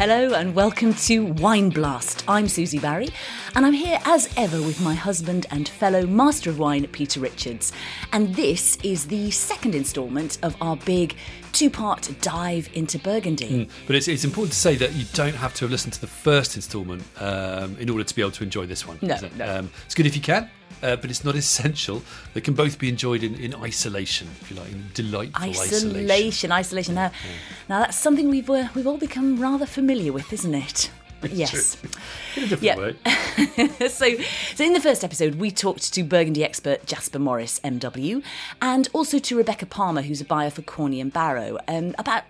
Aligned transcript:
Hello 0.00 0.32
and 0.32 0.54
welcome 0.54 0.94
to 0.94 1.26
Wine 1.26 1.68
Blast. 1.68 2.24
I'm 2.26 2.48
Susie 2.48 2.78
Barrie, 2.78 3.10
and 3.54 3.66
I'm 3.66 3.74
here 3.74 3.98
as 4.06 4.32
ever 4.34 4.56
with 4.62 4.80
my 4.80 4.94
husband 4.94 5.44
and 5.50 5.68
fellow 5.68 6.06
master 6.06 6.48
of 6.48 6.58
wine, 6.58 6.86
Peter 6.86 7.20
Richards. 7.20 7.74
And 8.14 8.34
this 8.34 8.78
is 8.82 9.08
the 9.08 9.30
second 9.30 9.74
instalment 9.74 10.38
of 10.42 10.56
our 10.62 10.78
big 10.78 11.16
two 11.52 11.68
part 11.68 12.08
dive 12.22 12.70
into 12.72 12.98
Burgundy. 12.98 13.68
But 13.86 13.94
it's, 13.94 14.08
it's 14.08 14.24
important 14.24 14.54
to 14.54 14.58
say 14.58 14.74
that 14.76 14.94
you 14.94 15.04
don't 15.12 15.34
have 15.34 15.52
to 15.56 15.66
have 15.66 15.70
listened 15.70 15.92
to 15.92 16.00
the 16.00 16.06
first 16.06 16.56
instalment 16.56 17.02
um, 17.18 17.76
in 17.78 17.90
order 17.90 18.02
to 18.02 18.14
be 18.14 18.22
able 18.22 18.30
to 18.30 18.42
enjoy 18.42 18.64
this 18.64 18.88
one. 18.88 18.98
No, 19.02 19.18
no. 19.36 19.58
Um, 19.58 19.70
it's 19.84 19.94
good 19.94 20.06
if 20.06 20.16
you 20.16 20.22
can, 20.22 20.50
uh, 20.82 20.96
but 20.96 21.10
it's 21.10 21.24
not 21.24 21.34
essential. 21.44 22.02
They 22.34 22.40
can 22.40 22.54
both 22.54 22.78
be 22.78 22.88
enjoyed 22.88 23.22
in, 23.22 23.34
in 23.36 23.54
isolation, 23.54 24.28
if 24.40 24.50
you 24.50 24.56
like, 24.56 24.70
in 24.72 24.84
delightful 24.94 25.42
isolation. 25.50 25.88
Isolation, 25.96 26.52
isolation. 26.52 26.94
Now, 26.94 27.10
now 27.68 27.80
that's 27.80 27.98
something 27.98 28.28
we've 28.30 28.48
uh, 28.50 28.68
we've 28.74 28.86
all 28.86 28.98
become 28.98 29.40
rather 29.40 29.66
familiar 29.66 30.12
with, 30.12 30.32
isn't 30.32 30.54
it? 30.54 30.90
Yes. 31.30 31.76
In 32.34 32.44
a 32.44 32.46
different 32.46 32.62
Yeah. 32.62 32.76
way. 32.78 32.96
so, 33.88 34.06
so 34.54 34.64
in 34.64 34.72
the 34.72 34.80
first 34.80 35.04
episode, 35.04 35.34
we 35.34 35.50
talked 35.50 35.92
to 35.92 36.02
Burgundy 36.02 36.42
expert 36.42 36.86
Jasper 36.86 37.18
Morris, 37.18 37.60
MW, 37.62 38.22
and 38.62 38.88
also 38.94 39.18
to 39.18 39.36
Rebecca 39.36 39.66
Palmer, 39.66 40.00
who's 40.00 40.22
a 40.22 40.24
buyer 40.24 40.48
for 40.48 40.62
Corney 40.62 40.98
and 40.98 41.12
Barrow, 41.12 41.58
um, 41.68 41.94
about 41.98 42.22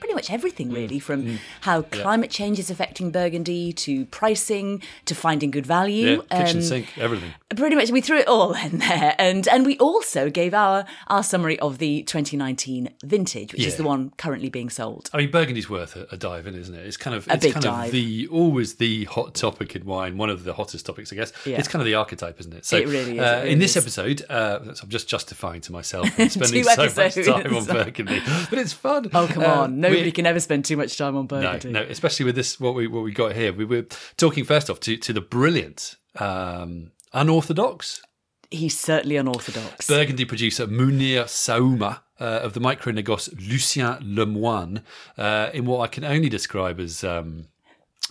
pretty 0.00 0.14
much 0.14 0.28
Mm. 0.28 0.34
everything 0.34 0.70
really, 0.72 0.98
from 0.98 1.38
how 1.62 1.82
climate 1.82 2.30
change 2.30 2.58
is 2.58 2.70
affecting 2.70 3.10
Burgundy 3.10 3.72
to 3.72 4.04
pricing 4.06 4.82
to 5.06 5.14
finding 5.14 5.50
good 5.50 5.64
value. 5.66 6.22
Yeah, 6.30 6.38
kitchen 6.40 6.58
Um, 6.58 6.62
sink, 6.62 6.98
everything. 6.98 7.32
Pretty 7.56 7.76
much, 7.76 7.90
we 7.90 8.00
threw 8.00 8.18
it 8.18 8.28
all 8.28 8.52
in 8.66 8.78
there, 8.78 9.14
and 9.18 9.46
and 9.48 9.64
we 9.64 9.76
also 9.78 10.28
gave 10.30 10.52
our 10.54 10.84
our 11.08 11.22
summary 11.22 11.58
of 11.60 11.78
the 11.78 12.02
2019 12.02 12.90
vintage, 13.04 13.52
which 13.52 13.64
is 13.64 13.76
the 13.76 13.82
one 13.84 14.12
currently 14.18 14.48
being 14.50 14.70
sold. 14.70 15.08
I 15.12 15.18
mean, 15.18 15.30
Burgundy's 15.30 15.70
worth 15.70 15.96
a, 15.96 16.06
a 16.12 16.16
dive 16.16 16.46
in, 16.46 16.54
isn't 16.54 16.74
it? 16.74 16.86
It's 16.86 16.96
kind 16.96 17.16
of 17.16 17.26
it's 17.28 17.44
big 17.44 17.54
kind 17.54 17.62
dive. 17.64 17.86
of 17.86 17.92
the 17.92 18.28
always 18.28 18.74
the 18.76 19.04
hot 19.06 19.34
topic 19.34 19.74
in 19.76 19.84
wine, 19.84 20.16
one 20.18 20.30
of 20.30 20.44
the 20.44 20.52
hottest 20.54 20.84
topics, 20.86 21.12
I 21.12 21.16
guess. 21.16 21.32
Yeah. 21.46 21.58
It's 21.58 21.68
kind 21.68 21.80
of 21.80 21.86
the 21.86 21.94
archetype, 21.94 22.38
isn't 22.40 22.54
it? 22.54 22.64
So 22.66 22.76
It 22.76 22.86
really 22.88 23.18
is, 23.18 23.20
Uh, 23.20 23.22
it 23.22 23.36
really 23.38 23.50
in 23.52 23.58
this 23.58 23.76
is. 23.76 23.82
episode, 23.84 24.24
uh, 24.28 24.58
I'm 24.82 24.88
just 24.88 25.08
justifying 25.08 25.60
to 25.62 25.72
myself 25.72 26.08
and 26.18 26.30
spending 26.30 26.64
so 26.64 26.84
much 26.84 27.14
time 27.14 27.54
on 27.56 27.64
Burgundy, 27.64 28.20
but 28.50 28.58
it's 28.58 28.72
fun. 28.72 29.10
Oh 29.14 29.26
come 29.26 29.44
Uh, 29.44 29.62
on! 29.62 29.80
Nobody 29.90 30.08
we- 30.08 30.12
can 30.12 30.26
ever 30.26 30.40
spend 30.40 30.64
too 30.64 30.76
much 30.76 30.96
time 30.96 31.16
on 31.16 31.26
Burgundy. 31.26 31.70
no, 31.70 31.82
no, 31.82 31.88
especially 31.88 32.24
with 32.26 32.36
this 32.36 32.58
what 32.60 32.74
we 32.74 32.86
what 32.86 33.02
we 33.04 33.12
got 33.12 33.34
here. 33.34 33.52
We 33.52 33.64
were 33.64 33.86
talking 34.16 34.44
first 34.44 34.70
off 34.70 34.80
to 34.80 34.96
to 34.96 35.12
the 35.12 35.20
brilliant, 35.20 35.96
um, 36.18 36.92
unorthodox 37.12 38.02
He's 38.50 38.78
certainly 38.78 39.16
unorthodox. 39.16 39.86
Burgundy 39.86 40.24
producer 40.24 40.66
Mounir 40.66 41.24
Saouma 41.24 42.00
uh, 42.18 42.40
of 42.42 42.54
the 42.54 42.60
micro 42.60 42.92
négoce 42.92 43.28
Lucien 43.38 43.98
Lemoine 44.02 44.82
uh, 45.18 45.50
in 45.52 45.66
what 45.66 45.80
I 45.80 45.86
can 45.86 46.04
only 46.04 46.30
describe 46.30 46.80
as 46.80 47.04
um, 47.04 47.48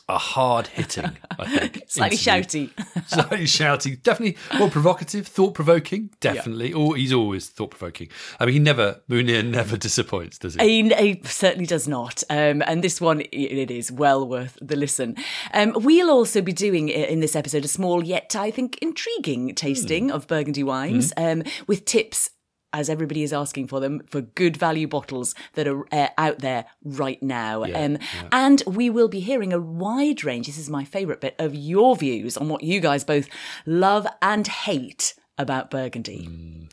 a 0.10 0.18
hard 0.18 0.68
hitting, 0.68 1.18
I 1.38 1.46
think. 1.60 1.84
Slightly 1.90 2.18
interview. 2.18 2.70
shouty. 2.70 3.08
Slightly 3.10 3.44
shouty. 3.46 4.02
Definitely 4.02 4.38
more 4.58 4.70
provocative, 4.70 5.28
thought 5.28 5.54
provoking. 5.54 6.12
Definitely. 6.22 6.72
Or 6.72 6.96
he's 6.96 7.12
always 7.12 7.50
thought 7.50 7.72
provoking. 7.72 8.08
I 8.40 8.46
mean, 8.46 8.54
he 8.54 8.60
never, 8.60 9.02
Mounir 9.10 9.46
never 9.46 9.76
disappoints, 9.88 10.38
does 10.38 10.56
he? 10.56 10.84
He, 10.84 10.90
he 10.96 11.22
certainly 11.26 11.66
does 11.66 11.90
not. 11.90 12.24
Um, 12.30 12.64
and 12.66 12.82
this 12.84 13.02
one, 13.02 13.20
it- 13.22 13.68
is 13.70 13.92
well 13.92 14.26
worth 14.26 14.58
the 14.62 14.78
listen. 14.78 15.18
Um, 15.54 15.74
we'll 15.76 16.10
also 16.10 16.42
be 16.42 16.54
doing 16.54 16.88
in 16.88 17.20
this 17.20 17.36
episode 17.36 17.66
a 17.66 17.68
small 17.68 18.02
yet, 18.02 18.34
I 18.34 18.50
think, 18.50 18.78
intriguing 18.82 19.56
tasting 19.56 20.10
of 20.10 20.26
Burgundy 20.28 20.64
wines 20.64 21.12
um, 21.18 21.44
with 21.68 21.84
tips. 21.84 22.30
As 22.74 22.90
everybody 22.90 23.24
is 23.24 23.32
asking 23.34 23.68
for 23.68 23.80
them, 23.80 24.02
for 24.08 24.22
good 24.22 24.58
value 24.58 24.88
bottles 24.88 25.34
that 25.54 25.68
are 25.68 25.86
uh, 25.94 26.10
out 26.18 26.40
there 26.40 26.66
right 26.84 27.22
now. 27.24 27.64
um, 27.64 27.98
And 28.32 28.62
we 28.68 28.90
will 28.90 29.08
be 29.08 29.20
hearing 29.22 29.54
a 29.54 29.60
wide 29.60 30.24
range, 30.24 30.48
this 30.48 30.58
is 30.58 30.70
my 30.70 30.84
favourite 30.84 31.22
bit, 31.22 31.36
of 31.40 31.56
your 31.56 31.96
views 31.96 32.36
on 32.38 32.50
what 32.50 32.64
you 32.64 32.80
guys 32.80 33.04
both 33.04 33.30
love 33.66 34.06
and 34.22 34.48
hate 34.48 35.14
about 35.38 35.70
Burgundy. 35.70 36.24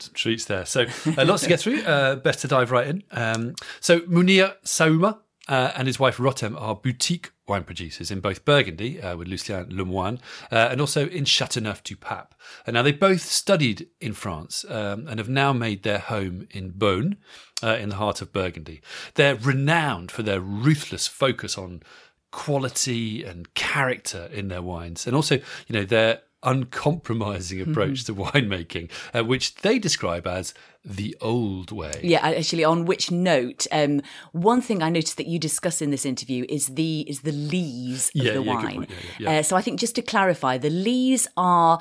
some 0.00 0.14
treats 0.14 0.46
there. 0.46 0.64
So 0.66 0.86
uh, 1.18 1.24
lots 1.24 1.42
to 1.42 1.48
get 1.48 1.60
through. 1.60 1.82
Uh, 1.82 2.16
best 2.16 2.40
to 2.40 2.48
dive 2.48 2.70
right 2.70 2.86
in. 2.86 3.02
Um, 3.10 3.54
so 3.80 4.00
Mounir 4.00 4.54
Saouma 4.64 5.18
uh, 5.48 5.72
and 5.76 5.86
his 5.86 5.98
wife 5.98 6.16
Rotem 6.16 6.60
are 6.60 6.74
boutique 6.74 7.30
wine 7.46 7.64
producers 7.64 8.10
in 8.10 8.20
both 8.20 8.44
Burgundy 8.44 9.00
uh, 9.02 9.16
with 9.16 9.28
Lucien 9.28 9.66
Lemoine 9.70 10.18
uh, 10.50 10.68
and 10.70 10.80
also 10.80 11.06
in 11.08 11.24
Chateauneuf 11.24 11.82
du 11.82 11.96
Pape. 11.96 12.34
And 12.66 12.74
now 12.74 12.82
they 12.82 12.92
both 12.92 13.20
studied 13.20 13.88
in 14.00 14.14
France 14.14 14.64
um, 14.68 15.06
and 15.06 15.18
have 15.18 15.28
now 15.28 15.52
made 15.52 15.82
their 15.82 15.98
home 15.98 16.48
in 16.50 16.72
Beaune. 16.72 17.16
Uh, 17.62 17.76
in 17.76 17.88
the 17.88 17.96
heart 17.96 18.20
of 18.20 18.30
Burgundy. 18.30 18.82
They're 19.14 19.36
renowned 19.36 20.10
for 20.10 20.22
their 20.22 20.40
ruthless 20.40 21.06
focus 21.06 21.56
on 21.56 21.82
quality 22.30 23.24
and 23.24 23.54
character 23.54 24.28
in 24.30 24.48
their 24.48 24.60
wines, 24.60 25.06
and 25.06 25.16
also, 25.16 25.36
you 25.36 25.70
know, 25.70 25.84
their 25.84 26.20
uncompromising 26.44 27.60
approach 27.60 28.04
to 28.04 28.14
winemaking, 28.14 28.90
uh, 29.14 29.24
which 29.24 29.54
they 29.56 29.78
describe 29.78 30.26
as 30.26 30.54
the 30.84 31.16
old 31.20 31.72
way. 31.72 31.98
Yeah, 32.02 32.20
actually, 32.26 32.62
on 32.64 32.84
which 32.84 33.10
note, 33.10 33.66
um, 33.72 34.02
one 34.32 34.60
thing 34.60 34.82
I 34.82 34.90
noticed 34.90 35.16
that 35.16 35.26
you 35.26 35.38
discuss 35.38 35.80
in 35.80 35.90
this 35.90 36.04
interview 36.04 36.44
is 36.48 36.66
the 36.68 37.00
is 37.08 37.22
the 37.22 37.32
lees 37.32 38.08
of 38.10 38.22
Yeah, 38.22 38.34
the 38.34 38.42
yeah, 38.42 38.54
wine. 38.54 38.76
point. 38.76 38.90
Yeah, 38.90 38.96
yeah, 39.18 39.32
yeah. 39.32 39.38
Uh, 39.38 39.42
so 39.42 39.56
I 39.56 39.62
think 39.62 39.80
just 39.80 39.94
to 39.94 40.02
clarify, 40.02 40.58
the 40.58 40.70
lees 40.70 41.26
are 41.38 41.78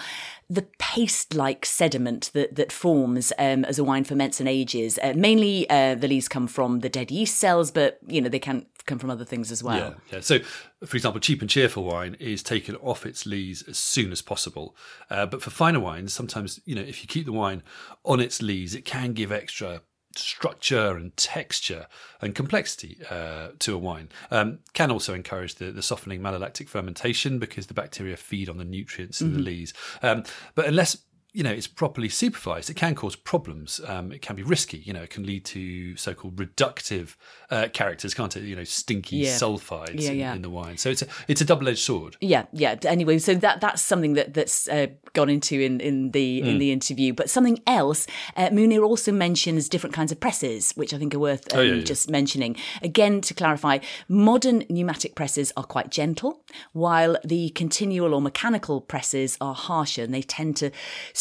the 0.53 0.67
paste-like 0.77 1.65
sediment 1.65 2.29
that 2.33 2.55
that 2.55 2.71
forms 2.71 3.33
um, 3.39 3.65
as 3.65 3.79
a 3.79 3.83
wine 3.83 4.03
ferments 4.03 4.39
and 4.39 4.47
ages. 4.47 4.99
Uh, 5.01 5.13
mainly, 5.15 5.69
uh, 5.69 5.95
the 5.95 6.07
lees 6.07 6.27
come 6.27 6.47
from 6.47 6.79
the 6.79 6.89
dead 6.89 7.11
yeast 7.11 7.37
cells, 7.37 7.71
but 7.71 7.99
you 8.07 8.21
know 8.21 8.29
they 8.29 8.39
can 8.39 8.65
come 8.85 8.99
from 8.99 9.09
other 9.09 9.25
things 9.25 9.51
as 9.51 9.63
well. 9.63 9.77
Yeah, 9.77 9.93
yeah. 10.11 10.19
So, 10.19 10.39
for 10.85 10.95
example, 10.95 11.19
cheap 11.19 11.41
and 11.41 11.49
cheerful 11.49 11.83
wine 11.83 12.15
is 12.19 12.43
taken 12.43 12.75
off 12.77 13.05
its 13.05 13.25
lees 13.25 13.63
as 13.67 13.77
soon 13.77 14.11
as 14.11 14.21
possible. 14.21 14.75
Uh, 15.09 15.25
but 15.25 15.41
for 15.41 15.49
finer 15.49 15.79
wines, 15.79 16.13
sometimes 16.13 16.59
you 16.65 16.75
know 16.75 16.81
if 16.81 17.01
you 17.01 17.07
keep 17.07 17.25
the 17.25 17.33
wine 17.33 17.63
on 18.05 18.19
its 18.19 18.41
lees, 18.41 18.75
it 18.75 18.85
can 18.85 19.13
give 19.13 19.31
extra 19.31 19.81
structure 20.15 20.95
and 20.95 21.15
texture 21.17 21.87
and 22.21 22.35
complexity 22.35 22.97
uh, 23.09 23.49
to 23.59 23.75
a 23.75 23.77
wine. 23.77 24.09
Um, 24.31 24.59
can 24.73 24.91
also 24.91 25.13
encourage 25.13 25.55
the, 25.55 25.71
the 25.71 25.81
softening 25.81 26.21
malolactic 26.21 26.67
fermentation 26.67 27.39
because 27.39 27.67
the 27.67 27.73
bacteria 27.73 28.17
feed 28.17 28.49
on 28.49 28.57
the 28.57 28.65
nutrients 28.65 29.21
in 29.21 29.33
the 29.33 29.39
lees. 29.39 29.73
Um, 30.01 30.23
but 30.55 30.65
unless 30.65 30.97
you 31.33 31.43
know 31.43 31.51
it's 31.51 31.67
properly 31.67 32.09
supervised, 32.09 32.69
it 32.69 32.75
can 32.75 32.93
cause 32.95 33.15
problems. 33.15 33.81
Um, 33.87 34.11
it 34.11 34.21
can 34.21 34.35
be 34.35 34.43
risky. 34.43 34.77
You 34.77 34.93
know, 34.93 35.01
it 35.01 35.09
can 35.09 35.25
lead 35.25 35.45
to 35.45 35.95
so-called 35.97 36.35
reductive 36.35 37.15
uh, 37.49 37.67
characters, 37.73 38.13
can't 38.13 38.35
it? 38.37 38.43
You 38.43 38.55
know, 38.55 38.63
stinky 38.63 39.17
Yeah. 39.17 39.31
sulfides 39.37 39.99
Yeah, 40.01 40.11
in, 40.11 40.17
yeah. 40.19 40.33
in 40.35 40.41
the 40.43 40.49
wine. 40.49 40.77
So 40.77 40.89
it's 40.89 41.01
a 41.01 41.07
it's 41.27 41.41
a 41.41 41.45
double-edged 41.45 41.79
sword. 41.79 42.17
Yeah, 42.21 42.45
yeah. 42.53 42.75
Anyway, 42.85 43.17
so 43.19 43.33
that 43.35 43.61
that's 43.61 43.81
something 43.81 44.13
that 44.13 44.33
that's 44.33 44.67
uh, 44.69 44.87
gone 45.13 45.29
into 45.29 45.59
in 45.59 45.79
in 45.79 46.11
the 46.11 46.41
Mm. 46.41 46.45
in 46.47 46.57
the 46.59 46.71
interview. 46.71 47.13
But 47.13 47.29
something 47.29 47.59
else, 47.67 48.05
uh, 48.37 48.49
Mounir 48.49 48.83
also 48.83 49.11
mentions 49.11 49.67
different 49.69 49.95
kinds 49.95 50.11
of 50.11 50.19
presses, 50.19 50.71
which 50.75 50.93
I 50.93 50.97
think 50.97 51.13
are 51.15 51.19
worth 51.19 51.51
um, 51.53 51.59
Oh, 51.59 51.61
yeah, 51.63 51.73
yeah. 51.75 51.83
just 51.83 52.09
mentioning. 52.09 52.55
Again, 52.81 53.21
to 53.21 53.33
clarify, 53.33 53.79
modern 54.07 54.63
pneumatic 54.69 55.15
presses 55.15 55.51
are 55.57 55.63
quite 55.63 55.89
gentle, 55.89 56.43
while 56.73 57.17
the 57.23 57.49
continual 57.49 58.13
or 58.13 58.21
mechanical 58.21 58.81
presses 58.81 59.37
are 59.41 59.55
harsher, 59.55 60.03
and 60.03 60.13
they 60.13 60.21
tend 60.21 60.55
to 60.57 60.69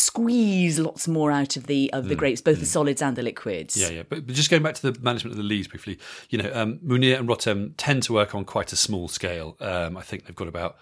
squeeze 0.02 0.78
lots 0.78 1.06
more 1.06 1.30
out 1.30 1.56
of 1.56 1.66
the 1.66 1.92
of 1.92 2.08
the 2.08 2.14
grapes, 2.14 2.40
both 2.40 2.60
the 2.60 2.66
solids 2.66 3.00
and 3.00 3.16
the 3.16 3.22
liquids. 3.22 3.76
Mm. 3.76 3.80
Yeah, 3.80 3.88
yeah. 3.90 4.02
But, 4.08 4.26
but 4.26 4.34
just 4.34 4.50
going 4.50 4.62
back 4.62 4.74
to 4.74 4.90
the 4.90 5.00
management 5.00 5.32
of 5.32 5.36
the 5.36 5.44
leaves 5.44 5.68
briefly, 5.68 5.98
you 6.30 6.38
know, 6.38 6.50
um, 6.52 6.78
Mounir 6.78 7.18
and 7.18 7.28
Rotem 7.28 7.74
tend 7.76 8.02
to 8.04 8.12
work 8.12 8.34
on 8.34 8.44
quite 8.44 8.72
a 8.72 8.76
small 8.76 9.08
scale. 9.08 9.56
Um, 9.60 9.96
I 9.96 10.02
think 10.02 10.26
they've 10.26 10.36
got 10.36 10.48
about 10.48 10.76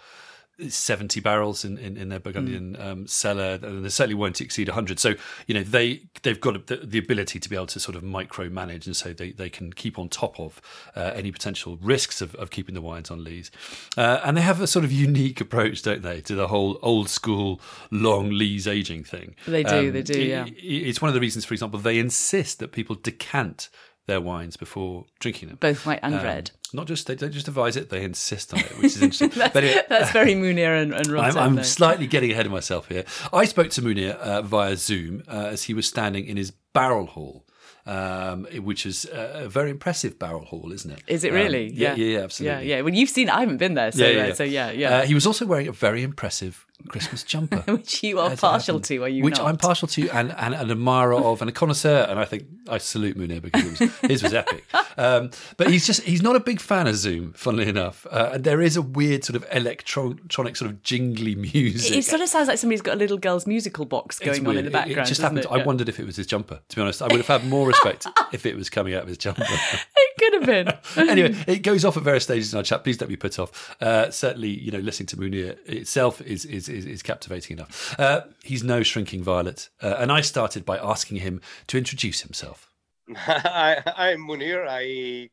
70 0.69 1.21
barrels 1.21 1.65
in, 1.65 1.79
in, 1.79 1.97
in 1.97 2.09
their 2.09 2.21
Burgundian 2.21 2.77
Mm. 2.77 2.85
um, 2.87 3.07
cellar, 3.07 3.59
and 3.63 3.85
they 3.85 3.89
certainly 3.89 4.15
won't 4.15 4.41
exceed 4.41 4.69
100. 4.69 4.99
So, 4.99 5.15
you 5.47 5.55
know, 5.55 5.63
they, 5.63 6.03
they've 6.23 6.41
got 6.41 6.67
the, 6.67 6.77
the 6.77 6.99
ability 6.99 7.39
to 7.41 7.49
be 7.49 7.57
able 7.57 7.67
to 7.69 7.81
sort 7.81 7.97
of 7.97 8.03
micromanage, 8.03 8.87
and 8.87 8.95
so 8.97 9.13
they, 9.13 9.33
they 9.33 9.49
can 9.51 9.73
keep 9.73 9.99
on 9.99 10.09
top 10.09 10.39
of 10.39 10.61
uh, 10.97 11.13
any 11.15 11.33
potential 11.33 11.79
risks 11.83 12.21
of, 12.21 12.35
of 12.37 12.51
keeping 12.51 12.75
the 12.75 12.81
wines 12.81 13.11
on 13.11 13.25
lees. 13.25 13.51
Uh, 13.97 14.21
and 14.25 14.37
they 14.37 14.43
have 14.43 14.61
a 14.61 14.67
sort 14.67 14.85
of 14.85 14.93
unique 14.93 15.41
approach, 15.41 15.83
don't 15.83 16.03
they, 16.03 16.21
to 16.23 16.35
the 16.35 16.49
whole 16.49 16.79
old 16.83 17.09
school 17.09 17.61
long 17.91 18.31
lees 18.31 18.67
aging 18.69 19.05
thing. 19.05 19.35
Um, 19.47 19.53
They 19.53 19.63
do, 19.63 19.91
they 19.93 20.03
do, 20.03 20.21
yeah. 20.23 20.45
it- 20.47 20.53
it's 20.61 21.01
one 21.01 21.09
of 21.09 21.15
the 21.15 21.21
reasons, 21.21 21.45
for 21.45 21.55
example, 21.55 21.79
they 21.81 21.99
insist 21.99 22.59
that 22.59 22.73
people 22.73 22.97
decant 22.97 23.69
their 24.07 24.21
wines 24.21 24.57
before 24.57 25.05
drinking 25.21 25.49
them. 25.49 25.59
Both 25.61 25.87
white 25.87 26.01
and 26.03 26.15
Um, 26.15 26.23
red. 26.25 26.51
Not 26.73 26.87
just 26.87 27.07
they 27.07 27.15
don't 27.15 27.33
just 27.33 27.49
advise 27.49 27.77
it; 27.77 27.91
they 27.91 28.03
insist 28.05 28.53
on 28.55 28.61
it, 28.61 28.77
which 28.79 28.97
is 28.97 29.03
interesting. 29.03 29.31
but 29.53 29.57
anyway, 29.57 29.83
That's 29.89 30.11
very 30.21 30.35
Mounir 30.35 30.81
and, 30.83 30.93
and 30.95 31.19
I'm, 31.19 31.37
I'm 31.37 31.63
slightly 31.65 32.07
getting 32.07 32.31
ahead 32.33 32.47
of 32.47 32.53
myself 32.53 32.89
here. 32.89 33.05
I 33.33 33.45
spoke 33.45 33.71
to 33.71 33.83
Mounir 33.83 34.15
uh, 34.17 34.43
via 34.43 34.77
Zoom 34.77 35.23
uh, 35.29 35.49
as 35.53 35.65
he 35.65 35.75
was 35.75 35.87
standing 35.87 36.27
in 36.27 36.37
his 36.37 36.51
barrel 36.73 37.07
hall. 37.07 37.45
Um, 37.87 38.45
which 38.63 38.85
is 38.85 39.07
a 39.07 39.45
a 39.45 39.49
very 39.49 39.71
impressive 39.71 40.19
barrel 40.19 40.45
hall, 40.45 40.71
isn't 40.71 40.91
it? 40.91 41.03
Is 41.09 41.25
it 41.25 41.31
Um, 41.31 41.37
really? 41.37 41.73
yeah, 41.73 41.95
yeah, 41.95 42.19
yeah, 42.19 42.19
absolutely. 42.25 42.69
Yeah, 42.69 42.77
yeah. 42.77 42.83
Well, 42.83 42.95
you've 42.95 43.09
seen. 43.09 43.31
I 43.31 43.41
haven't 43.41 43.57
been 43.57 43.75
there, 43.75 43.91
so 43.91 44.05
Yeah, 44.05 44.11
yeah, 44.11 44.23
uh, 44.23 44.27
yeah. 44.27 44.35
so 44.35 44.45
yeah, 44.45 44.71
yeah. 44.71 44.97
Uh, 44.99 45.03
he 45.07 45.15
was 45.15 45.27
also 45.27 45.47
wearing 45.47 45.67
a 45.67 45.73
very 45.73 46.03
impressive 46.03 46.67
Christmas 46.89 47.23
jumper, 47.25 47.63
which 47.73 48.03
you 48.03 48.19
are 48.19 48.37
partial 48.37 48.77
happened. 48.77 48.85
to, 48.85 49.05
are 49.05 49.09
you? 49.09 49.23
Which 49.25 49.39
not? 49.39 49.47
I'm 49.47 49.57
partial 49.57 49.89
to, 49.89 50.09
and, 50.11 50.33
and 50.33 50.55
an 50.55 50.71
admirer 50.71 51.15
of, 51.15 51.41
and 51.41 51.49
a 51.49 51.53
connoisseur. 51.53 52.07
And 52.09 52.19
I 52.19 52.25
think 52.25 52.47
I 52.69 52.79
salute 52.79 53.17
Mounir 53.17 53.43
because 53.43 53.81
was, 53.81 53.99
his 54.01 54.23
was 54.23 54.35
epic. 54.35 54.65
Um, 54.97 55.31
but 55.57 55.71
he's 55.71 55.87
just 55.87 56.03
he's 56.03 56.23
not 56.23 56.37
a 56.37 56.41
big 56.41 56.61
fan 56.61 56.87
of 56.87 56.97
Zoom. 56.97 57.33
Funnily 57.33 57.69
enough, 57.69 58.07
uh, 58.11 58.31
and 58.35 58.45
there 58.45 58.61
is 58.61 58.77
a 58.77 58.83
weird 58.83 59.25
sort 59.25 59.37
of 59.37 59.47
electronic 59.53 60.57
sort 60.57 60.71
of 60.71 60.83
jingly 60.83 61.35
music. 61.35 61.97
It 61.97 62.05
sort 62.05 62.23
of 62.23 62.29
sounds 62.29 62.49
like 62.49 62.59
somebody's 62.59 62.83
got 62.83 62.95
a 62.95 62.99
little 62.99 63.19
girl's 63.19 63.47
musical 63.47 63.85
box 63.85 64.19
going 64.19 64.47
on 64.47 64.57
in 64.57 64.65
the 64.65 64.71
background. 64.71 64.99
It, 64.99 65.03
it 65.03 65.09
just 65.09 65.21
happened. 65.21 65.41
It? 65.41 65.47
I 65.51 65.65
wondered 65.65 65.89
if 65.89 65.99
it 66.01 66.07
was 66.07 66.17
his 66.17 66.27
jumper. 66.27 66.61
To 66.69 66.77
be 66.77 66.83
honest, 66.83 67.03
I 67.03 67.07
would 67.07 67.17
have 67.17 67.27
had 67.27 67.45
more 67.47 67.67
respect 67.67 68.07
if 68.33 68.47
it 68.47 68.57
was 68.57 68.71
coming 68.71 68.95
out 68.95 69.03
of 69.03 69.09
his 69.09 69.19
jumper. 69.19 69.45
it 69.47 70.11
could 70.19 70.35
have 70.35 70.47
been. 70.47 71.09
anyway, 71.09 71.45
it 71.47 71.59
goes 71.63 71.85
off 71.85 71.97
at 71.97 72.03
various 72.03 72.25
stages 72.25 72.53
in 72.53 72.59
our 72.59 72.63
chat. 72.63 72.85
Please 72.85 72.97
don't 72.97 73.09
be 73.09 73.17
put 73.17 73.39
off. 73.39 73.77
Uh, 73.81 74.11
certainly, 74.11 74.49
you 74.49 74.71
know, 74.71 74.79
listening 74.79 75.07
to 75.09 75.17
Mounir 75.17 75.57
itself 75.67 76.21
is 76.23 76.45
is 76.45 76.69
is, 76.71 76.87
is 76.87 77.03
captivating 77.03 77.59
enough. 77.59 77.99
Uh, 77.99 78.23
he's 78.43 78.63
no 78.63 78.83
shrinking 78.83 79.23
violet, 79.23 79.69
uh, 79.83 79.97
and 79.99 80.11
I 80.11 80.21
started 80.21 80.65
by 80.65 80.79
asking 80.79 81.19
him 81.19 81.41
to 81.67 81.79
introduce 81.79 82.21
himself. 82.21 82.71
I, 83.17 83.83
I'm 83.97 84.21
Mounir. 84.21 84.67
I 84.69 85.31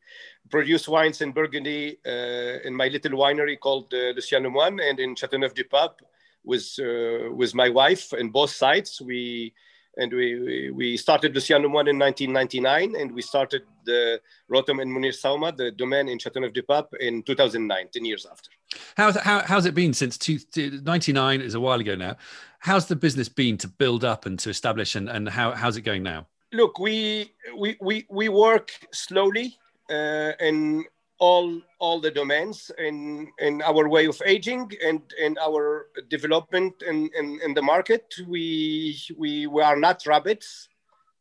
produce 0.50 0.88
wines 0.88 1.22
in 1.22 1.32
Burgundy 1.32 1.98
uh, 2.06 2.60
in 2.64 2.76
my 2.76 2.88
little 2.88 3.12
winery 3.12 3.60
called 3.60 3.94
uh, 3.94 4.14
Lucien 4.16 4.44
Lemoine 4.44 4.80
and 4.82 5.00
in 5.00 5.16
Châteauneuf-du-Pape 5.16 6.02
with 6.44 6.80
uh, 6.80 7.32
with 7.34 7.54
my 7.54 7.70
wife 7.70 8.14
in 8.14 8.30
both 8.30 8.52
sites. 8.52 9.02
We 9.02 9.54
and 9.98 10.12
we, 10.14 10.72
we 10.72 10.98
started 10.98 11.34
Lucien 11.34 11.62
Lemoine 11.62 11.90
in 11.90 12.00
1999 12.00 12.96
and 12.96 13.12
we 13.12 13.22
started 13.22 13.64
the 13.86 14.22
Rotem 14.52 14.82
and 14.82 14.92
Mounir 14.92 15.12
Saouma, 15.12 15.56
the 15.56 15.72
domain 15.72 16.08
in 16.08 16.18
Châteauneuf-du-Pape 16.18 16.96
in 17.00 17.24
2009, 17.24 17.88
10 17.92 18.06
years 18.06 18.26
after. 18.30 18.50
How's, 18.96 19.16
how, 19.18 19.42
how's 19.42 19.66
it 19.66 19.74
been 19.74 19.94
since 19.94 20.18
two, 20.18 20.40
99 20.56 21.42
is 21.42 21.56
a 21.56 21.60
while 21.60 21.80
ago 21.80 21.96
now. 21.96 22.16
How's 22.60 22.88
the 22.88 22.96
business 22.96 23.30
been 23.30 23.58
to 23.58 23.68
build 23.68 24.04
up 24.04 24.26
and 24.26 24.38
to 24.40 24.50
establish 24.50 24.96
and, 24.96 25.10
and 25.10 25.28
how, 25.28 25.52
how's 25.52 25.78
it 25.78 25.82
going 25.82 26.04
now? 26.04 26.28
Look, 26.54 26.80
we, 26.80 27.34
we, 27.58 27.78
we, 27.82 28.06
we 28.10 28.30
work 28.30 28.72
slowly 28.94 29.58
uh, 29.90 30.32
in 30.40 30.86
all 31.20 31.62
all 31.80 32.00
the 32.00 32.12
domains 32.12 32.72
in 32.78 33.28
in 33.40 33.62
our 33.64 33.88
way 33.90 34.06
of 34.06 34.22
aging 34.26 34.72
and 34.84 35.02
in 35.20 35.38
our 35.40 35.88
development 36.10 36.74
in, 36.86 37.10
in, 37.18 37.40
in 37.44 37.54
the 37.54 37.62
market. 37.62 38.14
We 38.28 39.00
we 39.18 39.48
we 39.48 39.62
are 39.62 39.80
not 39.80 40.06
rabbits. 40.06 40.70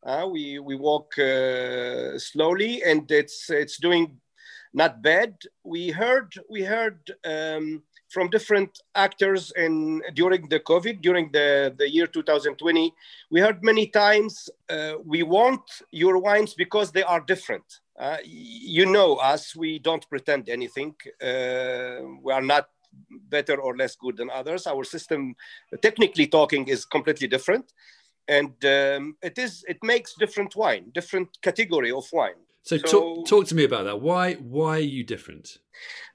Uh, 0.05 0.27
we 0.31 0.59
we 0.59 0.75
walk 0.75 1.17
uh, 1.17 2.17
slowly 2.19 2.83
and 2.83 3.09
it's 3.11 3.49
it's 3.49 3.77
doing 3.77 4.19
not 4.73 5.01
bad. 5.01 5.35
We 5.63 5.89
heard 5.89 6.33
we 6.49 6.63
heard 6.63 6.99
um, 7.25 7.83
from 8.09 8.29
different 8.29 8.79
actors 8.95 9.51
in 9.55 10.01
during 10.13 10.47
the 10.49 10.59
COVID, 10.59 11.01
during 11.01 11.31
the, 11.31 11.75
the 11.77 11.89
year 11.89 12.07
2020. 12.07 12.93
We 13.31 13.39
heard 13.41 13.63
many 13.63 13.87
times, 13.87 14.49
uh, 14.69 14.93
we 15.03 15.23
want 15.23 15.61
your 15.91 16.17
wines 16.17 16.53
because 16.53 16.91
they 16.91 17.03
are 17.03 17.19
different. 17.19 17.65
Uh, 17.97 18.17
you 18.23 18.85
know 18.85 19.15
us, 19.15 19.55
we 19.55 19.79
don't 19.79 20.07
pretend 20.09 20.49
anything. 20.49 20.95
Uh, 21.21 22.01
we 22.21 22.31
are 22.31 22.41
not 22.41 22.69
better 23.29 23.55
or 23.55 23.75
less 23.75 23.95
good 23.95 24.17
than 24.17 24.29
others. 24.29 24.67
Our 24.67 24.83
system, 24.83 25.35
technically 25.81 26.27
talking, 26.27 26.67
is 26.67 26.85
completely 26.85 27.27
different. 27.27 27.73
And 28.27 28.53
um, 28.65 29.15
it 29.21 29.37
is 29.37 29.63
it 29.67 29.77
makes 29.83 30.13
different 30.13 30.55
wine, 30.55 30.91
different 30.93 31.29
category 31.41 31.91
of 31.91 32.05
wine. 32.11 32.41
So, 32.63 32.77
so 32.77 32.87
talk, 32.91 33.27
talk 33.27 33.47
to 33.47 33.55
me 33.55 33.63
about 33.63 33.85
that. 33.85 34.01
Why 34.01 34.33
why 34.33 34.77
are 34.77 34.79
you 34.79 35.03
different? 35.03 35.57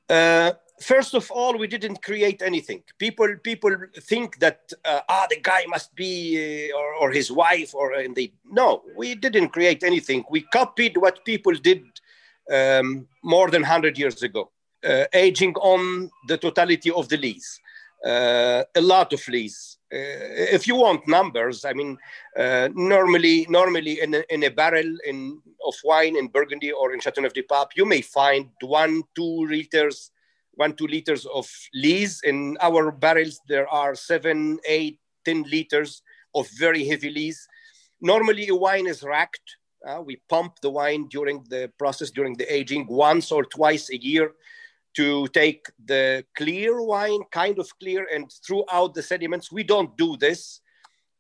Uh, 0.08 0.52
first 0.82 1.14
of 1.14 1.31
all, 1.31 1.56
we 1.56 1.67
didn't 1.67 2.02
create 2.02 2.43
anything. 2.43 2.82
People 2.99 3.29
people 3.43 3.75
think 4.00 4.38
that 4.40 4.73
uh, 4.84 5.00
ah 5.08 5.26
the 5.31 5.40
guy 5.40 5.64
must 5.67 5.94
be 5.94 6.70
uh, 6.73 6.79
or, 6.79 6.94
or 7.00 7.12
his 7.12 7.31
wife 7.31 7.75
or 7.75 7.93
and 7.94 8.14
they 8.14 8.32
no, 8.50 8.82
we 8.96 9.14
didn't 9.14 9.50
create 9.50 9.82
anything. 9.82 10.25
We 10.31 10.43
copied 10.52 10.96
what 10.96 11.25
people 11.25 11.55
did 11.55 11.82
um, 12.52 13.06
more 13.23 13.50
than 13.50 13.62
hundred 13.62 13.99
years 13.99 14.23
ago, 14.23 14.50
uh, 14.84 15.05
aging 15.12 15.55
on 15.56 16.11
the 16.29 16.38
totality 16.38 16.90
of 16.90 17.08
the 17.08 17.17
lees. 17.17 17.61
Uh, 18.05 18.64
a 18.75 18.81
lot 18.81 19.12
of 19.12 19.26
lees. 19.29 19.79
Uh, 19.94 20.56
if 20.56 20.67
you 20.67 20.75
want 20.75 21.06
numbers, 21.06 21.64
I 21.64 21.73
mean, 21.73 21.96
uh, 22.37 22.69
normally, 22.75 23.46
normally 23.49 24.00
in 24.00 24.14
a, 24.14 24.25
in 24.29 24.43
a 24.43 24.50
barrel 24.50 24.96
in, 25.06 25.40
of 25.64 25.75
wine 25.84 26.17
in 26.17 26.26
Burgundy 26.26 26.73
or 26.73 26.94
in 26.94 27.00
Châteauneuf-du-Pape, 27.00 27.76
you 27.76 27.84
may 27.84 28.00
find 28.00 28.49
one, 28.62 29.05
two 29.14 29.46
liters 29.46 30.11
one, 30.54 30.75
two 30.75 30.87
liters 30.87 31.26
of 31.26 31.49
lees. 31.75 32.20
In 32.25 32.56
our 32.60 32.90
barrels, 32.90 33.40
there 33.49 33.69
are 33.69 33.94
seven, 33.94 34.58
eight, 34.66 34.99
ten 35.25 35.43
liters 35.44 36.02
of 36.34 36.49
very 36.58 36.84
heavy 36.87 37.10
lees. 37.10 37.46
Normally, 38.00 38.49
a 38.49 38.54
wine 38.54 38.87
is 38.87 39.02
racked. 39.02 39.56
Uh, 39.87 40.00
we 40.00 40.20
pump 40.28 40.60
the 40.62 40.70
wine 40.70 41.08
during 41.08 41.44
the 41.49 41.70
process, 41.78 42.10
during 42.10 42.34
the 42.37 42.52
aging, 42.52 42.87
once 42.88 43.32
or 43.32 43.44
twice 43.44 43.90
a 43.90 44.00
year 44.00 44.32
to 44.94 45.26
take 45.28 45.66
the 45.87 46.25
clear 46.37 46.82
wine, 46.82 47.20
kind 47.31 47.58
of 47.58 47.69
clear, 47.81 48.06
and 48.14 48.31
throughout 48.46 48.94
the 48.94 49.02
sediments. 49.02 49.50
We 49.50 49.64
don't 49.64 49.96
do 49.96 50.16
this. 50.16 50.60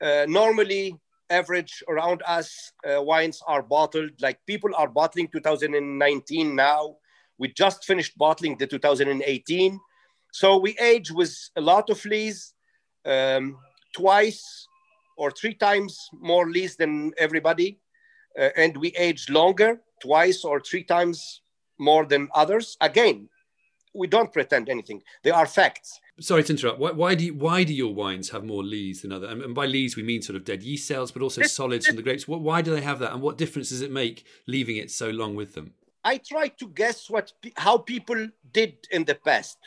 Uh, 0.00 0.26
normally, 0.28 0.96
average 1.30 1.82
around 1.88 2.22
us, 2.26 2.72
uh, 2.86 3.02
wines 3.02 3.40
are 3.46 3.62
bottled 3.62 4.10
like 4.20 4.38
people 4.46 4.70
are 4.76 4.88
bottling 4.88 5.28
2019 5.28 6.54
now 6.54 6.96
we 7.42 7.48
just 7.48 7.84
finished 7.84 8.16
bottling 8.16 8.56
the 8.56 8.68
2018. 8.68 9.80
So 10.32 10.56
we 10.58 10.78
age 10.78 11.10
with 11.10 11.34
a 11.56 11.60
lot 11.60 11.90
of 11.90 11.98
lees, 12.04 12.54
um, 13.04 13.58
twice 13.92 14.68
or 15.16 15.32
three 15.32 15.54
times 15.54 15.98
more 16.12 16.48
lees 16.48 16.76
than 16.76 17.12
everybody. 17.18 17.80
Uh, 18.38 18.50
and 18.56 18.76
we 18.76 18.90
age 19.06 19.28
longer, 19.28 19.80
twice 20.00 20.44
or 20.44 20.60
three 20.60 20.84
times 20.84 21.42
more 21.78 22.06
than 22.06 22.28
others. 22.32 22.76
Again, 22.80 23.28
we 23.92 24.06
don't 24.06 24.32
pretend 24.32 24.68
anything. 24.68 25.02
They 25.24 25.32
are 25.32 25.46
facts. 25.46 25.98
Sorry 26.20 26.44
to 26.44 26.52
interrupt. 26.52 26.78
Why, 26.78 26.92
why 26.92 27.16
do 27.16 27.24
you, 27.24 27.34
why 27.34 27.64
do 27.64 27.74
your 27.74 27.92
wines 27.92 28.30
have 28.30 28.44
more 28.44 28.62
lees 28.62 29.02
than 29.02 29.10
other? 29.10 29.26
And 29.26 29.52
by 29.52 29.66
lees 29.66 29.96
we 29.96 30.04
mean 30.04 30.22
sort 30.22 30.36
of 30.36 30.44
dead 30.44 30.62
yeast 30.62 30.86
cells, 30.86 31.10
but 31.10 31.22
also 31.22 31.42
solids 31.42 31.88
from 31.88 31.96
the 31.96 32.02
grapes. 32.02 32.28
Why 32.28 32.62
do 32.62 32.70
they 32.72 32.82
have 32.82 33.00
that, 33.00 33.12
and 33.12 33.20
what 33.20 33.36
difference 33.36 33.70
does 33.70 33.82
it 33.82 33.90
make 33.90 34.24
leaving 34.46 34.76
it 34.76 34.92
so 34.92 35.10
long 35.10 35.34
with 35.34 35.54
them? 35.54 35.74
I 36.04 36.18
try 36.18 36.48
to 36.48 36.68
guess 36.68 37.08
what 37.08 37.32
how 37.56 37.78
people 37.78 38.28
did 38.52 38.74
in 38.90 39.04
the 39.04 39.14
past. 39.14 39.58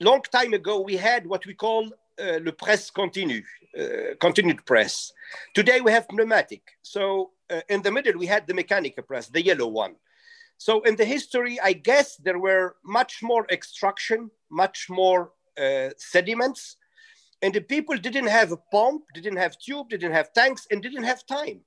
Long 0.00 0.22
time 0.30 0.52
ago, 0.52 0.80
we 0.80 0.96
had 0.96 1.26
what 1.26 1.46
we 1.46 1.54
call 1.54 1.90
uh, 2.20 2.38
le 2.42 2.52
presse 2.52 2.90
continue, 2.90 3.42
uh, 3.78 4.14
continued 4.20 4.64
press. 4.66 5.12
Today 5.54 5.80
we 5.80 5.92
have 5.92 6.06
pneumatic. 6.12 6.62
So 6.82 7.30
uh, 7.50 7.60
in 7.68 7.82
the 7.82 7.90
middle 7.90 8.18
we 8.18 8.26
had 8.26 8.46
the 8.46 8.54
mechanical 8.54 9.02
press, 9.02 9.28
the 9.28 9.42
yellow 9.42 9.68
one. 9.68 9.96
So 10.58 10.82
in 10.82 10.96
the 10.96 11.04
history, 11.04 11.58
I 11.60 11.72
guess 11.72 12.16
there 12.16 12.38
were 12.38 12.76
much 12.84 13.22
more 13.22 13.46
extraction, 13.50 14.30
much 14.50 14.88
more 14.88 15.32
uh, 15.58 15.90
sediments, 15.96 16.76
and 17.42 17.52
the 17.52 17.60
people 17.60 17.96
didn't 17.96 18.28
have 18.28 18.52
a 18.52 18.56
pump, 18.56 19.02
didn't 19.14 19.36
have 19.36 19.58
tube, 19.58 19.90
didn't 19.90 20.12
have 20.12 20.32
tanks, 20.32 20.66
and 20.70 20.82
didn't 20.82 21.04
have 21.04 21.26
time. 21.26 21.60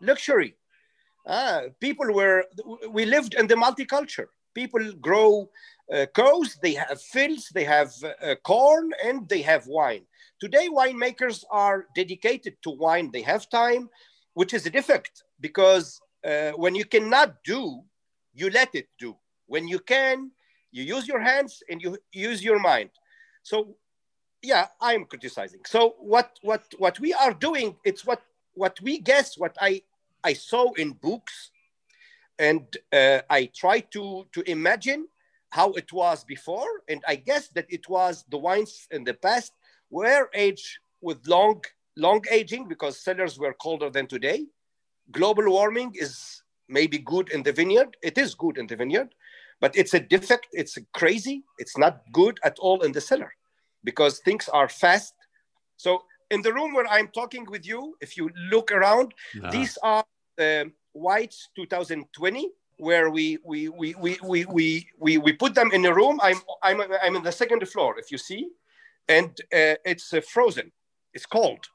Luxury. 0.00 0.56
Uh, 1.26 1.62
people 1.80 2.12
were, 2.12 2.44
we 2.90 3.04
lived 3.04 3.34
in 3.34 3.46
the 3.46 3.54
multiculture. 3.54 4.26
People 4.54 4.92
grow 5.00 5.48
uh, 5.92 6.06
cows, 6.14 6.58
they 6.62 6.74
have 6.74 7.00
fields, 7.00 7.50
they 7.54 7.64
have 7.64 7.92
uh, 8.22 8.34
corn, 8.44 8.90
and 9.04 9.28
they 9.28 9.42
have 9.42 9.66
wine. 9.66 10.02
Today, 10.40 10.68
winemakers 10.68 11.44
are 11.50 11.86
dedicated 11.94 12.56
to 12.62 12.70
wine. 12.70 13.10
They 13.12 13.22
have 13.22 13.48
time, 13.48 13.88
which 14.34 14.52
is 14.54 14.66
a 14.66 14.70
defect 14.70 15.22
because 15.40 16.00
uh, 16.24 16.50
when 16.52 16.74
you 16.74 16.84
cannot 16.84 17.42
do, 17.44 17.82
you 18.34 18.50
let 18.50 18.74
it 18.74 18.88
do. 18.98 19.16
When 19.46 19.68
you 19.68 19.78
can, 19.78 20.32
you 20.70 20.82
use 20.82 21.06
your 21.06 21.20
hands 21.20 21.62
and 21.68 21.80
you 21.80 21.98
use 22.12 22.42
your 22.42 22.58
mind. 22.58 22.90
So, 23.42 23.76
yeah, 24.42 24.66
I'm 24.80 25.04
criticizing. 25.04 25.60
So 25.66 25.94
what 25.98 26.38
what 26.42 26.64
what 26.78 26.98
we 26.98 27.12
are 27.12 27.32
doing? 27.32 27.76
It's 27.84 28.04
what 28.04 28.22
what 28.54 28.80
we 28.80 28.98
guess. 28.98 29.38
What 29.38 29.56
I 29.60 29.82
I 30.24 30.32
saw 30.32 30.72
in 30.72 30.92
books, 30.92 31.50
and 32.38 32.64
uh, 32.92 33.20
I 33.28 33.46
tried 33.54 33.90
to 33.92 34.26
to 34.32 34.50
imagine 34.50 35.08
how 35.50 35.72
it 35.72 35.92
was 35.92 36.24
before, 36.24 36.82
and 36.88 37.02
I 37.06 37.16
guess 37.16 37.48
that 37.48 37.66
it 37.68 37.88
was 37.88 38.24
the 38.30 38.38
wines 38.38 38.88
in 38.90 39.04
the 39.04 39.14
past 39.14 39.52
were 39.90 40.30
aged 40.34 40.78
with 41.00 41.26
long 41.26 41.62
long 41.96 42.22
aging 42.30 42.68
because 42.68 42.98
cellars 42.98 43.38
were 43.38 43.54
colder 43.54 43.90
than 43.90 44.06
today. 44.06 44.46
Global 45.10 45.50
warming 45.50 45.92
is 45.94 46.42
maybe 46.68 46.98
good 46.98 47.30
in 47.30 47.42
the 47.42 47.52
vineyard. 47.52 47.96
It 48.02 48.16
is 48.16 48.34
good 48.34 48.56
in 48.56 48.66
the 48.66 48.76
vineyard, 48.76 49.14
but 49.60 49.76
it's 49.76 49.94
a 49.94 50.00
defect. 50.00 50.48
It's 50.52 50.78
crazy. 50.94 51.44
It's 51.58 51.76
not 51.76 52.00
good 52.12 52.38
at 52.44 52.58
all 52.58 52.80
in 52.82 52.92
the 52.92 53.00
cellar 53.00 53.32
because 53.84 54.20
things 54.20 54.48
are 54.48 54.68
fast. 54.68 55.14
So 55.76 56.04
in 56.30 56.40
the 56.40 56.52
room 56.52 56.72
where 56.72 56.86
I'm 56.86 57.08
talking 57.08 57.44
with 57.44 57.66
you, 57.66 57.94
if 58.00 58.16
you 58.16 58.30
look 58.50 58.72
around, 58.72 59.12
nah. 59.34 59.50
these 59.50 59.76
are 59.82 60.04
um, 60.40 60.72
Whites 60.92 61.48
2020, 61.56 62.50
where 62.78 63.10
we 63.10 63.38
we, 63.44 63.68
we, 63.68 63.94
we, 63.94 64.18
we, 64.22 64.44
we, 64.46 64.88
we, 64.98 65.18
we 65.18 65.32
put 65.32 65.54
them 65.54 65.70
in 65.72 65.84
a 65.86 65.94
room. 65.94 66.18
I'm, 66.22 66.38
I'm, 66.62 66.80
I'm 67.02 67.16
in 67.16 67.22
the 67.22 67.32
second 67.32 67.66
floor, 67.68 67.98
if 67.98 68.10
you 68.10 68.18
see. 68.18 68.50
and 69.08 69.30
uh, 69.52 69.76
it's 69.84 70.12
uh, 70.12 70.20
frozen. 70.20 70.72
It's 71.14 71.26
cold, 71.26 71.66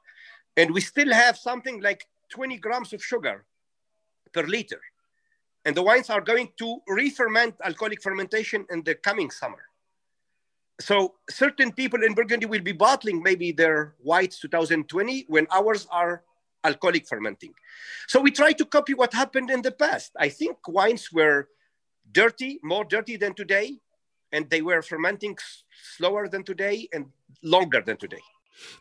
and 0.56 0.72
we 0.72 0.80
still 0.80 1.12
have 1.12 1.36
something 1.36 1.80
like 1.80 2.06
20 2.30 2.58
grams 2.58 2.92
of 2.92 3.04
sugar 3.04 3.44
per 4.32 4.42
liter, 4.42 4.80
and 5.64 5.76
the 5.76 5.82
wines 5.82 6.10
are 6.10 6.20
going 6.20 6.50
to 6.58 6.78
re-ferment 6.88 7.54
alcoholic 7.64 8.02
fermentation 8.02 8.66
in 8.70 8.82
the 8.82 8.94
coming 8.96 9.30
summer. 9.30 9.62
So 10.80 11.14
certain 11.30 11.72
people 11.72 12.02
in 12.04 12.14
Burgundy 12.14 12.46
will 12.46 12.62
be 12.62 12.72
bottling 12.72 13.22
maybe 13.22 13.52
their 13.52 13.94
whites 13.98 14.38
2020 14.40 15.26
when 15.28 15.46
ours 15.52 15.86
are 15.90 16.22
alcoholic 16.64 17.06
fermenting. 17.06 17.54
So 18.08 18.20
we 18.20 18.30
try 18.30 18.52
to 18.52 18.64
copy 18.64 18.94
what 18.94 19.12
happened 19.12 19.50
in 19.50 19.62
the 19.62 19.72
past. 19.72 20.12
I 20.18 20.28
think 20.28 20.56
wines 20.66 21.12
were 21.12 21.48
dirty, 22.10 22.58
more 22.62 22.84
dirty 22.84 23.16
than 23.16 23.34
today, 23.34 23.78
and 24.32 24.48
they 24.50 24.62
were 24.62 24.82
fermenting 24.82 25.36
slower 25.96 26.28
than 26.28 26.44
today 26.44 26.88
and 26.92 27.06
longer 27.42 27.82
than 27.84 27.96
today. 27.96 28.22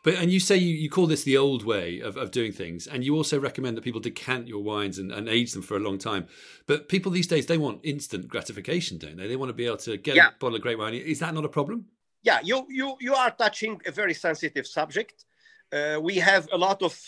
But 0.03 0.15
and 0.15 0.31
you 0.31 0.39
say 0.39 0.57
you, 0.57 0.73
you 0.73 0.89
call 0.89 1.05
this 1.05 1.23
the 1.23 1.37
old 1.37 1.63
way 1.63 1.99
of, 1.99 2.17
of 2.17 2.31
doing 2.31 2.51
things, 2.51 2.87
and 2.87 3.03
you 3.03 3.15
also 3.15 3.39
recommend 3.39 3.77
that 3.77 3.83
people 3.83 4.01
decant 4.01 4.47
your 4.47 4.63
wines 4.63 4.97
and, 4.97 5.11
and 5.11 5.29
age 5.29 5.53
them 5.53 5.61
for 5.61 5.77
a 5.77 5.79
long 5.79 5.99
time. 5.99 6.27
But 6.65 6.89
people 6.89 7.11
these 7.11 7.27
days 7.27 7.45
they 7.45 7.59
want 7.59 7.81
instant 7.83 8.27
gratification, 8.27 8.97
don't 8.97 9.17
they? 9.17 9.27
They 9.27 9.35
want 9.35 9.49
to 9.49 9.53
be 9.53 9.67
able 9.67 9.77
to 9.77 9.97
get 9.97 10.15
yeah. 10.15 10.29
a 10.29 10.31
bottle 10.39 10.55
of 10.55 10.61
great 10.61 10.79
wine. 10.79 10.95
Is 10.95 11.19
that 11.19 11.33
not 11.33 11.45
a 11.45 11.49
problem? 11.49 11.85
Yeah, 12.23 12.39
you 12.43 12.65
you 12.69 12.95
you 12.99 13.13
are 13.13 13.29
touching 13.29 13.79
a 13.85 13.91
very 13.91 14.15
sensitive 14.15 14.65
subject. 14.65 15.25
Uh, 15.71 15.99
we 16.01 16.15
have 16.15 16.47
a 16.51 16.57
lot 16.57 16.81
of 16.81 16.99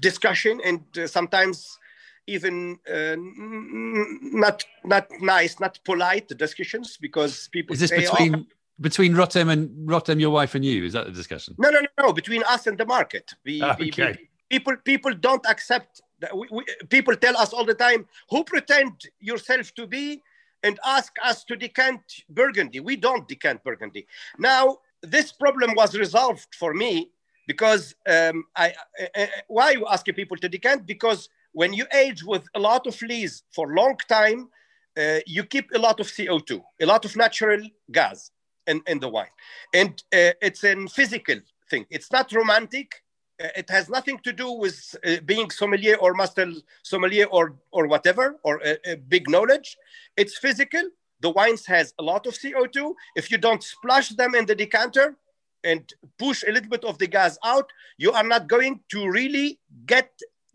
discussion 0.00 0.60
and 0.64 0.82
uh, 0.98 1.06
sometimes 1.06 1.78
even 2.26 2.78
uh, 2.92 3.16
not 3.18 4.64
not 4.84 5.06
nice, 5.20 5.60
not 5.60 5.78
polite 5.84 6.28
discussions 6.28 6.96
because 6.96 7.48
people. 7.48 7.74
Is 7.74 7.80
this 7.80 7.90
between 7.90 8.34
oh, 8.34 8.44
between 8.80 9.14
Rotem 9.14 9.50
and 9.50 9.88
Rotem, 9.88 10.20
your 10.20 10.30
wife, 10.30 10.54
and 10.54 10.64
you? 10.64 10.84
Is 10.84 10.94
that 10.94 11.06
the 11.06 11.12
discussion? 11.12 11.54
No, 11.58 11.70
no, 11.70 11.80
no, 11.80 12.06
no. 12.06 12.12
Between 12.12 12.42
us 12.44 12.66
and 12.66 12.78
the 12.78 12.86
market. 12.86 13.32
We, 13.44 13.62
okay. 13.62 13.76
we, 13.78 13.92
we, 13.96 14.28
people 14.48 14.76
people 14.84 15.14
don't 15.14 15.44
accept. 15.46 16.00
That 16.20 16.36
we, 16.36 16.64
people 16.88 17.14
tell 17.16 17.36
us 17.36 17.52
all 17.52 17.64
the 17.64 17.74
time, 17.74 18.06
"Who 18.30 18.44
pretend 18.44 18.92
yourself 19.20 19.74
to 19.74 19.86
be?" 19.86 20.22
and 20.62 20.80
ask 20.86 21.12
us 21.22 21.44
to 21.44 21.56
decant 21.56 22.00
Burgundy. 22.30 22.80
We 22.80 22.96
don't 22.96 23.28
decant 23.28 23.62
Burgundy. 23.62 24.06
Now, 24.38 24.78
this 25.02 25.30
problem 25.30 25.74
was 25.76 25.94
resolved 25.94 26.54
for 26.54 26.72
me 26.72 27.10
because 27.46 27.94
um, 28.08 28.44
I, 28.56 28.74
uh, 29.16 29.26
why 29.48 29.72
you 29.72 29.86
asking 29.86 30.14
people 30.14 30.36
to 30.38 30.48
decant? 30.48 30.86
Because 30.86 31.28
when 31.52 31.72
you 31.72 31.86
age 31.94 32.24
with 32.24 32.44
a 32.54 32.60
lot 32.60 32.86
of 32.86 33.00
lees 33.02 33.42
for 33.52 33.72
a 33.72 33.74
long 33.74 33.96
time, 34.08 34.48
uh, 34.96 35.18
you 35.26 35.44
keep 35.44 35.70
a 35.74 35.78
lot 35.78 36.00
of 36.00 36.06
CO2, 36.06 36.62
a 36.80 36.86
lot 36.86 37.04
of 37.04 37.16
natural 37.16 37.60
gas 37.90 38.30
in, 38.66 38.80
in 38.86 38.98
the 39.00 39.08
wine. 39.08 39.26
And 39.72 39.90
uh, 40.12 40.32
it's 40.40 40.64
a 40.64 40.74
physical 40.86 41.40
thing. 41.70 41.86
It's 41.90 42.12
not 42.12 42.32
romantic. 42.32 43.02
It 43.38 43.68
has 43.68 43.88
nothing 43.88 44.20
to 44.22 44.32
do 44.32 44.52
with 44.52 44.94
being 45.26 45.50
sommelier 45.50 45.96
or 45.96 46.14
master 46.14 46.52
sommelier 46.84 47.26
or, 47.26 47.56
or 47.72 47.88
whatever, 47.88 48.36
or 48.44 48.60
a 48.86 48.94
big 48.94 49.28
knowledge. 49.28 49.76
It's 50.16 50.38
physical. 50.38 50.82
The 51.20 51.30
wines 51.30 51.66
has 51.66 51.94
a 51.98 52.02
lot 52.02 52.26
of 52.26 52.34
CO2. 52.34 52.94
If 53.16 53.32
you 53.32 53.38
don't 53.38 53.62
splash 53.62 54.10
them 54.10 54.36
in 54.36 54.46
the 54.46 54.54
decanter, 54.54 55.16
and 55.64 55.92
push 56.18 56.44
a 56.46 56.52
little 56.52 56.70
bit 56.70 56.84
of 56.84 56.98
the 56.98 57.06
gas 57.06 57.38
out, 57.44 57.68
you 57.98 58.12
are 58.12 58.22
not 58.22 58.48
going 58.48 58.80
to 58.90 59.08
really 59.08 59.58
get 59.86 60.10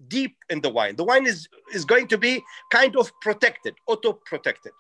deep 0.08 0.38
in 0.50 0.62
the 0.62 0.70
wine. 0.70 0.96
The 0.96 1.04
wine 1.04 1.26
is, 1.28 1.50
is 1.74 1.84
going 1.84 2.08
to 2.08 2.18
be 2.18 2.42
kind 2.72 2.96
of 2.96 3.12
protected, 3.22 3.76
auto 3.88 4.14
protected. 4.14 4.72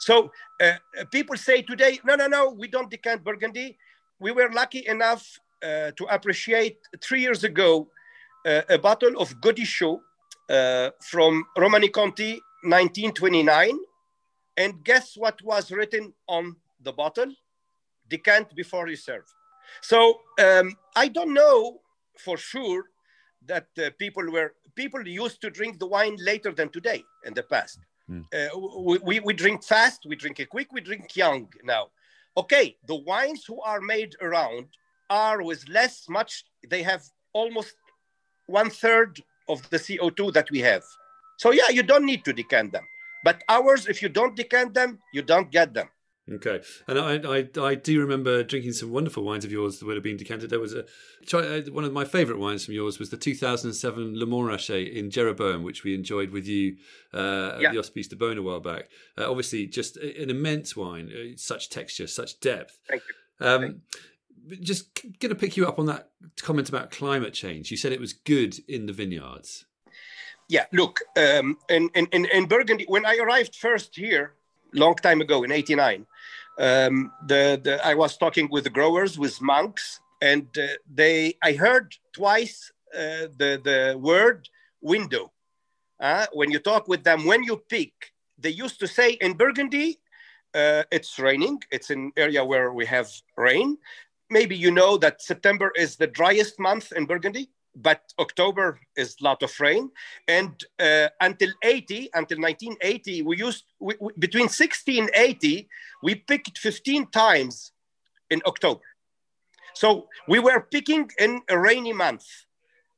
So 0.00 0.30
uh, 0.60 0.74
people 1.10 1.36
say 1.36 1.62
today, 1.62 1.98
no, 2.04 2.14
no, 2.14 2.26
no, 2.26 2.50
we 2.50 2.68
don't 2.68 2.90
decant 2.90 3.24
Burgundy. 3.24 3.78
We 4.20 4.32
were 4.32 4.50
lucky 4.52 4.86
enough 4.86 5.38
uh, 5.62 5.92
to 5.96 6.04
appreciate 6.10 6.78
three 7.00 7.20
years 7.20 7.44
ago 7.44 7.88
uh, 8.46 8.62
a 8.68 8.78
bottle 8.78 9.18
of 9.18 9.34
Gaudichaud 9.40 10.00
uh, 10.50 10.90
from 11.00 11.44
Romanée-Conti 11.56 12.32
1929. 12.62 13.78
And 14.56 14.84
guess 14.84 15.16
what 15.16 15.40
was 15.42 15.70
written 15.70 16.12
on 16.28 16.56
the 16.82 16.92
bottle? 16.92 17.32
Decant 18.08 18.54
before 18.54 18.88
you 18.88 18.96
serve. 18.96 19.24
So 19.80 20.20
um, 20.40 20.76
I 20.96 21.08
don't 21.08 21.34
know 21.34 21.80
for 22.16 22.36
sure 22.36 22.84
that 23.46 23.68
uh, 23.78 23.90
people 23.98 24.30
were 24.30 24.54
people 24.74 25.06
used 25.06 25.40
to 25.40 25.50
drink 25.50 25.78
the 25.78 25.86
wine 25.86 26.16
later 26.20 26.52
than 26.52 26.68
today 26.68 27.02
in 27.24 27.34
the 27.34 27.42
past. 27.42 27.78
Mm. 28.10 28.24
Uh, 28.32 28.80
we, 28.80 28.98
we, 28.98 29.20
we 29.20 29.32
drink 29.34 29.64
fast, 29.64 30.06
we 30.06 30.16
drink 30.16 30.40
it 30.40 30.48
quick, 30.48 30.72
we 30.72 30.80
drink 30.80 31.16
young 31.16 31.48
now. 31.64 31.88
Okay, 32.36 32.76
the 32.86 32.94
wines 32.94 33.44
who 33.44 33.60
are 33.62 33.80
made 33.80 34.14
around 34.20 34.66
are 35.10 35.42
with 35.42 35.68
less 35.68 36.08
much, 36.08 36.44
they 36.68 36.82
have 36.82 37.02
almost 37.32 37.74
one 38.46 38.70
third 38.70 39.20
of 39.48 39.68
the 39.70 39.76
CO2 39.76 40.32
that 40.32 40.50
we 40.50 40.60
have. 40.60 40.84
So 41.38 41.50
yeah, 41.50 41.68
you 41.70 41.82
don't 41.82 42.06
need 42.06 42.24
to 42.24 42.32
decant 42.32 42.72
them. 42.72 42.84
But 43.24 43.42
ours, 43.48 43.86
if 43.88 44.00
you 44.02 44.08
don't 44.08 44.36
decant 44.36 44.74
them, 44.74 44.98
you 45.12 45.22
don't 45.22 45.50
get 45.50 45.74
them. 45.74 45.88
Okay, 46.30 46.60
and 46.86 46.98
I, 46.98 47.38
I, 47.38 47.48
I 47.60 47.74
do 47.74 48.00
remember 48.00 48.42
drinking 48.42 48.72
some 48.72 48.90
wonderful 48.90 49.24
wines 49.24 49.44
of 49.44 49.52
yours 49.52 49.78
that 49.78 49.86
would 49.86 49.96
have 49.96 50.04
been 50.04 50.16
decanted. 50.16 50.50
There 50.50 50.60
was 50.60 50.74
a 50.74 50.84
uh, 51.32 51.60
one 51.70 51.84
of 51.84 51.92
my 51.92 52.04
favourite 52.04 52.40
wines 52.40 52.64
from 52.64 52.74
yours 52.74 52.98
was 52.98 53.10
the 53.10 53.16
2007 53.16 54.18
Le 54.18 54.26
Montrachet 54.26 54.92
in 54.92 55.10
Jeroboam, 55.10 55.62
which 55.62 55.84
we 55.84 55.94
enjoyed 55.94 56.30
with 56.30 56.46
you 56.46 56.76
uh, 57.14 57.58
yeah. 57.58 57.68
at 57.68 57.72
the 57.72 57.78
Hospice 57.78 58.08
de 58.08 58.16
Beaune 58.16 58.38
a 58.38 58.42
while 58.42 58.60
back. 58.60 58.88
Uh, 59.16 59.28
obviously, 59.28 59.66
just 59.66 59.96
an 59.96 60.30
immense 60.30 60.76
wine, 60.76 61.10
uh, 61.12 61.36
such 61.36 61.70
texture, 61.70 62.06
such 62.06 62.40
depth. 62.40 62.78
Thank 62.88 63.02
you. 63.08 63.46
Um, 63.46 63.60
Thank 63.60 63.74
you. 63.74 63.80
Just 64.62 64.94
going 65.18 65.28
to 65.28 65.34
pick 65.34 65.58
you 65.58 65.66
up 65.66 65.78
on 65.78 65.86
that 65.86 66.10
comment 66.40 66.70
about 66.70 66.90
climate 66.90 67.34
change. 67.34 67.70
You 67.70 67.76
said 67.76 67.92
it 67.92 68.00
was 68.00 68.14
good 68.14 68.58
in 68.66 68.86
the 68.86 68.94
vineyards. 68.94 69.66
Yeah, 70.48 70.64
look, 70.72 71.00
um, 71.14 71.58
in, 71.68 71.90
in, 71.94 72.06
in 72.24 72.46
Burgundy, 72.46 72.86
when 72.88 73.04
I 73.04 73.18
arrived 73.18 73.54
first 73.54 73.94
here, 73.94 74.32
long 74.72 74.94
time 74.96 75.20
ago 75.20 75.42
in 75.42 75.52
89, 75.52 76.06
um, 76.58 77.12
the, 77.26 77.60
the, 77.62 77.84
I 77.86 77.94
was 77.94 78.16
talking 78.16 78.48
with 78.50 78.64
the 78.64 78.70
growers, 78.70 79.18
with 79.18 79.40
monks, 79.40 80.00
and 80.20 80.46
uh, 80.58 80.66
they, 80.92 81.34
I 81.42 81.52
heard 81.52 81.94
twice 82.12 82.72
uh, 82.94 83.28
the, 83.36 83.60
the 83.62 83.98
word 83.98 84.48
window. 84.80 85.32
Uh, 86.00 86.26
when 86.32 86.50
you 86.50 86.58
talk 86.58 86.88
with 86.88 87.04
them, 87.04 87.24
when 87.24 87.42
you 87.42 87.56
pick, 87.68 88.12
they 88.38 88.50
used 88.50 88.80
to 88.80 88.86
say 88.86 89.12
in 89.12 89.34
Burgundy, 89.34 89.98
uh, 90.54 90.82
it's 90.90 91.18
raining. 91.18 91.60
It's 91.70 91.90
an 91.90 92.12
area 92.16 92.44
where 92.44 92.72
we 92.72 92.86
have 92.86 93.10
rain. 93.36 93.78
Maybe 94.30 94.56
you 94.56 94.70
know 94.70 94.96
that 94.98 95.22
September 95.22 95.72
is 95.76 95.96
the 95.96 96.06
driest 96.06 96.58
month 96.58 96.92
in 96.92 97.06
Burgundy 97.06 97.50
but 97.74 98.12
October 98.18 98.80
is 98.96 99.16
a 99.20 99.24
lot 99.24 99.42
of 99.42 99.60
rain. 99.60 99.90
And 100.26 100.52
uh, 100.78 101.08
until 101.20 101.50
80, 101.62 102.10
until 102.14 102.40
1980, 102.40 103.22
we 103.22 103.36
used, 103.38 103.64
we, 103.78 103.94
we, 104.00 104.12
between 104.18 104.44
1680, 104.44 105.68
we 106.02 106.14
picked 106.14 106.58
15 106.58 107.06
times 107.06 107.72
in 108.30 108.42
October. 108.46 108.82
So 109.74 110.08
we 110.26 110.40
were 110.40 110.60
picking 110.60 111.10
in 111.18 111.40
a 111.48 111.58
rainy 111.58 111.92
month 111.92 112.26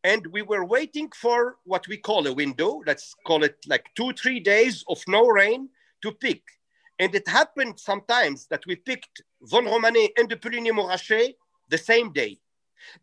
and 0.03 0.27
we 0.29 0.43
were 0.43 0.65
waiting 0.65 1.11
for 1.15 1.57
what 1.65 1.87
we 1.89 1.99
call 1.99 2.27
a 2.27 2.33
window, 2.33 2.83
let's 2.87 3.15
call 3.27 3.45
it 3.45 3.57
like 3.67 3.85
two, 3.95 4.13
three 4.13 4.41
days 4.41 4.83
of 4.89 5.03
no 5.07 5.27
rain 5.27 5.69
to 6.03 6.13
pick. 6.13 6.43
And 6.99 7.15
it 7.15 7.29
happened 7.29 7.79
sometimes 7.79 8.47
that 8.47 8.65
we 8.67 8.77
picked 8.77 9.23
Vosne 9.51 9.69
Romanée 9.69 10.09
and 10.17 10.29
the 10.29 10.37
Puligny 10.37 10.71
Montrachet 10.71 11.35
the 11.69 11.79
same 11.79 12.13
day. 12.13 12.39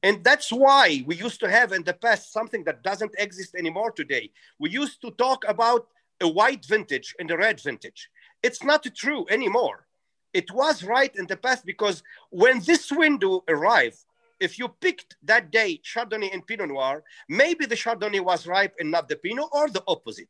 And 0.04 0.24
that's 0.24 0.52
why 0.52 1.04
we 1.06 1.16
used 1.16 1.40
to 1.42 1.50
have 1.50 1.72
in 1.72 1.84
the 1.84 1.94
past 1.94 2.34
something 2.34 2.64
that 2.66 2.84
doesn't 2.84 3.16
exist 3.18 3.56
anymore 3.56 3.92
today. 3.92 4.32
We 4.60 4.70
used 4.70 5.02
to 5.02 5.12
talk 5.12 5.44
about 5.48 5.88
a 6.22 6.28
white 6.28 6.66
vintage 6.66 7.16
and 7.20 7.30
a 7.32 7.38
red 7.38 7.60
vintage. 7.62 8.10
It's 8.44 8.64
not 8.64 8.86
true 8.96 9.26
anymore. 9.30 9.88
It 10.34 10.52
was 10.52 10.84
right 10.84 11.16
in 11.16 11.26
the 11.28 11.38
past 11.38 11.66
because 11.66 12.04
when 12.30 12.60
this 12.60 12.92
window 12.92 13.44
arrived, 13.48 14.00
if 14.40 14.60
you 14.60 14.68
picked 14.68 15.16
that 15.24 15.52
day 15.52 15.82
Chardonnay 15.84 16.34
and 16.34 16.46
Pinot 16.46 16.70
Noir, 16.70 17.04
maybe 17.28 17.66
the 17.66 17.76
Chardonnay 17.76 18.20
was 18.20 18.46
ripe 18.46 18.76
and 18.80 18.92
not 18.92 19.08
the 19.10 19.16
Pinot 19.16 19.50
or 19.52 19.70
the 19.70 19.84
opposite. 19.88 20.28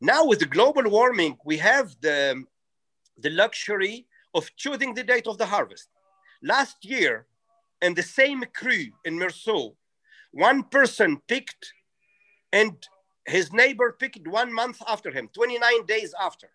Now 0.00 0.26
with 0.26 0.40
the 0.40 0.46
global 0.46 0.88
warming, 0.90 1.38
we 1.44 1.58
have 1.58 1.94
the, 2.00 2.44
the 3.18 3.30
luxury 3.30 4.06
of 4.34 4.50
choosing 4.56 4.94
the 4.94 5.04
date 5.04 5.26
of 5.26 5.38
the 5.38 5.46
harvest. 5.46 5.88
Last 6.42 6.84
year, 6.84 7.26
and 7.82 7.96
the 7.96 8.02
same 8.02 8.44
cru 8.54 8.86
in 9.04 9.18
Meursault, 9.18 9.74
one 10.30 10.62
person 10.62 11.20
picked 11.28 11.74
and 12.52 12.72
his 13.26 13.52
neighbor 13.52 13.96
picked 13.98 14.26
one 14.26 14.52
month 14.52 14.80
after 14.88 15.10
him, 15.10 15.28
29 15.34 15.86
days 15.86 16.14
after. 16.20 16.48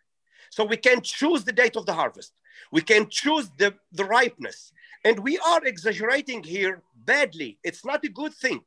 So 0.50 0.64
we 0.64 0.78
can 0.78 1.02
choose 1.02 1.44
the 1.44 1.52
date 1.52 1.76
of 1.76 1.86
the 1.86 1.94
harvest. 1.94 2.34
We 2.72 2.82
can 2.82 3.08
choose 3.10 3.50
the, 3.58 3.76
the 3.92 4.06
ripeness. 4.06 4.72
And 5.04 5.20
we 5.20 5.38
are 5.40 5.64
exaggerating 5.66 6.44
here 6.44 6.82
badly. 7.06 7.60
It's 7.64 7.86
not 7.86 8.04
a 8.04 8.10
good 8.10 8.34
thing. 8.34 8.62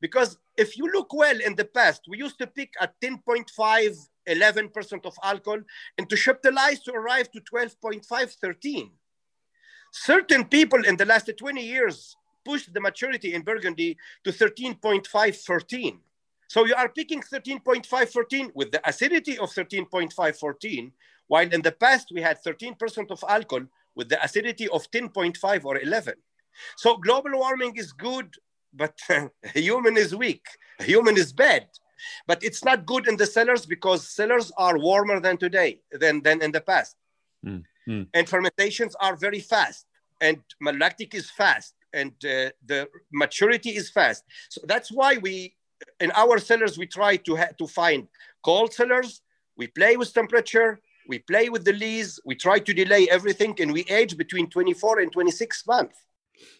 Because 0.00 0.38
if 0.56 0.78
you 0.78 0.90
look 0.90 1.12
well 1.12 1.38
in 1.40 1.54
the 1.54 1.64
past, 1.64 2.02
we 2.08 2.18
used 2.18 2.38
to 2.38 2.46
pick 2.46 2.72
at 2.80 2.98
10.5, 3.00 3.96
11% 4.28 5.06
of 5.06 5.14
alcohol, 5.22 5.60
and 5.98 6.08
to 6.08 6.16
chaptalize 6.16 6.80
to 6.84 6.92
arrive 6.92 7.30
to 7.32 7.40
12.5, 7.40 8.34
13. 8.40 8.90
Certain 9.90 10.44
people 10.44 10.84
in 10.84 10.96
the 10.96 11.04
last 11.04 11.30
20 11.36 11.60
years 11.60 12.16
pushed 12.44 12.72
the 12.72 12.80
maturity 12.80 13.34
in 13.34 13.42
Burgundy 13.42 13.96
to 14.24 14.30
13.514. 14.30 15.98
So 16.48 16.64
you 16.64 16.74
are 16.74 16.88
picking 16.88 17.20
13.514 17.20 18.50
with 18.54 18.72
the 18.72 18.88
acidity 18.88 19.38
of 19.38 19.50
13.514, 19.50 20.90
while 21.28 21.48
in 21.52 21.62
the 21.62 21.72
past 21.72 22.08
we 22.12 22.20
had 22.20 22.42
13% 22.42 23.10
of 23.10 23.22
alcohol 23.28 23.66
with 23.94 24.08
the 24.08 24.22
acidity 24.24 24.68
of 24.68 24.90
10.5 24.90 25.64
or 25.64 25.78
11. 25.78 26.14
So 26.76 26.96
global 26.96 27.32
warming 27.34 27.76
is 27.76 27.92
good, 27.92 28.34
but 28.72 28.98
human 29.54 29.96
is 29.96 30.14
weak. 30.14 30.44
Human 30.80 31.16
is 31.16 31.32
bad. 31.32 31.66
But 32.26 32.42
it's 32.42 32.64
not 32.64 32.86
good 32.86 33.06
in 33.06 33.16
the 33.16 33.26
cellars 33.26 33.66
because 33.66 34.08
cellars 34.08 34.50
are 34.56 34.78
warmer 34.78 35.20
than 35.20 35.36
today, 35.36 35.80
than, 35.92 36.22
than 36.22 36.42
in 36.42 36.50
the 36.50 36.60
past. 36.60 36.96
Mm, 37.44 37.64
mm. 37.88 38.06
And 38.14 38.28
fermentations 38.28 38.94
are 39.00 39.16
very 39.16 39.40
fast, 39.40 39.86
and 40.20 40.38
malolactic 40.62 41.14
is 41.14 41.30
fast, 41.30 41.74
and 41.92 42.12
uh, 42.24 42.50
the 42.66 42.88
maturity 43.12 43.70
is 43.70 43.90
fast. 43.90 44.24
So 44.48 44.60
that's 44.66 44.90
why 44.90 45.16
we, 45.18 45.54
in 46.00 46.10
our 46.12 46.38
cellars, 46.38 46.78
we 46.78 46.86
try 46.86 47.16
to, 47.16 47.36
ha- 47.36 47.54
to 47.58 47.66
find 47.66 48.08
cold 48.42 48.72
cellars. 48.72 49.22
We 49.56 49.66
play 49.66 49.96
with 49.96 50.12
temperature, 50.14 50.80
we 51.08 51.18
play 51.18 51.48
with 51.48 51.64
the 51.64 51.72
lees, 51.72 52.20
we 52.24 52.34
try 52.34 52.58
to 52.60 52.72
delay 52.72 53.08
everything, 53.10 53.56
and 53.60 53.72
we 53.72 53.82
age 53.84 54.16
between 54.16 54.48
24 54.48 55.00
and 55.00 55.12
26 55.12 55.66
months. 55.66 55.96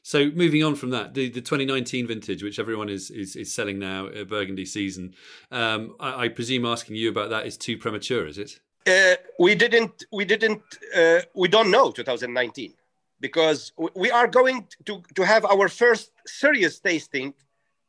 So 0.03 0.31
moving 0.31 0.62
on 0.65 0.75
from 0.75 0.91
that, 0.91 1.15
the, 1.15 1.29
the 1.29 1.41
2019 1.41 2.07
vintage, 2.07 2.43
which 2.43 2.59
everyone 2.59 2.89
is 2.89 3.11
is, 3.11 3.37
is 3.37 3.55
selling 3.55 3.79
now, 3.79 4.09
uh, 4.09 4.25
Burgundy 4.25 4.67
season, 4.67 5.15
um, 5.50 5.97
I, 5.99 6.25
I, 6.25 6.29
presume 6.29 6.67
asking 6.67 6.97
you 6.97 7.09
about 7.09 7.31
that 7.31 7.47
is 7.47 7.57
too 7.57 7.79
premature, 7.79 8.27
is 8.27 8.39
it? 8.39 8.61
Uh, 8.90 9.14
we 9.38 9.54
didn't, 9.54 10.04
we 10.11 10.25
didn't, 10.25 10.62
uh, 10.97 11.20
we 11.35 11.49
don't 11.49 11.70
know 11.70 11.90
2019 11.92 12.75
because 13.20 13.73
we 13.94 14.11
are 14.11 14.26
going 14.26 14.66
to, 14.87 15.02
to 15.14 15.23
have 15.23 15.44
our 15.44 15.68
first 15.68 16.11
serious 16.26 16.80
tasting 16.80 17.32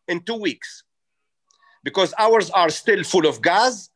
in 0.08 0.20
two 0.22 0.36
weeks 0.36 0.84
because 1.84 2.14
ours 2.20 2.50
are 2.52 2.70
still 2.70 3.04
full 3.04 3.26
of 3.26 3.42
gas. 3.42 3.90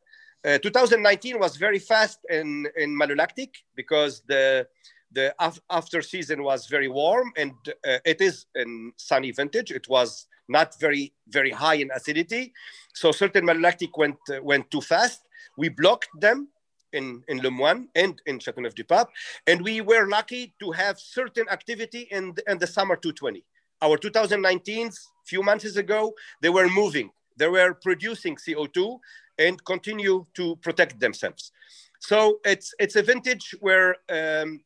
Uh, 0.44 0.58
2019 0.58 1.38
was 1.38 1.56
very 1.56 1.78
fast 1.78 2.18
in, 2.28 2.66
in 2.76 2.90
malolactic 2.98 3.50
because 3.74 4.22
the 4.26 4.66
the 5.12 5.34
af- 5.38 5.60
after 5.70 6.02
season 6.02 6.42
was 6.42 6.66
very 6.66 6.88
warm 6.88 7.32
and 7.36 7.52
uh, 7.88 7.98
it 8.04 8.20
is 8.20 8.46
in 8.56 8.92
sunny 8.96 9.30
vintage. 9.30 9.70
It 9.70 9.88
was 9.88 10.26
not 10.48 10.78
very 10.80 11.12
very 11.28 11.52
high 11.52 11.74
in 11.74 11.90
acidity. 11.94 12.52
So 12.92 13.12
certain 13.12 13.46
malolactic 13.46 13.90
went 13.96 14.18
uh, 14.28 14.42
went 14.42 14.70
too 14.70 14.80
fast. 14.80 15.20
We 15.56 15.68
blocked 15.68 16.10
them 16.20 16.48
in 16.92 17.22
in 17.28 17.38
Lemoine 17.40 17.88
and 17.94 18.20
in 18.26 18.38
Châteauneuf-du-Pape 18.38 19.08
and 19.46 19.62
we 19.62 19.80
were 19.80 20.06
lucky 20.08 20.54
to 20.60 20.70
have 20.72 20.98
certain 20.98 21.48
activity 21.48 22.08
in 22.10 22.34
the, 22.34 22.50
in 22.50 22.58
the 22.58 22.66
summer 22.66 22.96
220 22.96 23.44
our 23.82 23.98
2019s 23.98 24.96
few 25.26 25.42
months 25.42 25.76
ago 25.76 26.14
they 26.40 26.48
were 26.48 26.68
moving. 26.68 27.10
They 27.36 27.48
were 27.48 27.74
producing 27.74 28.36
co2 28.36 28.98
and 29.38 29.62
continue 29.64 30.24
to 30.34 30.56
protect 30.56 30.98
themselves. 31.00 31.52
So 31.98 32.40
it's 32.44 32.74
it's 32.78 32.96
a 32.96 33.02
vintage 33.02 33.54
where 33.60 33.96
um, 34.08 34.60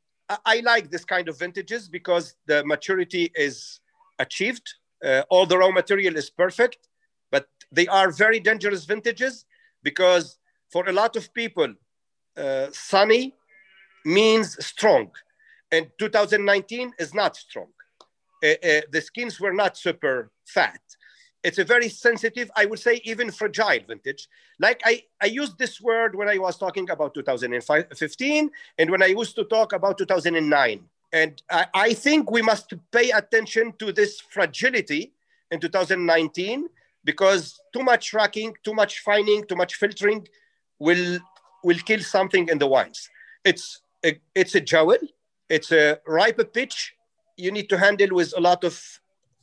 I 0.44 0.60
like 0.60 0.90
this 0.90 1.04
kind 1.04 1.28
of 1.28 1.38
vintages 1.38 1.88
because 1.88 2.36
the 2.46 2.64
maturity 2.64 3.32
is 3.34 3.80
achieved. 4.18 4.66
Uh, 5.04 5.22
all 5.30 5.46
the 5.46 5.58
raw 5.58 5.70
material 5.70 6.16
is 6.16 6.30
perfect, 6.30 6.88
but 7.30 7.48
they 7.72 7.86
are 7.88 8.10
very 8.10 8.38
dangerous 8.38 8.84
vintages 8.84 9.46
because 9.82 10.38
for 10.70 10.88
a 10.88 10.92
lot 10.92 11.16
of 11.16 11.32
people, 11.34 11.74
uh, 12.40 12.68
sunny 12.72 13.34
means 14.04 14.64
strong. 14.64 15.10
And 15.70 15.88
2019 15.98 16.92
is 16.98 17.14
not 17.14 17.36
strong. 17.36 17.68
Uh, 18.42 18.48
uh, 18.48 18.80
the 18.90 19.00
skins 19.00 19.38
were 19.38 19.52
not 19.52 19.76
super 19.76 20.30
fat 20.46 20.80
it's 21.42 21.58
a 21.58 21.64
very 21.64 21.88
sensitive, 21.88 22.50
I 22.54 22.66
would 22.66 22.78
say 22.78 23.00
even 23.04 23.30
fragile 23.30 23.80
vintage. 23.86 24.28
Like 24.58 24.82
I, 24.84 25.04
I 25.20 25.26
used 25.26 25.58
this 25.58 25.80
word 25.80 26.14
when 26.14 26.28
I 26.28 26.38
was 26.38 26.58
talking 26.58 26.90
about 26.90 27.14
2015 27.14 28.50
and 28.78 28.90
when 28.90 29.02
I 29.02 29.06
used 29.06 29.36
to 29.36 29.44
talk 29.44 29.72
about 29.72 29.98
2009. 29.98 30.84
And 31.12 31.42
I, 31.50 31.66
I 31.74 31.94
think 31.94 32.30
we 32.30 32.42
must 32.42 32.72
pay 32.92 33.10
attention 33.10 33.72
to 33.78 33.92
this 33.92 34.20
fragility 34.20 35.12
in 35.50 35.60
2019 35.60 36.68
because 37.04 37.60
too 37.72 37.82
much 37.82 38.12
racking, 38.12 38.54
too 38.62 38.74
much 38.74 39.00
fining, 39.00 39.44
too 39.44 39.56
much 39.56 39.76
filtering 39.76 40.28
will, 40.78 41.18
will 41.64 41.78
kill 41.78 42.00
something 42.00 42.48
in 42.48 42.58
the 42.58 42.66
wines. 42.66 43.08
It's 43.44 43.82
a, 44.04 44.18
it's 44.34 44.54
a 44.54 44.60
jewel, 44.60 44.98
it's 45.48 45.72
a 45.72 45.98
ripe 46.06 46.52
pitch. 46.52 46.94
You 47.36 47.50
need 47.50 47.68
to 47.70 47.78
handle 47.78 48.08
with 48.12 48.34
a 48.36 48.40
lot 48.40 48.64
of 48.64 48.82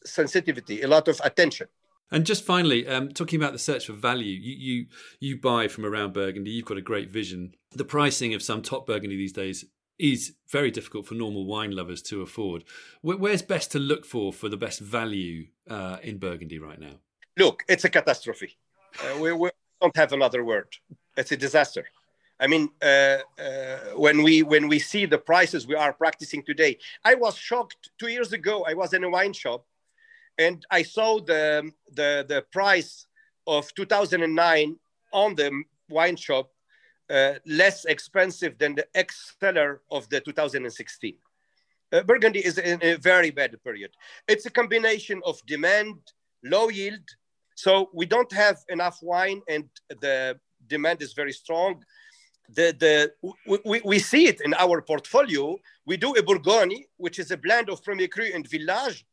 sensitivity, 0.06 0.82
a 0.82 0.88
lot 0.88 1.08
of 1.08 1.19
attention. 1.23 1.67
And 2.12 2.25
just 2.25 2.45
finally, 2.45 2.88
um, 2.88 3.10
talking 3.10 3.41
about 3.41 3.51
the 3.51 3.60
search 3.60 3.88
for 3.88 3.93
value, 3.93 4.39
you, 4.39 4.56
you 4.56 4.86
you 5.19 5.41
buy 5.41 5.67
from 5.67 5.86
around 5.86 6.13
Burgundy. 6.13 6.51
You've 6.51 6.65
got 6.65 6.77
a 6.77 6.82
great 6.82 7.10
vision. 7.10 7.53
The 7.73 7.84
pricing 7.84 8.34
of 8.34 8.41
some 8.41 8.62
top 8.62 8.88
Burgundy 8.88 9.17
these 9.17 9.34
days 9.34 9.65
is 9.99 10.36
very 10.49 10.71
difficult 10.71 11.06
for 11.06 11.15
normal 11.15 11.45
wine 11.45 11.71
lovers 11.71 12.01
to 12.03 12.21
afford. 12.21 12.63
Where's 13.01 13.41
best 13.41 13.71
to 13.71 13.80
look 13.80 14.06
for 14.06 14.32
for 14.32 14.47
the 14.47 14.58
best 14.58 14.80
value 14.80 15.47
uh, 15.69 15.97
in 16.01 16.17
Burgundy 16.17 16.60
right 16.60 16.80
now? 16.80 16.99
Look, 17.38 17.63
it's 17.67 17.84
a 17.84 17.89
catastrophe. 17.89 18.58
Uh, 18.99 19.19
we, 19.19 19.32
we, 19.34 19.49
don't 19.82 19.95
have 19.95 20.13
another 20.13 20.43
word. 20.43 20.67
It's 21.15 21.32
a 21.32 21.38
disaster. 21.38 21.86
I 22.39 22.47
mean, 22.47 22.69
uh, 22.82 23.17
uh, 23.39 23.78
when 23.95 24.21
we 24.21 24.43
when 24.43 24.67
we 24.67 24.80
see 24.80 25.06
the 25.06 25.17
prices 25.17 25.65
we 25.65 25.76
are 25.76 25.93
practicing 25.93 26.43
today, 26.43 26.78
I 27.04 27.15
was 27.15 27.36
shocked. 27.36 27.89
Two 27.97 28.10
years 28.10 28.32
ago, 28.34 28.63
I 28.67 28.73
was 28.73 28.93
in 28.93 29.04
a 29.04 29.10
wine 29.10 29.34
shop 29.34 29.65
and 30.38 30.65
I 30.69 30.84
saw 30.84 31.19
the, 31.19 31.71
the, 31.93 32.26
the 32.28 32.45
price 32.52 33.08
of 33.45 33.73
2009 33.73 34.76
on 35.12 35.36
the 35.36 35.63
wine 35.89 36.15
shop 36.15 36.52
uh, 37.10 37.34
less 37.45 37.86
expensive 37.86 38.58
than 38.58 38.76
the 38.76 38.86
ex 38.93 39.36
cellar 39.39 39.82
of 39.89 40.08
the 40.10 40.19
2016. 40.19 41.15
Uh, 41.91 42.04
Burgundy 42.04 42.45
is 42.45 42.58
in 42.58 42.80
a 42.84 42.95
very 42.95 43.32
bad 43.32 43.56
period. 43.63 43.91
It's 44.28 44.45
a 44.45 44.50
combination 44.50 45.21
of 45.26 45.41
demand, 45.45 45.95
low 46.43 46.69
yield. 46.69 47.08
So 47.56 47.89
we 47.93 48.06
don't 48.06 48.32
have 48.34 48.60
enough 48.69 49.00
wine 49.02 49.41
and 49.47 49.69
the 50.02 50.38
demand 50.67 51.02
is 51.02 51.13
very 51.13 51.32
strong. 51.32 51.82
The, 52.50 52.76
the, 52.80 53.58
we, 53.66 53.82
we 53.84 54.00
see 54.00 54.28
it 54.28 54.42
in 54.42 54.54
our 54.54 54.82
portfolio. 54.82 55.58
We 55.86 55.98
do 55.98 56.14
a 56.16 56.24
Bourgogne, 56.24 56.86
which 56.98 57.20
is 57.20 57.32
a 57.32 57.38
blend 57.38 57.70
of 57.70 57.84
Premier 57.84 58.08
Cru 58.08 58.26
and 58.34 58.48
Village, 58.48 59.06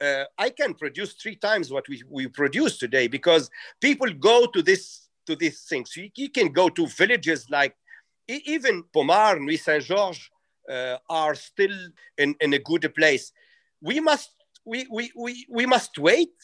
uh, 0.00 0.24
I 0.38 0.50
can 0.50 0.74
produce 0.74 1.14
three 1.14 1.36
times 1.36 1.72
what 1.72 1.88
we, 1.88 2.02
we 2.08 2.28
produce 2.28 2.78
today 2.78 3.08
because 3.08 3.50
people 3.80 4.12
go 4.12 4.46
to 4.46 4.62
this 4.62 5.08
to 5.26 5.36
these 5.36 5.62
things. 5.62 5.96
You, 5.96 6.10
you 6.16 6.30
can 6.30 6.52
go 6.52 6.68
to 6.68 6.86
villages 6.86 7.46
like 7.50 7.74
even 8.28 8.84
Pommard, 8.92 9.40
Nuits 9.40 9.64
Saint 9.64 9.84
Georges 9.84 10.30
uh, 10.70 10.96
are 11.10 11.34
still 11.34 11.76
in, 12.16 12.34
in 12.40 12.52
a 12.54 12.58
good 12.58 12.94
place. 12.94 13.32
We 13.80 14.00
must 14.00 14.30
we, 14.64 14.86
we, 14.90 15.10
we, 15.16 15.46
we 15.48 15.66
must 15.66 15.98
wait. 15.98 16.34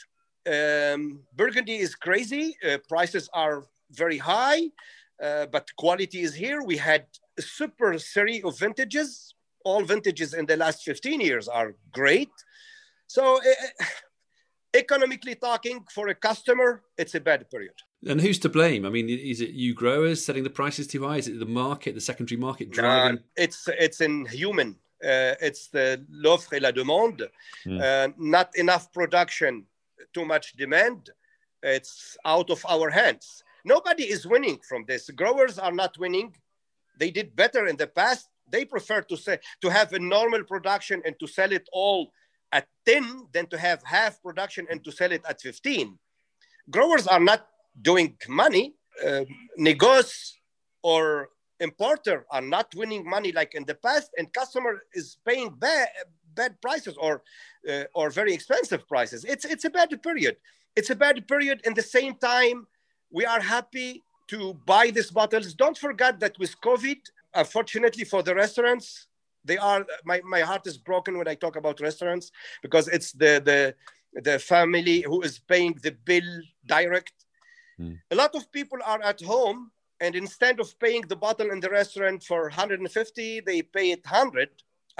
Um, 0.46 1.20
Burgundy 1.36 1.76
is 1.76 1.94
crazy. 1.94 2.56
Uh, 2.66 2.78
prices 2.88 3.28
are 3.34 3.64
very 3.90 4.18
high, 4.18 4.62
uh, 5.24 5.46
but 5.46 5.64
quality 5.76 6.20
is 6.20 6.34
here. 6.34 6.62
We 6.62 6.76
had 6.76 7.06
a 7.38 7.42
super 7.42 7.98
series 7.98 8.44
of 8.44 8.58
vintages. 8.58 9.34
All 9.64 9.82
vintages 9.82 10.34
in 10.34 10.46
the 10.46 10.56
last 10.56 10.82
15 10.84 11.20
years 11.20 11.48
are 11.48 11.74
great. 11.92 12.30
So, 13.06 13.38
uh, 13.38 13.84
economically 14.74 15.34
talking, 15.36 15.84
for 15.94 16.08
a 16.08 16.14
customer, 16.14 16.82
it's 16.98 17.14
a 17.14 17.20
bad 17.20 17.48
period. 17.50 17.74
And 18.06 18.20
who's 18.20 18.38
to 18.40 18.48
blame? 18.48 18.84
I 18.84 18.90
mean, 18.90 19.08
is 19.08 19.40
it 19.40 19.50
you 19.50 19.72
growers 19.72 20.22
setting 20.24 20.44
the 20.44 20.50
prices 20.50 20.86
too 20.86 21.06
high? 21.06 21.16
Is 21.16 21.28
it 21.28 21.38
the 21.38 21.46
market, 21.46 21.94
the 21.94 22.00
secondary 22.00 22.38
market 22.38 22.70
driving? 22.70 23.20
it's 23.36 23.66
it's 23.78 24.00
in 24.02 24.26
human. 24.26 24.76
Uh, 25.02 25.34
it's 25.40 25.68
the 25.68 26.04
l'offre 26.10 26.56
et 26.56 26.62
la 26.62 26.70
demande. 26.70 27.28
Mm. 27.66 27.80
Uh, 27.80 28.12
not 28.18 28.50
enough 28.56 28.92
production, 28.92 29.64
too 30.12 30.24
much 30.24 30.52
demand. 30.54 31.10
It's 31.62 32.18
out 32.26 32.50
of 32.50 32.64
our 32.68 32.90
hands. 32.90 33.43
Nobody 33.64 34.04
is 34.04 34.26
winning 34.26 34.58
from 34.68 34.84
this. 34.86 35.08
Growers 35.10 35.58
are 35.58 35.72
not 35.72 35.96
winning. 35.98 36.34
They 36.98 37.10
did 37.10 37.34
better 37.34 37.66
in 37.66 37.76
the 37.76 37.86
past. 37.86 38.28
They 38.48 38.64
prefer 38.64 39.00
to 39.02 39.16
say 39.16 39.38
to 39.62 39.70
have 39.70 39.92
a 39.92 39.98
normal 39.98 40.44
production 40.44 41.02
and 41.04 41.18
to 41.18 41.26
sell 41.26 41.50
it 41.50 41.66
all 41.72 42.12
at 42.52 42.66
10 42.86 43.28
than 43.32 43.46
to 43.46 43.58
have 43.58 43.82
half 43.84 44.22
production 44.22 44.66
and 44.70 44.84
to 44.84 44.92
sell 44.92 45.10
it 45.12 45.22
at 45.28 45.40
15. 45.40 45.98
Growers 46.70 47.06
are 47.06 47.20
not 47.20 47.46
doing 47.80 48.16
money. 48.28 48.74
Uh, 49.04 49.24
Negos 49.58 50.34
or 50.82 51.30
importer 51.58 52.26
are 52.30 52.42
not 52.42 52.72
winning 52.74 53.08
money 53.08 53.32
like 53.32 53.54
in 53.54 53.64
the 53.64 53.74
past, 53.74 54.10
and 54.18 54.32
customer 54.32 54.82
is 54.92 55.16
paying 55.26 55.50
bad, 55.50 55.88
bad 56.34 56.60
prices 56.60 56.96
or 57.00 57.22
uh, 57.68 57.84
or 57.94 58.10
very 58.10 58.32
expensive 58.32 58.86
prices. 58.86 59.24
It's 59.24 59.44
it's 59.44 59.64
a 59.64 59.70
bad 59.70 59.90
period. 60.02 60.36
It's 60.76 60.90
a 60.90 60.94
bad 60.94 61.26
period. 61.26 61.60
In 61.64 61.74
the 61.74 61.82
same 61.82 62.14
time, 62.16 62.66
we 63.14 63.24
are 63.24 63.40
happy 63.40 64.02
to 64.26 64.38
buy 64.66 64.90
these 64.90 65.10
bottles. 65.10 65.54
Don't 65.54 65.78
forget 65.78 66.18
that 66.20 66.34
with 66.38 66.60
COVID, 66.60 67.00
unfortunately 67.42 68.04
for 68.04 68.22
the 68.22 68.34
restaurants, 68.34 68.88
They 69.44 69.58
are 69.58 69.86
my, 70.04 70.18
my 70.24 70.40
heart 70.40 70.66
is 70.66 70.78
broken 70.78 71.18
when 71.18 71.28
I 71.28 71.36
talk 71.36 71.56
about 71.56 71.80
restaurants 71.80 72.32
because 72.64 72.86
it's 72.96 73.10
the 73.12 73.32
the 73.50 73.60
the 74.26 74.38
family 74.38 74.98
who 75.08 75.18
is 75.28 75.38
paying 75.52 75.72
the 75.82 75.92
bill 76.08 76.30
direct. 76.76 77.16
Mm. 77.78 77.98
A 78.14 78.16
lot 78.22 78.32
of 78.34 78.50
people 78.58 78.78
are 78.92 79.02
at 79.02 79.20
home 79.20 79.70
and 80.02 80.14
instead 80.14 80.56
of 80.60 80.68
paying 80.78 81.02
the 81.08 81.16
bottle 81.26 81.50
in 81.54 81.60
the 81.60 81.70
restaurant 81.80 82.22
for 82.30 82.42
150, 82.42 83.40
they 83.40 83.62
pay 83.62 83.86
it 83.96 84.02
100 84.04 84.48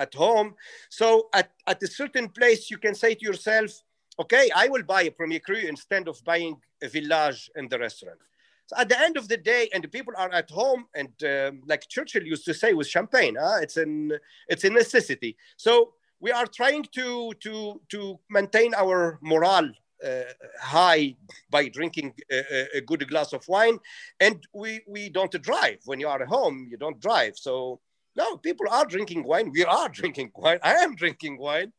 at 0.04 0.12
home. 0.14 0.54
So 0.88 1.06
at, 1.32 1.48
at 1.66 1.82
a 1.82 1.86
certain 1.86 2.28
place, 2.28 2.70
you 2.72 2.78
can 2.78 2.94
say 2.94 3.14
to 3.14 3.24
yourself, 3.24 3.70
okay, 4.18 4.50
I 4.54 4.68
will 4.68 4.82
buy 4.82 5.02
a 5.02 5.10
Premier 5.10 5.40
Cru 5.40 5.56
instead 5.56 6.08
of 6.08 6.22
buying 6.24 6.56
a 6.82 6.88
Village 6.88 7.50
in 7.56 7.68
the 7.68 7.78
restaurant. 7.78 8.18
So 8.66 8.76
at 8.78 8.88
the 8.88 8.98
end 8.98 9.16
of 9.16 9.28
the 9.28 9.36
day, 9.36 9.68
and 9.74 9.84
the 9.84 9.88
people 9.88 10.14
are 10.16 10.32
at 10.32 10.50
home, 10.50 10.86
and 10.94 11.12
um, 11.24 11.62
like 11.66 11.86
Churchill 11.88 12.22
used 12.22 12.46
to 12.46 12.54
say 12.54 12.72
with 12.72 12.88
champagne, 12.88 13.36
huh? 13.38 13.58
it's 13.60 13.76
an 13.76 14.12
it's 14.48 14.64
a 14.64 14.70
necessity. 14.70 15.36
So 15.56 15.92
we 16.20 16.32
are 16.32 16.46
trying 16.46 16.84
to 16.94 17.32
to 17.40 17.80
to 17.90 18.18
maintain 18.30 18.72
our 18.74 19.18
morale 19.20 19.70
uh, 20.04 20.22
high 20.60 21.16
by 21.50 21.68
drinking 21.68 22.14
a, 22.30 22.78
a, 22.78 22.80
good 22.80 23.06
glass 23.08 23.32
of 23.34 23.46
wine, 23.48 23.78
and 24.20 24.46
we 24.54 24.80
we 24.86 25.10
don't 25.10 25.42
drive 25.42 25.80
when 25.84 26.00
you 26.00 26.08
are 26.08 26.22
at 26.22 26.28
home. 26.28 26.66
You 26.70 26.78
don't 26.78 27.00
drive, 27.00 27.36
so 27.36 27.80
no, 28.16 28.36
people 28.38 28.66
are 28.70 28.86
drinking 28.86 29.24
wine. 29.24 29.50
We 29.52 29.64
are 29.64 29.88
drinking 30.00 30.32
wine. 30.34 30.58
I 30.62 30.74
am 30.74 30.94
drinking 30.94 31.38
wine. 31.38 31.72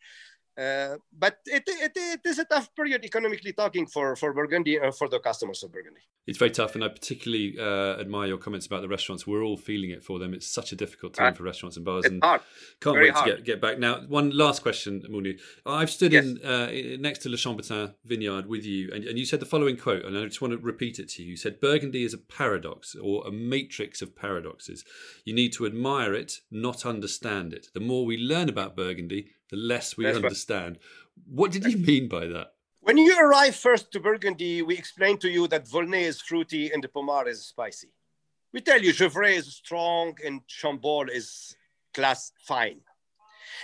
Uh, 0.58 0.96
but 1.12 1.40
it, 1.46 1.64
it, 1.68 1.92
it 1.96 2.22
is 2.24 2.40
a 2.40 2.46
tough 2.46 2.74
period 2.76 3.04
economically 3.04 3.52
talking 3.52 3.86
for, 3.86 4.16
for 4.16 4.34
Burgundy 4.34 4.78
and 4.78 4.96
for 4.96 5.10
the 5.10 5.20
customers 5.20 5.64
of 5.64 5.72
Burgundy. 5.72 6.00
It's 6.28 6.40
very 6.40 6.50
tough, 6.50 6.74
and 6.74 6.84
I 6.84 6.88
particularly 6.88 7.56
uh, 7.60 8.00
admire 8.00 8.28
your 8.28 8.38
comments 8.40 8.66
about 8.66 8.82
the 8.82 8.88
restaurants. 8.88 9.28
We're 9.28 9.44
all 9.44 9.58
feeling 9.58 9.92
it 9.92 10.04
for 10.04 10.18
them. 10.18 10.34
It's 10.34 10.48
such 10.48 10.72
a 10.72 10.76
difficult 10.76 11.14
time 11.14 11.36
for 11.36 11.44
restaurants 11.44 11.76
and 11.76 11.86
bars, 11.86 12.06
and 12.06 12.24
hard. 12.24 12.42
can't 12.82 12.96
very 12.96 13.08
wait 13.08 13.14
hard. 13.14 13.30
to 13.30 13.36
get, 13.36 13.46
get 13.46 13.62
back. 13.62 13.78
Now, 13.78 14.02
one 14.08 14.32
last 14.32 14.64
question, 14.64 15.04
Mounir. 15.08 15.40
I've 15.68 15.92
stood 15.92 16.14
yes. 16.14 16.26
in 16.26 16.44
uh, 16.44 16.72
next 17.00 17.20
to 17.20 17.30
Le 17.30 17.38
Chambertin 17.38 17.94
vineyard 18.06 18.48
with 18.48 18.66
you, 18.66 18.92
and, 18.92 19.04
and 19.04 19.20
you 19.20 19.26
said 19.26 19.40
the 19.40 19.46
following 19.46 19.78
quote, 19.78 20.04
and 20.04 20.18
I 20.18 20.24
just 20.24 20.42
want 20.42 20.54
to 20.54 20.58
repeat 20.58 20.98
it 20.98 21.10
to 21.10 21.24
you. 21.24 21.32
You 21.32 21.38
said, 21.38 21.60
Burgundy 21.60 22.04
is 22.04 22.14
a 22.16 22.18
paradox 22.18 22.96
or 22.96 23.28
a 23.28 23.32
matrix 23.32 24.02
of 24.02 24.16
paradoxes. 24.16 24.84
You 25.26 25.36
need 25.36 25.54
to 25.54 25.68
admire 25.68 26.16
it, 26.16 26.40
not 26.50 26.88
understand 26.88 27.54
it. 27.54 27.68
The 27.76 27.82
more 27.82 28.04
we 28.04 28.18
learn 28.18 28.50
about 28.50 28.76
Burgundy, 28.76 29.28
the 29.50 29.58
less 29.58 29.98
we 29.98 30.06
That's 30.06 30.18
understand. 30.18 30.78
Right. 30.78 31.26
What 31.28 31.52
did 31.52 31.66
you 31.66 31.78
mean 31.78 32.08
by 32.08 32.28
that? 32.28 32.54
When 32.82 32.98
you 32.98 33.18
arrive 33.18 33.56
first 33.56 33.92
to 33.94 34.00
Burgundy, 34.00 34.62
we 34.62 34.78
explain 34.78 35.18
to 35.20 35.30
you 35.30 35.48
that 35.48 35.68
Volnay 35.68 36.04
is 36.04 36.22
fruity 36.22 36.72
and 36.72 36.84
the 36.84 36.88
Pommard 36.88 37.28
is 37.28 37.46
spicy. 37.46 37.90
We 38.54 38.62
tell 38.62 38.82
you 38.82 38.94
Gevrey 38.94 39.36
is 39.36 39.56
strong 39.56 40.16
and 40.24 40.42
Chambolle 40.48 41.10
is 41.10 41.56
class 41.94 42.32
fine. 42.48 42.82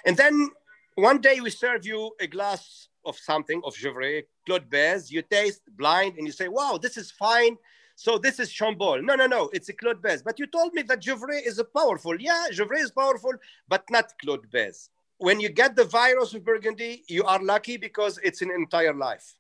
And 0.06 0.18
then 0.18 0.50
one 0.96 1.22
day 1.22 1.40
we 1.40 1.50
serve 1.50 1.86
you 1.86 2.12
a 2.20 2.28
glass 2.28 2.88
of 3.06 3.18
something 3.18 3.62
of 3.64 3.76
Gevrey, 3.76 4.24
Clos 4.46 4.60
de 4.60 4.66
Bèze. 4.66 5.12
You 5.12 5.22
taste 5.22 5.62
blind 5.78 6.18
and 6.18 6.26
you 6.26 6.34
say, 6.34 6.48
wow, 6.48 6.80
this 6.82 6.98
is 6.98 7.12
fine. 7.12 7.58
So 7.96 8.18
this 8.18 8.40
is 8.40 8.50
Chambolle. 8.50 9.04
No, 9.04 9.14
no, 9.16 9.28
no, 9.28 9.50
it's 9.54 9.70
a 9.70 9.74
Clos 9.74 9.96
de 10.02 10.02
Bèze. 10.02 10.24
But 10.24 10.40
you 10.40 10.48
told 10.48 10.74
me 10.74 10.82
that 10.84 11.02
Gevrey 11.02 11.46
is 11.46 11.62
powerful. 11.76 12.20
Yeah, 12.20 12.48
Gevrey 12.52 12.80
is 12.80 12.92
powerful, 12.92 13.34
but 13.68 13.84
not 13.92 14.12
Clos 14.20 14.40
de 14.42 14.48
Bèze 14.48 14.90
when 15.22 15.40
you 15.40 15.50
get 15.50 15.76
the 15.76 15.86
virus 15.86 16.34
of 16.34 16.44
Burgundy, 16.44 17.04
you 17.08 17.24
are 17.26 17.40
lucky 17.44 17.78
because 17.78 18.20
it's 18.24 18.42
an 18.42 18.50
entire 18.50 18.94
life. 18.94 19.36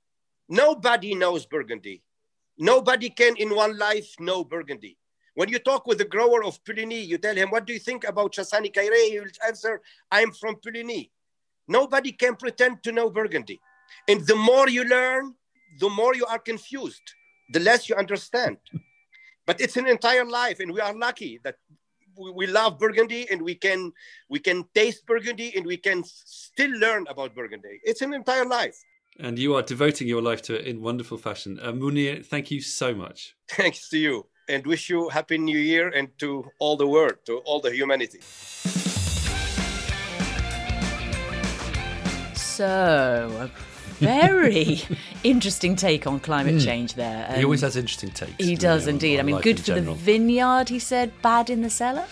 Nobody 0.47 1.15
knows 1.15 1.47
Burgundy. 1.47 2.03
Nobody 2.59 3.09
can 3.09 3.35
in 3.37 3.55
one 3.55 3.75
life 3.79 4.13
know 4.19 4.43
Burgundy. 4.43 4.99
When 5.33 5.49
you 5.49 5.57
talk 5.57 5.87
with 5.87 5.97
the 5.97 6.05
grower 6.05 6.43
of 6.43 6.63
Puligny, 6.65 7.03
you 7.07 7.17
tell 7.17 7.35
him, 7.35 7.49
What 7.49 7.65
do 7.65 7.73
you 7.73 7.79
think 7.79 8.03
about 8.03 8.31
Chassagne 8.31 8.71
Cailleray? 8.71 9.09
He 9.09 9.19
will 9.21 9.27
answer, 9.47 9.81
I'm 10.11 10.31
from 10.33 10.57
Puligny. 10.57 11.09
Nobody 11.67 12.11
can 12.11 12.35
pretend 12.35 12.83
to 12.83 12.91
know 12.91 13.09
Burgundy. 13.09 13.59
And 14.07 14.21
the 14.27 14.35
more 14.35 14.69
you 14.69 14.83
learn, 14.83 15.33
the 15.79 15.89
more 15.89 16.13
you 16.13 16.27
are 16.27 16.37
confused, 16.37 17.01
the 17.53 17.59
less 17.59 17.89
you 17.89 17.95
understand. 17.95 18.57
But 19.47 19.59
it's 19.59 19.77
an 19.77 19.87
entire 19.87 20.25
life, 20.25 20.59
and 20.59 20.71
we 20.71 20.79
are 20.79 20.93
lucky 20.93 21.39
that 21.43 21.55
we 22.15 22.47
love 22.47 22.79
Burgundy 22.79 23.29
and 23.31 23.41
we 23.41 23.55
can 23.55 23.91
we 24.29 24.39
can 24.39 24.65
taste 24.73 25.05
Burgundy 25.05 25.53
and 25.55 25.65
we 25.65 25.77
can 25.77 26.03
still 26.05 26.71
learn 26.71 27.05
about 27.09 27.35
Burgundy. 27.35 27.79
It's 27.83 28.01
an 28.01 28.13
entire 28.13 28.45
life. 28.45 28.75
And 29.19 29.37
you 29.37 29.55
are 29.55 29.61
devoting 29.61 30.07
your 30.07 30.21
life 30.21 30.41
to 30.43 30.55
it 30.55 30.65
in 30.65 30.81
wonderful 30.81 31.17
fashion. 31.17 31.59
Uh, 31.61 31.71
Mounir, 31.71 32.25
thank 32.25 32.49
you 32.49 32.61
so 32.61 32.95
much. 32.95 33.35
Thanks 33.49 33.89
to 33.89 33.97
you 33.97 34.25
and 34.47 34.65
wish 34.65 34.89
you 34.89 35.09
happy 35.09 35.37
new 35.37 35.57
year 35.57 35.89
and 35.89 36.07
to 36.19 36.45
all 36.59 36.77
the 36.77 36.87
world, 36.87 37.15
to 37.25 37.37
all 37.39 37.59
the 37.59 37.71
humanity. 37.71 38.19
So, 42.35 43.49
very 44.01 44.81
interesting 45.23 45.75
take 45.75 46.07
on 46.07 46.19
climate 46.19 46.55
mm. 46.55 46.65
change 46.65 46.95
there. 46.95 47.31
He 47.35 47.43
always 47.43 47.61
has 47.61 47.75
interesting 47.75 48.11
takes. 48.11 48.43
He 48.43 48.55
does 48.55 48.87
on, 48.87 48.95
indeed. 48.95 49.19
I 49.19 49.23
mean, 49.23 49.39
good 49.39 49.59
for 49.59 49.67
general. 49.67 49.95
the 49.95 50.01
vineyard, 50.01 50.69
he 50.69 50.79
said, 50.79 51.11
bad 51.21 51.49
in 51.49 51.61
the 51.61 51.69
cellar. 51.69 52.05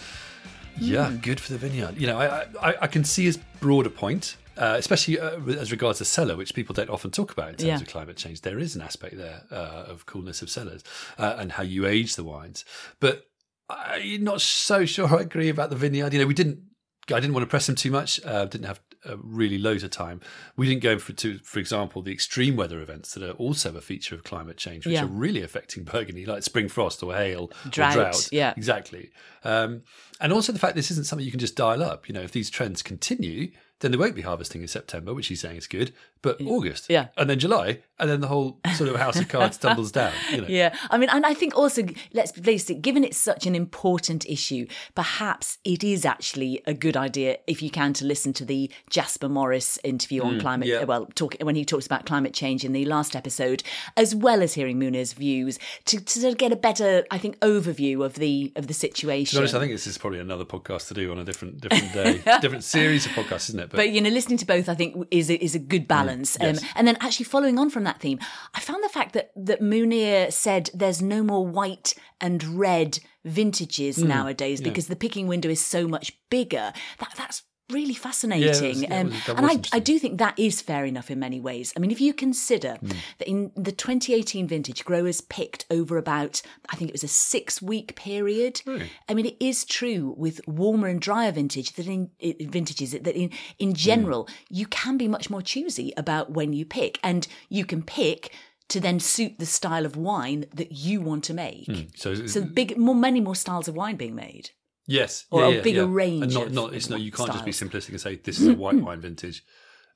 Yeah, 0.78 1.10
mm. 1.10 1.22
good 1.22 1.40
for 1.40 1.52
the 1.52 1.58
vineyard. 1.58 1.98
You 1.98 2.08
know, 2.08 2.20
I, 2.20 2.46
I, 2.62 2.76
I 2.82 2.88
can 2.88 3.04
see 3.04 3.26
his 3.26 3.38
broader 3.60 3.90
point. 3.90 4.38
Uh, 4.58 4.76
especially 4.78 5.18
uh, 5.18 5.40
as 5.58 5.72
regards 5.72 6.00
the 6.00 6.06
cellar, 6.06 6.36
which 6.36 6.54
people 6.54 6.74
don't 6.74 6.90
often 6.90 7.10
talk 7.10 7.32
about 7.32 7.48
in 7.48 7.56
terms 7.56 7.64
yeah. 7.64 7.76
of 7.78 7.88
climate 7.88 8.18
change. 8.18 8.42
There 8.42 8.60
is 8.60 8.76
an 8.76 8.82
aspect 8.82 9.16
there 9.16 9.44
uh, 9.50 9.86
of 9.88 10.06
coolness 10.06 10.42
of 10.42 10.50
cellars 10.50 10.84
uh, 11.18 11.38
and 11.38 11.54
how 11.54 11.64
you 11.64 11.86
age 11.86 12.18
the 12.18 12.26
wines. 12.26 12.66
But 13.00 13.30
I'm 13.70 14.26
not 14.26 14.42
so 14.42 14.84
sure 14.86 15.08
I 15.18 15.22
agree 15.22 15.48
about 15.48 15.70
the 15.70 15.78
vineyard. 15.78 16.12
You 16.12 16.20
know, 16.20 16.26
we 16.26 16.34
didn't. 16.34 16.60
I 17.08 17.22
didn't 17.22 17.34
want 17.34 17.44
to 17.44 17.50
press 17.50 17.70
him 17.70 17.76
too 17.76 17.90
much. 17.90 18.20
Uh, 18.26 18.46
didn't 18.46 18.68
have 18.68 18.82
uh, 19.08 19.18
really 19.18 19.58
loads 19.58 19.84
of 19.84 19.92
time. 19.92 20.22
We 20.56 20.68
didn't 20.68 20.84
go 20.84 21.00
for 21.00 21.14
to, 21.14 21.38
for 21.40 21.60
example, 21.60 22.02
the 22.02 22.12
extreme 22.12 22.56
weather 22.56 22.82
events 22.82 23.14
that 23.14 23.24
are 23.24 23.34
also 23.34 23.76
a 23.76 23.82
feature 23.82 24.16
of 24.16 24.24
climate 24.24 24.58
change, 24.58 24.86
which 24.86 24.96
yeah. 24.96 25.04
are 25.04 25.08
really 25.08 25.42
affecting 25.42 25.84
Burgundy, 25.84 26.26
like 26.26 26.44
spring 26.44 26.68
frost 26.68 27.02
or 27.04 27.16
hail 27.16 27.52
drought, 27.70 27.96
or 27.96 28.00
drought. 28.02 28.30
Yeah, 28.32 28.54
exactly. 28.58 29.12
Um, 29.44 29.84
and 30.20 30.34
also 30.34 30.52
the 30.52 30.60
fact 30.60 30.76
this 30.76 30.92
isn't 30.92 31.06
something 31.06 31.26
you 31.26 31.32
can 31.32 31.40
just 31.40 31.56
dial 31.56 31.82
up. 31.82 32.08
You 32.08 32.14
know, 32.14 32.22
if 32.22 32.32
these 32.32 32.50
trends 32.50 32.82
continue, 32.82 33.52
then 33.80 33.92
they 33.92 33.98
won't 33.98 34.16
be 34.16 34.22
harvesting 34.22 34.62
in 34.62 34.68
September, 34.68 35.14
which 35.14 35.28
he's 35.28 35.42
saying 35.42 35.58
is 35.58 35.68
good, 35.68 35.94
but 36.22 36.42
August, 36.42 36.90
yeah, 36.90 37.08
and 37.18 37.30
then 37.30 37.40
July, 37.40 37.80
and 38.00 38.10
then 38.10 38.22
the 38.22 38.28
whole 38.28 38.60
sort 38.76 38.90
of 38.90 38.96
house 38.96 39.20
of 39.20 39.28
cards 39.30 39.58
tumbles 39.58 39.92
down. 39.92 40.14
You 40.32 40.42
know? 40.42 40.48
Yeah, 40.48 40.76
I 40.90 40.98
mean, 40.98 41.10
and 41.10 41.26
I 41.26 41.34
think 41.34 41.56
also 41.56 41.84
let's 42.14 42.32
face 42.32 42.70
it, 42.70 42.82
given 42.82 43.04
it's 43.04 43.18
such 43.18 43.46
an 43.46 43.56
important 43.56 44.26
issue, 44.28 44.68
perhaps 44.96 45.58
it 45.64 45.84
is 45.84 46.06
actually 46.06 46.62
a 46.66 46.74
good 46.74 46.98
idea 46.98 47.38
if 47.48 47.62
you 47.62 47.70
can 47.70 47.94
to 47.94 48.06
listen 48.06 48.34
to 48.34 48.46
the 48.46 48.72
Jasper 48.90 49.30
Morris 49.30 49.80
interview 49.84 50.24
on 50.24 50.36
mm, 50.36 50.42
climate. 50.42 50.68
Yeah. 50.68 50.84
Well, 50.84 51.08
talk 51.16 51.36
when 51.42 51.56
he 51.56 51.66
talks 51.66 51.86
about 51.86 52.06
climate 52.06 52.34
change 52.34 52.64
in 52.64 52.74
the 52.74 52.86
last 52.86 53.16
episode, 53.16 53.64
as 53.98 54.16
well 54.16 54.42
as 54.42 54.54
hearing 54.54 54.80
Mounir's 54.80 55.14
views 55.14 55.60
to, 55.86 56.00
to 56.00 56.20
sort 56.20 56.34
of 56.34 56.38
get 56.38 56.52
a 56.52 56.56
better, 56.56 57.06
I 57.12 57.18
think, 57.18 57.40
overview 57.40 58.06
of 58.06 58.16
the 58.16 58.52
of 58.56 58.68
the 58.68 58.74
situation. 58.74 59.32
To 59.32 59.36
be 59.38 59.40
honest, 59.40 59.56
I 59.56 59.60
think 59.60 59.72
this 59.72 59.88
is 59.88 59.98
probably 59.98 60.20
another 60.20 60.46
podcast 60.46 60.88
to 60.90 60.94
do 60.94 61.12
on 61.12 61.20
a 61.20 61.24
different 61.24 61.62
different 61.62 61.94
day, 61.94 62.22
different 62.42 62.64
series 62.64 63.06
of 63.06 63.12
podcasts, 63.14 63.50
isn't 63.50 63.60
it? 63.60 63.70
But, 63.70 63.78
but, 63.78 63.90
you 63.90 64.02
know, 64.02 64.10
listening 64.10 64.38
to 64.40 64.46
both, 64.46 64.70
I 64.70 64.76
think, 64.76 65.08
is 65.12 65.30
a, 65.30 65.44
is 65.44 65.56
a 65.56 65.60
good 65.60 65.84
mm, 65.84 65.88
balance. 66.10 66.38
Yes. 66.40 66.62
um, 66.62 66.70
and 66.76 66.88
then 66.88 66.98
actually 67.02 67.26
following 67.26 67.58
on 67.58 67.70
from 67.70 67.84
that 67.84 68.00
theme, 68.00 68.20
I 68.54 68.60
found 68.60 68.84
the 68.84 68.90
fact 68.90 69.14
that 69.14 69.32
that 69.36 69.62
Mounir 69.62 70.32
said 70.32 70.70
there's 70.74 71.02
no 71.02 71.24
more 71.24 71.46
white 71.46 71.94
and 72.22 72.44
red 72.44 73.00
vintages 73.26 73.98
mm, 73.98 74.08
nowadays 74.08 74.62
because 74.62 74.86
yeah. 74.86 74.94
the 74.94 74.96
picking 74.96 75.28
window 75.28 75.50
is 75.50 75.64
so 75.64 75.88
much 75.88 76.18
bigger. 76.30 76.74
That 77.00 77.14
that's 77.18 77.44
really 77.70 77.94
fascinating. 77.94 78.84
Yeah, 78.84 79.00
um, 79.00 79.14
and 79.28 79.46
I, 79.46 79.62
I, 79.72 79.80
do 79.80 80.00
think 80.00 80.18
that 80.18 80.38
is 80.38 80.62
fair 80.62 80.86
enough 80.86 81.12
in 81.12 81.20
many 81.20 81.40
ways. 81.40 81.74
I 81.76 81.80
mean, 81.80 81.92
if 81.92 82.02
you 82.02 82.14
consider 82.14 82.78
mm. 82.84 82.96
that 83.18 83.28
in 83.28 83.52
the 83.56 83.72
2018 83.72 84.48
vintage, 84.48 84.86
growers 84.86 85.22
picked 85.22 85.66
over 85.70 85.98
about, 85.98 86.42
I 86.70 86.76
think 86.76 86.90
it 86.90 86.94
was 86.94 87.04
a 87.04 87.08
six 87.08 87.62
week 87.62 87.96
period. 87.96 88.62
I 89.08 89.14
mean, 89.14 89.26
it 89.26 89.38
is 89.40 89.66
true 89.66 90.16
with 90.18 90.42
warmer 90.48 90.88
and 90.88 91.00
drier 91.00 91.32
vintage 91.32 91.74
that 91.74 91.88
in, 91.88 92.10
in 92.20 92.50
vintages 92.50 92.92
that 92.92 93.08
in, 93.08 93.32
in 93.58 93.74
general, 93.74 94.26
mm. 94.26 94.34
you 94.50 94.66
can 94.66 94.98
be 94.98 95.08
much 95.08 95.30
more 95.30 95.42
choosy 95.42 95.94
about 95.98 96.32
when 96.32 96.54
you 96.54 96.66
pick 96.66 97.00
and 97.04 97.28
you 97.50 97.66
can 97.66 97.84
pick 97.84 98.32
to 98.70 98.80
then 98.80 99.00
suit 99.00 99.40
the 99.40 99.46
style 99.46 99.86
of 99.86 99.98
wine 99.98 100.46
that 100.54 100.72
you 100.72 101.02
want 101.02 101.24
to 101.26 101.34
make. 101.34 101.66
Mm. 101.66 101.98
So, 101.98 102.28
so 102.28 102.42
big, 102.42 102.78
more, 102.78 102.96
many 102.96 103.20
more 103.20 103.36
styles 103.36 103.68
of 103.68 103.76
wine 103.76 103.96
being 103.96 104.16
made. 104.16 104.52
Yes, 104.90 105.26
or 105.30 105.42
yeah, 105.42 105.48
a 105.48 105.52
yeah, 105.52 105.62
bigger 105.62 105.82
yeah. 105.82 105.88
range. 105.90 106.24
And 106.24 106.34
not, 106.34 106.52
not 106.52 106.74
it's 106.74 106.90
not 106.90 107.00
you 107.00 107.12
can't 107.12 107.30
styles. 107.30 107.46
just 107.46 107.62
be 107.62 107.68
simplistic 107.68 107.90
and 107.90 108.02
say 108.02 108.16
this 108.16 108.40
is 108.40 108.48
a 108.48 108.54
white 108.56 108.76
wine 108.76 109.02
vintage 109.02 109.44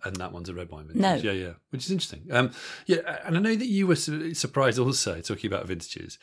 and 0.03 0.15
that 0.17 0.31
one's 0.31 0.49
a 0.49 0.53
red 0.53 0.69
wine 0.69 0.87
vintage. 0.87 1.01
No. 1.01 1.31
Yeah, 1.31 1.31
yeah, 1.31 1.53
which 1.69 1.85
is 1.85 1.91
interesting. 1.91 2.27
Um, 2.31 2.51
yeah, 2.85 3.19
and 3.25 3.37
I 3.37 3.39
know 3.39 3.55
that 3.55 3.67
you 3.67 3.87
were 3.87 3.95
surprised 3.95 4.79
also 4.79 5.21
talking 5.21 5.51
about 5.51 5.67
vintages 5.67 6.19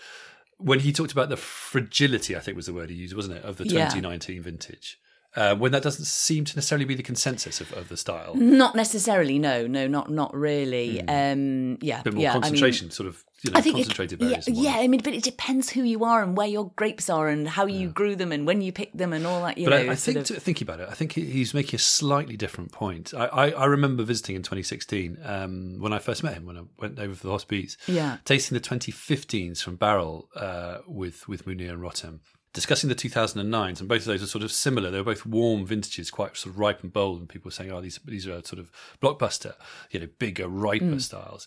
when 0.59 0.81
he 0.81 0.93
talked 0.93 1.13
about 1.13 1.29
the 1.29 1.37
fragility. 1.37 2.37
I 2.37 2.41
think 2.41 2.57
was 2.57 2.67
the 2.67 2.75
word 2.75 2.91
he 2.91 2.97
used, 2.97 3.17
wasn't 3.17 3.39
it, 3.39 3.45
of 3.45 3.57
the 3.57 3.65
2019 3.65 4.43
vintage. 4.43 4.99
Uh, 5.37 5.55
when 5.55 5.71
that 5.71 5.83
doesn't 5.83 6.07
seem 6.07 6.45
to 6.45 6.57
necessarily 6.57 6.85
be 6.85 6.97
the 6.97 7.05
consensus 7.05 7.61
of, 7.61 7.73
of 7.75 7.89
the 7.89 7.97
style. 7.97 8.35
Not 8.35 8.75
necessarily, 8.75 9.39
no, 9.39 9.67
no, 9.69 9.87
not 9.87 10.11
not 10.11 10.35
really. 10.35 11.01
Mm. 11.07 11.33
Um, 11.33 11.79
yeah, 11.81 12.01
a 12.01 12.03
bit 12.03 12.15
more 12.15 12.23
yeah, 12.23 12.33
concentration, 12.33 12.87
I 12.87 12.89
mean, 12.89 12.93
sort 12.93 13.09
of 13.09 13.25
you 13.43 13.51
know, 13.51 13.59
I 13.59 13.63
think 13.63 13.77
it- 13.77 13.83
concentrated 13.85 14.21
yeah, 14.21 14.29
berries. 14.31 14.47
and 14.49 14.57
yeah. 14.57 14.77
I 14.77 14.87
mean, 14.89 15.01
but 15.03 15.15
it 15.15 15.23
depends 15.23 15.71
who 15.71 15.83
you 15.83 16.05
are 16.05 16.23
and 16.23 16.37
where 16.37 16.47
your 16.47 16.71
grapes 16.77 17.09
are 17.09 17.29
and 17.29 17.49
how 17.49 17.67
you 17.67 17.89
grew 17.89 18.15
them 18.17 18.33
and 18.33 18.47
when 18.47 18.61
you 18.63 18.73
picked 18.73 18.97
them 18.99 19.13
and 19.13 19.27
all 19.27 19.43
that. 19.45 19.57
You 19.59 19.67
But 19.69 19.83
know, 19.85 19.89
I, 19.91 19.93
I 19.93 19.95
think, 19.97 20.19
of- 20.19 20.25
to, 20.27 20.41
thinking 20.41 20.67
about 20.67 20.81
it, 20.81 20.89
I 20.91 20.95
think 20.95 21.13
he's 21.13 21.55
making 21.55 21.77
a 21.77 21.79
slightly 21.79 22.37
different 22.37 22.73
point. 22.73 23.15
I, 23.15 23.27
I, 23.27 23.51
I 23.53 23.65
remember 23.67 24.03
visiting 24.03 24.37
in 24.37 24.43
2016 24.43 25.19
um, 25.25 25.77
when 25.81 25.93
I 25.93 25.99
first 25.99 26.23
met 26.23 26.35
him, 26.35 26.47
when 26.47 26.57
I 26.59 26.63
went 26.79 26.99
over 26.99 27.15
for 27.15 27.27
the 27.27 27.33
Hospice, 27.33 27.77
Yeah. 27.87 28.19
tasting 28.25 28.55
the 28.57 28.61
2015s 28.63 29.63
from 29.63 29.77
Barrel 29.77 30.29
uh, 30.37 30.79
with, 30.87 31.27
with 31.29 31.47
Mounir 31.47 31.71
and 31.71 31.81
Rotem. 31.81 32.21
Discussing 32.53 32.89
the 32.89 32.97
2009s, 32.97 33.79
and 33.79 33.89
both 33.89 34.01
of 34.01 34.07
those 34.07 34.25
are 34.25 34.27
sort 34.27 34.43
of 34.43 34.51
similar. 34.51 34.91
They 34.91 34.99
were 34.99 35.05
both 35.05 35.25
warm 35.25 35.65
vintages, 35.65 36.11
quite 36.11 36.37
sort 36.37 36.53
of 36.53 36.59
ripe 36.59 36.83
and 36.83 36.93
bold. 36.93 37.21
And 37.21 37.29
people 37.29 37.47
were 37.49 37.53
saying, 37.53 37.71
"Oh, 37.71 37.81
these 37.81 38.01
these 38.05 38.27
are 38.27 38.43
sort 38.43 38.59
of 38.59 38.73
blockbuster, 39.01 39.55
you 39.93 40.01
know, 40.01 40.09
bigger, 40.19 40.49
riper 40.49 40.85
Mm. 40.85 41.01
styles." 41.01 41.47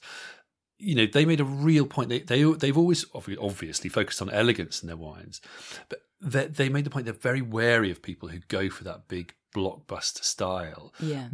You 0.84 0.96
know 0.96 1.06
they 1.06 1.26
made 1.26 1.39
a 1.39 1.46
real 1.46 1.86
point. 1.86 2.10
They 2.10 2.19
they 2.19 2.43
they've 2.43 2.78
always 2.78 3.06
obviously 3.13 3.89
focused 3.89 4.22
on 4.22 4.30
elegance 4.30 4.82
in 4.82 4.88
their 4.88 4.98
wines, 4.98 5.41
but 5.89 6.02
they, 6.22 6.48
they 6.48 6.69
made 6.69 6.86
the 6.86 6.89
point 6.89 7.06
they're 7.06 7.13
very 7.13 7.41
wary 7.41 7.91
of 7.91 8.02
people 8.02 8.30
who 8.30 8.39
go 8.48 8.69
for 8.69 8.84
that 8.86 9.08
big 9.08 9.34
blockbuster 9.56 10.24
style. 10.24 10.93
Yeah. 11.00 11.28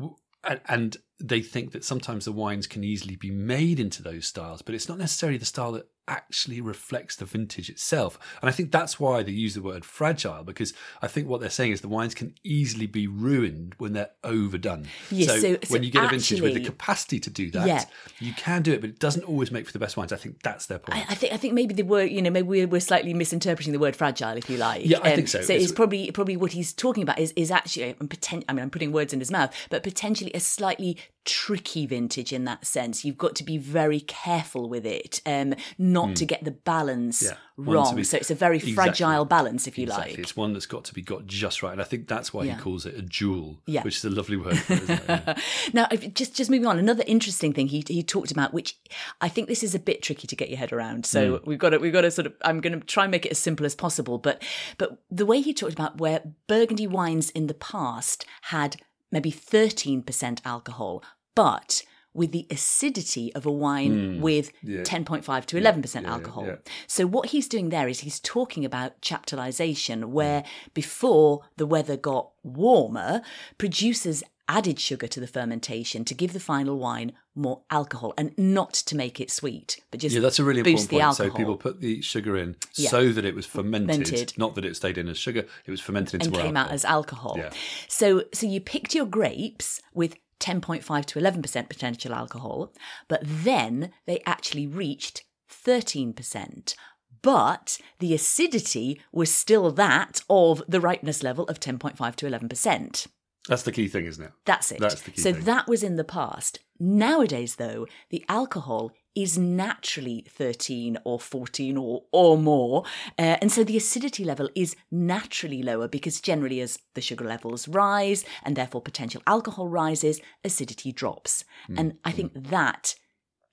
And, 0.43 0.61
and 0.67 0.97
they 1.19 1.41
think 1.41 1.71
that 1.73 1.83
sometimes 1.83 2.25
the 2.25 2.31
wines 2.31 2.65
can 2.65 2.83
easily 2.83 3.15
be 3.15 3.29
made 3.29 3.79
into 3.79 4.01
those 4.01 4.25
styles, 4.25 4.61
but 4.61 4.73
it's 4.73 4.87
not 4.87 4.97
necessarily 4.97 5.37
the 5.37 5.45
style 5.45 5.73
that 5.73 5.87
actually 6.09 6.59
reflects 6.59 7.15
the 7.15 7.23
vintage 7.25 7.69
itself. 7.69 8.19
And 8.41 8.49
I 8.49 8.51
think 8.51 8.71
that's 8.71 8.99
why 8.99 9.23
they 9.23 9.31
use 9.31 9.53
the 9.53 9.61
word 9.61 9.85
fragile, 9.85 10.43
because 10.43 10.73
I 11.01 11.07
think 11.07 11.27
what 11.27 11.39
they're 11.39 11.49
saying 11.49 11.71
is 11.71 11.81
the 11.81 11.87
wines 11.87 12.13
can 12.15 12.33
easily 12.43 12.87
be 12.87 13.07
ruined 13.07 13.75
when 13.77 13.93
they're 13.93 14.09
overdone. 14.23 14.87
Yes, 15.11 15.29
so, 15.41 15.53
so- 15.53 15.57
when 15.69 15.83
you 15.83 15.91
get 15.91 16.03
a 16.03 16.07
vintage 16.09 16.41
with 16.41 16.55
the 16.55 16.63
capacity 16.63 17.19
to 17.21 17.29
do 17.29 17.51
that, 17.51 17.67
Yeah. 17.67 17.85
you 18.19 18.33
can 18.33 18.63
do 18.63 18.73
it, 18.73 18.81
but 18.81 18.89
it 18.89 18.99
doesn't 18.99 19.23
always 19.23 19.51
make 19.51 19.65
for 19.67 19.71
the 19.71 19.79
best 19.79 19.95
wines. 19.95 20.11
I 20.11 20.17
think 20.17 20.41
that's 20.41 20.65
their 20.65 20.79
point. 20.79 20.97
I, 20.99 21.11
I 21.11 21.15
think 21.15 21.33
I 21.33 21.37
think 21.37 21.53
maybe 21.53 21.73
the 21.73 21.83
word 21.83 22.09
you 22.09 22.21
know 22.21 22.29
maybe 22.31 22.47
we're, 22.47 22.67
we're 22.67 22.81
slightly 22.81 23.13
misinterpreting 23.13 23.71
the 23.73 23.79
word 23.79 23.95
fragile 23.95 24.35
if 24.35 24.49
you 24.49 24.57
like. 24.57 24.81
Um, 24.81 24.87
Yeah, 24.87 24.99
I 25.03 25.15
think 25.15 25.27
so. 25.27 25.41
So 25.41 25.53
It's- 25.53 25.63
it's 25.69 25.71
probably 25.71 26.09
probably 26.11 26.35
what 26.37 26.53
he's 26.53 26.73
talking 26.73 27.03
about 27.03 27.19
is 27.19 27.31
is 27.35 27.51
actually 27.51 27.95
I'm 27.99 28.07
poten- 28.07 28.43
I 28.49 28.53
mean 28.53 28.63
I'm 28.63 28.69
putting 28.71 28.91
words 28.91 29.13
in 29.13 29.19
his 29.19 29.29
mouth, 29.31 29.53
but 29.69 29.83
potentially 29.83 30.31
a 30.33 30.39
slightly 30.39 30.97
tricky 31.25 31.85
vintage 31.85 32.33
in 32.33 32.45
that 32.45 32.65
sense. 32.65 33.05
You've 33.05 33.17
got 33.17 33.35
to 33.35 33.43
be 33.43 33.57
very 33.57 33.99
careful 33.99 34.67
with 34.69 34.85
it, 34.85 35.21
um, 35.25 35.53
not 35.77 35.98
Hmm. 36.07 36.13
to 36.15 36.25
get 36.25 36.43
the 36.43 36.51
balance. 36.51 37.21
Yeah. 37.23 37.33
Wrong. 37.57 37.93
be- 37.93 38.05
so 38.05 38.15
it's 38.15 38.31
a 38.31 38.35
very 38.35 38.55
Exactly. 38.55 38.73
fragile 38.73 39.25
balance, 39.25 39.67
if 39.67 39.77
you 39.77 39.83
Exactly. 39.83 40.11
like. 40.11 40.19
It's 40.19 40.35
one 40.35 40.53
that's 40.53 40.65
got 40.65 40.85
to 40.85 40.93
be 40.93 41.01
got 41.01 41.27
just 41.27 41.61
right. 41.61 41.73
And 41.73 41.81
I 41.81 41.83
think 41.83 42.07
that's 42.07 42.33
why 42.33 42.45
Yeah. 42.45 42.55
he 42.55 42.61
calls 42.61 42.85
it 42.85 42.95
a 42.95 43.01
jewel, 43.01 43.59
Yeah. 43.65 43.83
which 43.83 43.97
is 43.97 44.05
a 44.05 44.09
lovely 44.09 44.37
word. 44.37 44.57
For 44.57 44.73
it, 44.73 44.81
isn't 44.83 44.99
it? 45.01 45.03
Yeah. 45.09 45.33
Now, 45.73 45.87
just 46.13 46.35
just 46.35 46.49
moving 46.49 46.65
on. 46.67 46.79
Another 46.79 47.03
interesting 47.05 47.51
thing 47.53 47.67
he 47.67 47.83
he 47.87 48.01
talked 48.01 48.31
about, 48.31 48.53
which 48.53 48.77
I 49.19 49.27
think 49.27 49.47
this 49.49 49.61
is 49.61 49.75
a 49.75 49.79
bit 49.79 50.01
tricky 50.01 50.25
to 50.27 50.35
get 50.35 50.49
your 50.49 50.57
head 50.57 50.71
around. 50.71 51.05
So 51.05 51.37
hmm. 51.37 51.49
we've 51.49 51.59
got 51.59 51.71
to 51.71 51.77
we've 51.79 51.93
got 51.93 52.01
to 52.01 52.11
sort 52.11 52.27
of. 52.27 52.33
I'm 52.43 52.61
going 52.61 52.79
to 52.79 52.85
try 52.85 53.03
and 53.03 53.11
make 53.11 53.25
it 53.25 53.31
as 53.31 53.39
simple 53.39 53.65
as 53.65 53.75
possible. 53.75 54.17
But 54.17 54.41
but 54.77 55.01
the 55.11 55.25
way 55.25 55.41
he 55.41 55.53
talked 55.53 55.73
about 55.73 55.99
where 55.99 56.21
Burgundy 56.47 56.87
wines 56.87 57.29
in 57.31 57.47
the 57.47 57.53
past 57.53 58.25
had 58.43 58.77
maybe 59.11 59.31
13 59.31 60.01
percent 60.03 60.41
alcohol, 60.45 61.03
but 61.35 61.83
with 62.13 62.31
the 62.31 62.47
acidity 62.49 63.33
of 63.35 63.45
a 63.45 63.51
wine 63.51 64.15
hmm. 64.15 64.21
with 64.21 64.51
10.5 64.63 65.45
to 65.45 65.55
11% 65.61 66.05
alcohol. 66.05 66.45
yeah. 66.45 66.55
So 66.87 67.05
what 67.05 67.29
he's 67.29 67.47
doing 67.47 67.69
there 67.69 67.87
is 67.87 68.01
he's 68.01 68.19
talking 68.19 68.65
about 68.65 69.01
chaptalization, 69.01 70.03
hmm. 70.03 70.11
where 70.11 70.43
before 70.73 71.41
the 71.57 71.65
weather 71.65 71.97
got 71.97 72.29
warmer, 72.43 73.21
producers 73.57 74.23
added 74.49 74.79
sugar 74.79 75.07
to 75.07 75.19
the 75.19 75.27
fermentation 75.27 76.03
to 76.03 76.15
give 76.15 76.33
the 76.33 76.39
final 76.39 76.79
wine 76.79 77.11
more 77.35 77.61
alcohol 77.69 78.15
and 78.17 78.35
not 78.35 78.73
to 78.73 78.95
make 78.95 79.21
it 79.21 79.29
sweet, 79.29 79.79
but 79.91 79.99
just 79.99 80.13
Yeah, 80.13 80.21
that's 80.21 80.39
a 80.39 80.43
really 80.43 80.63
boost 80.63 80.85
important 80.85 80.89
the 80.89 80.95
point. 80.95 81.03
alcohol. 81.03 81.31
So 81.31 81.37
people 81.37 81.57
put 81.57 81.79
the 81.81 82.01
sugar 82.01 82.35
in 82.35 82.55
Yeah. 82.75 82.89
so 82.89 83.11
that 83.11 83.23
it 83.23 83.35
was 83.35 83.45
fermented, 83.45 84.07
Fermented. 84.07 84.33
not 84.37 84.55
that 84.55 84.65
it 84.65 84.75
stayed 84.75 84.97
in 84.97 85.07
as 85.07 85.19
sugar. 85.19 85.45
It 85.65 85.71
was 85.71 85.79
fermented 85.79 86.15
into 86.15 86.27
and 86.29 86.35
came 86.35 86.57
alcohol. 86.57 86.67
out 86.69 86.73
as 86.73 86.83
alcohol. 86.83 87.35
Yeah. 87.37 87.51
So 87.87 88.23
so 88.33 88.47
you 88.47 88.59
picked 88.59 88.95
your 88.95 89.05
grapes 89.05 89.81
with 89.93 90.15
10.5 90.39 91.05
to 91.05 91.19
11% 91.19 91.69
potential 91.69 92.13
alcohol, 92.13 92.73
but 93.07 93.21
then 93.23 93.91
they 94.05 94.21
actually 94.25 94.67
reached 94.67 95.23
13%. 95.51 96.75
But 97.21 97.77
the 97.99 98.13
acidity 98.13 99.01
was 99.11 99.33
still 99.33 99.71
that 99.71 100.21
of 100.29 100.63
the 100.67 100.79
ripeness 100.79 101.21
level 101.23 101.45
of 101.45 101.59
10.5 101.59 102.15
to 102.15 102.25
11%. 102.25 103.07
That's 103.47 103.63
the 103.63 103.71
key 103.71 103.87
thing, 103.87 104.05
isn't 104.05 104.23
it? 104.23 104.31
That's 104.45 104.71
it. 104.71 104.79
That's 104.79 105.01
the 105.01 105.11
key 105.11 105.21
so 105.21 105.33
thing. 105.33 105.43
that 105.43 105.67
was 105.67 105.83
in 105.83 105.95
the 105.95 106.03
past. 106.03 106.59
Nowadays, 106.79 107.55
though, 107.55 107.87
the 108.09 108.23
alcohol 108.29 108.91
is 109.15 109.37
naturally 109.37 110.25
13 110.29 110.97
or 111.03 111.19
14 111.19 111.77
or, 111.77 112.03
or 112.11 112.37
more. 112.37 112.83
Uh, 113.17 113.37
and 113.41 113.51
so 113.51 113.63
the 113.63 113.77
acidity 113.77 114.23
level 114.23 114.49
is 114.55 114.75
naturally 114.91 115.61
lower 115.63 115.87
because 115.87 116.21
generally, 116.21 116.61
as 116.61 116.79
the 116.95 117.01
sugar 117.01 117.25
levels 117.25 117.67
rise 117.67 118.25
and 118.43 118.55
therefore 118.55 118.81
potential 118.81 119.21
alcohol 119.27 119.67
rises, 119.67 120.21
acidity 120.43 120.91
drops. 120.91 121.43
Hmm. 121.67 121.79
And 121.79 121.97
I 122.03 122.11
think 122.11 122.31
that 122.35 122.95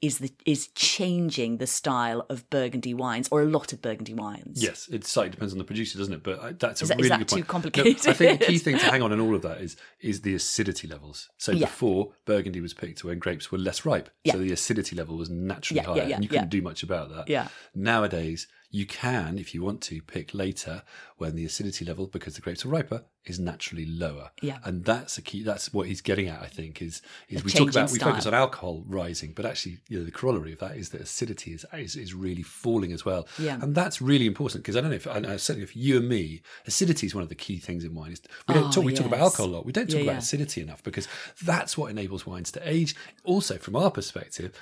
is 0.07 0.19
the 0.19 0.31
is 0.45 0.69
changing 0.69 1.59
the 1.59 1.67
style 1.67 2.25
of 2.31 2.49
Burgundy 2.51 2.95
wines 2.95 3.29
or 3.31 3.43
a 3.43 3.45
lot 3.47 3.73
of 3.73 3.83
Burgundy 3.83 4.15
wines. 4.15 4.63
Yes, 4.63 4.89
it 4.91 5.05
slightly 5.05 5.31
depends 5.31 5.53
on 5.53 5.59
the 5.59 5.65
producer, 5.65 5.99
doesn't 5.99 6.15
it? 6.15 6.23
But 6.23 6.41
I- 6.41 6.53
that's 6.53 6.81
a 6.83 6.85
Is 6.85 6.89
that- 6.89 7.01
is 7.01 7.05
really 7.05 7.09
that 7.11 7.19
good 7.19 7.29
too 7.29 7.35
point. 7.37 7.47
No, 7.49 7.53
complicated? 7.53 8.07
I 8.09 8.13
think 8.13 8.41
the 8.41 8.47
key 8.47 8.59
thing 8.67 8.79
to 8.79 8.85
hang 8.85 9.03
on 9.03 9.13
in 9.13 9.21
all 9.21 9.35
of 9.35 9.43
that 9.43 9.59
is 9.61 9.77
is 10.01 10.21
the 10.23 10.35
acidity 10.35 10.87
levels. 10.89 11.29
So 11.39 11.53
Yeah. 11.53 11.67
before 11.67 12.13
Burgundy 12.25 12.61
was 12.61 12.75
picked 12.75 13.05
when 13.05 13.19
grapes 13.19 13.51
were 13.53 13.59
less 13.59 13.85
ripe, 13.85 14.09
Yeah. 14.25 14.33
so 14.35 14.39
the 14.39 14.53
acidity 14.53 14.95
level 14.97 15.17
was 15.17 15.29
naturally 15.31 15.81
Yeah, 15.81 15.87
higher, 15.87 16.15
and 16.15 16.23
you 16.25 16.29
couldn't 16.31 16.51
do 16.51 16.63
much 16.63 16.83
about 16.83 17.11
that. 17.15 17.29
Yeah. 17.29 17.49
Nowadays, 17.75 18.47
you 18.71 18.87
can, 18.87 19.39
if 19.39 19.55
you 19.55 19.63
want 19.63 19.81
to, 19.83 20.01
pick 20.03 20.35
later 20.35 20.83
when 21.17 21.35
the 21.35 21.45
acidity 21.45 21.85
level, 21.85 22.07
because 22.07 22.35
the 22.35 22.41
grapes 22.41 22.65
are 22.65 22.69
riper, 22.69 23.05
is 23.25 23.41
naturally 23.41 23.85
lower. 23.87 24.31
Yeah. 24.43 24.59
and 24.65 24.85
that's 24.85 25.19
a 25.19 25.23
key. 25.23 25.43
That's 25.43 25.73
what 25.73 25.89
he's 25.89 26.01
getting 26.01 26.29
at. 26.29 26.41
I 26.43 26.47
think 26.47 26.81
is 26.81 27.03
is 27.29 27.41
A 27.41 27.45
we 27.45 27.51
talk 27.51 27.71
about 27.71 27.91
we 27.91 27.99
focus 27.99 28.27
on 28.27 28.35
alcohol 28.35 28.85
rising, 28.87 29.33
but 29.35 29.45
actually, 29.47 29.79
you 29.89 29.99
know, 29.99 30.05
the 30.05 30.11
corollary 30.13 30.53
of 30.53 30.59
that 30.61 30.77
is 30.77 30.91
that 30.91 31.01
acidity 31.01 31.53
is 31.53 31.65
is, 31.73 31.97
is 31.97 32.15
really 32.15 32.43
falling 32.43 32.93
as 32.93 33.05
well. 33.05 33.27
Yeah. 33.39 33.59
and 33.61 33.75
that's 33.75 34.01
really 34.01 34.27
important 34.27 34.63
because 34.63 34.77
I 34.77 34.81
don't 34.81 34.91
know 34.91 34.97
if 34.97 35.07
I 35.09 35.37
certainly 35.37 35.63
if 35.65 35.75
you 35.75 35.97
and 35.99 36.09
me, 36.09 36.43
acidity 36.67 37.07
is 37.07 37.15
one 37.15 37.23
of 37.23 37.29
the 37.29 37.35
key 37.35 37.59
things 37.59 37.85
in 37.85 37.95
wine. 37.95 38.15
We 38.49 38.55
don't 38.55 38.65
Oh, 38.69 38.71
talk 38.71 38.85
we 38.85 38.95
talk 38.95 39.07
about 39.07 39.21
alcohol 39.21 39.47
a 39.47 39.53
lot. 39.57 39.67
We 39.67 39.73
don't 39.73 39.87
talk 39.87 39.97
Yeah, 39.97 40.03
about 40.03 40.13
yeah. 40.13 40.19
acidity 40.19 40.61
enough 40.61 40.83
because 40.85 41.09
that's 41.43 41.77
what 41.77 41.91
enables 41.91 42.27
wines 42.27 42.53
to 42.53 42.69
age. 42.69 42.95
Also, 43.25 43.59
from 43.59 43.75
our 43.75 43.91
perspective. 43.91 44.53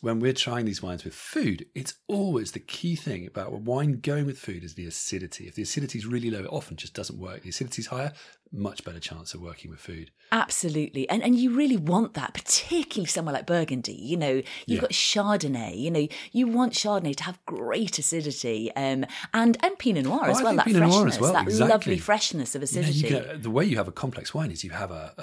When 0.00 0.20
we're 0.20 0.32
trying 0.32 0.64
these 0.64 0.82
wines 0.82 1.04
with 1.04 1.14
food, 1.14 1.66
it's 1.74 1.94
always 2.06 2.52
the 2.52 2.60
key 2.60 2.94
thing 2.94 3.26
about 3.26 3.52
a 3.52 3.56
wine 3.56 4.00
going 4.00 4.26
with 4.26 4.38
food 4.38 4.62
is 4.62 4.74
the 4.74 4.86
acidity. 4.86 5.48
If 5.48 5.54
the 5.56 5.62
acidity 5.62 5.98
is 5.98 6.06
really 6.06 6.30
low, 6.30 6.40
it 6.40 6.46
often 6.52 6.76
just 6.76 6.94
doesn't 6.94 7.18
work. 7.18 7.42
The 7.42 7.48
acidity 7.48 7.82
is 7.82 7.88
higher, 7.88 8.12
much 8.52 8.84
better 8.84 9.00
chance 9.00 9.34
of 9.34 9.40
working 9.40 9.70
with 9.70 9.80
food. 9.80 10.10
Absolutely. 10.30 11.08
And 11.08 11.22
and 11.22 11.34
you 11.36 11.50
really 11.54 11.76
want 11.76 12.14
that, 12.14 12.32
particularly 12.34 13.06
somewhere 13.06 13.32
like 13.34 13.46
Burgundy. 13.46 13.92
You 13.94 14.16
know, 14.16 14.34
you've 14.34 14.44
Yeah. 14.66 14.80
got 14.82 14.90
Chardonnay, 14.90 15.76
you 15.78 15.90
know, 15.90 16.06
you 16.32 16.46
want 16.46 16.74
Chardonnay 16.74 17.16
to 17.16 17.24
have 17.24 17.44
great 17.46 17.98
acidity. 17.98 18.70
Um 18.76 19.04
and, 19.34 19.56
and 19.62 19.78
Pinot 19.78 20.04
Noir 20.04 20.20
Oh, 20.26 20.30
as 20.30 20.42
well, 20.42 20.54
that 20.56 20.66
Pinot 20.66 20.82
freshness, 20.82 20.96
Noir 20.96 21.08
as 21.08 21.20
well, 21.20 21.32
that 21.32 21.42
exactly. 21.48 21.70
lovely 21.74 21.98
freshness 21.98 22.54
of 22.54 22.62
You 22.62 22.82
know, 22.82 22.88
acidity. 22.88 23.14
you 23.14 23.20
can, 23.22 23.42
the 23.42 23.50
way 23.50 23.64
you 23.64 23.76
have 23.76 23.88
a 23.88 23.92
complex 23.92 24.32
wine 24.32 24.50
is 24.50 24.62
you 24.62 24.70
have 24.70 24.90
a, 24.90 25.12
a, 25.18 25.22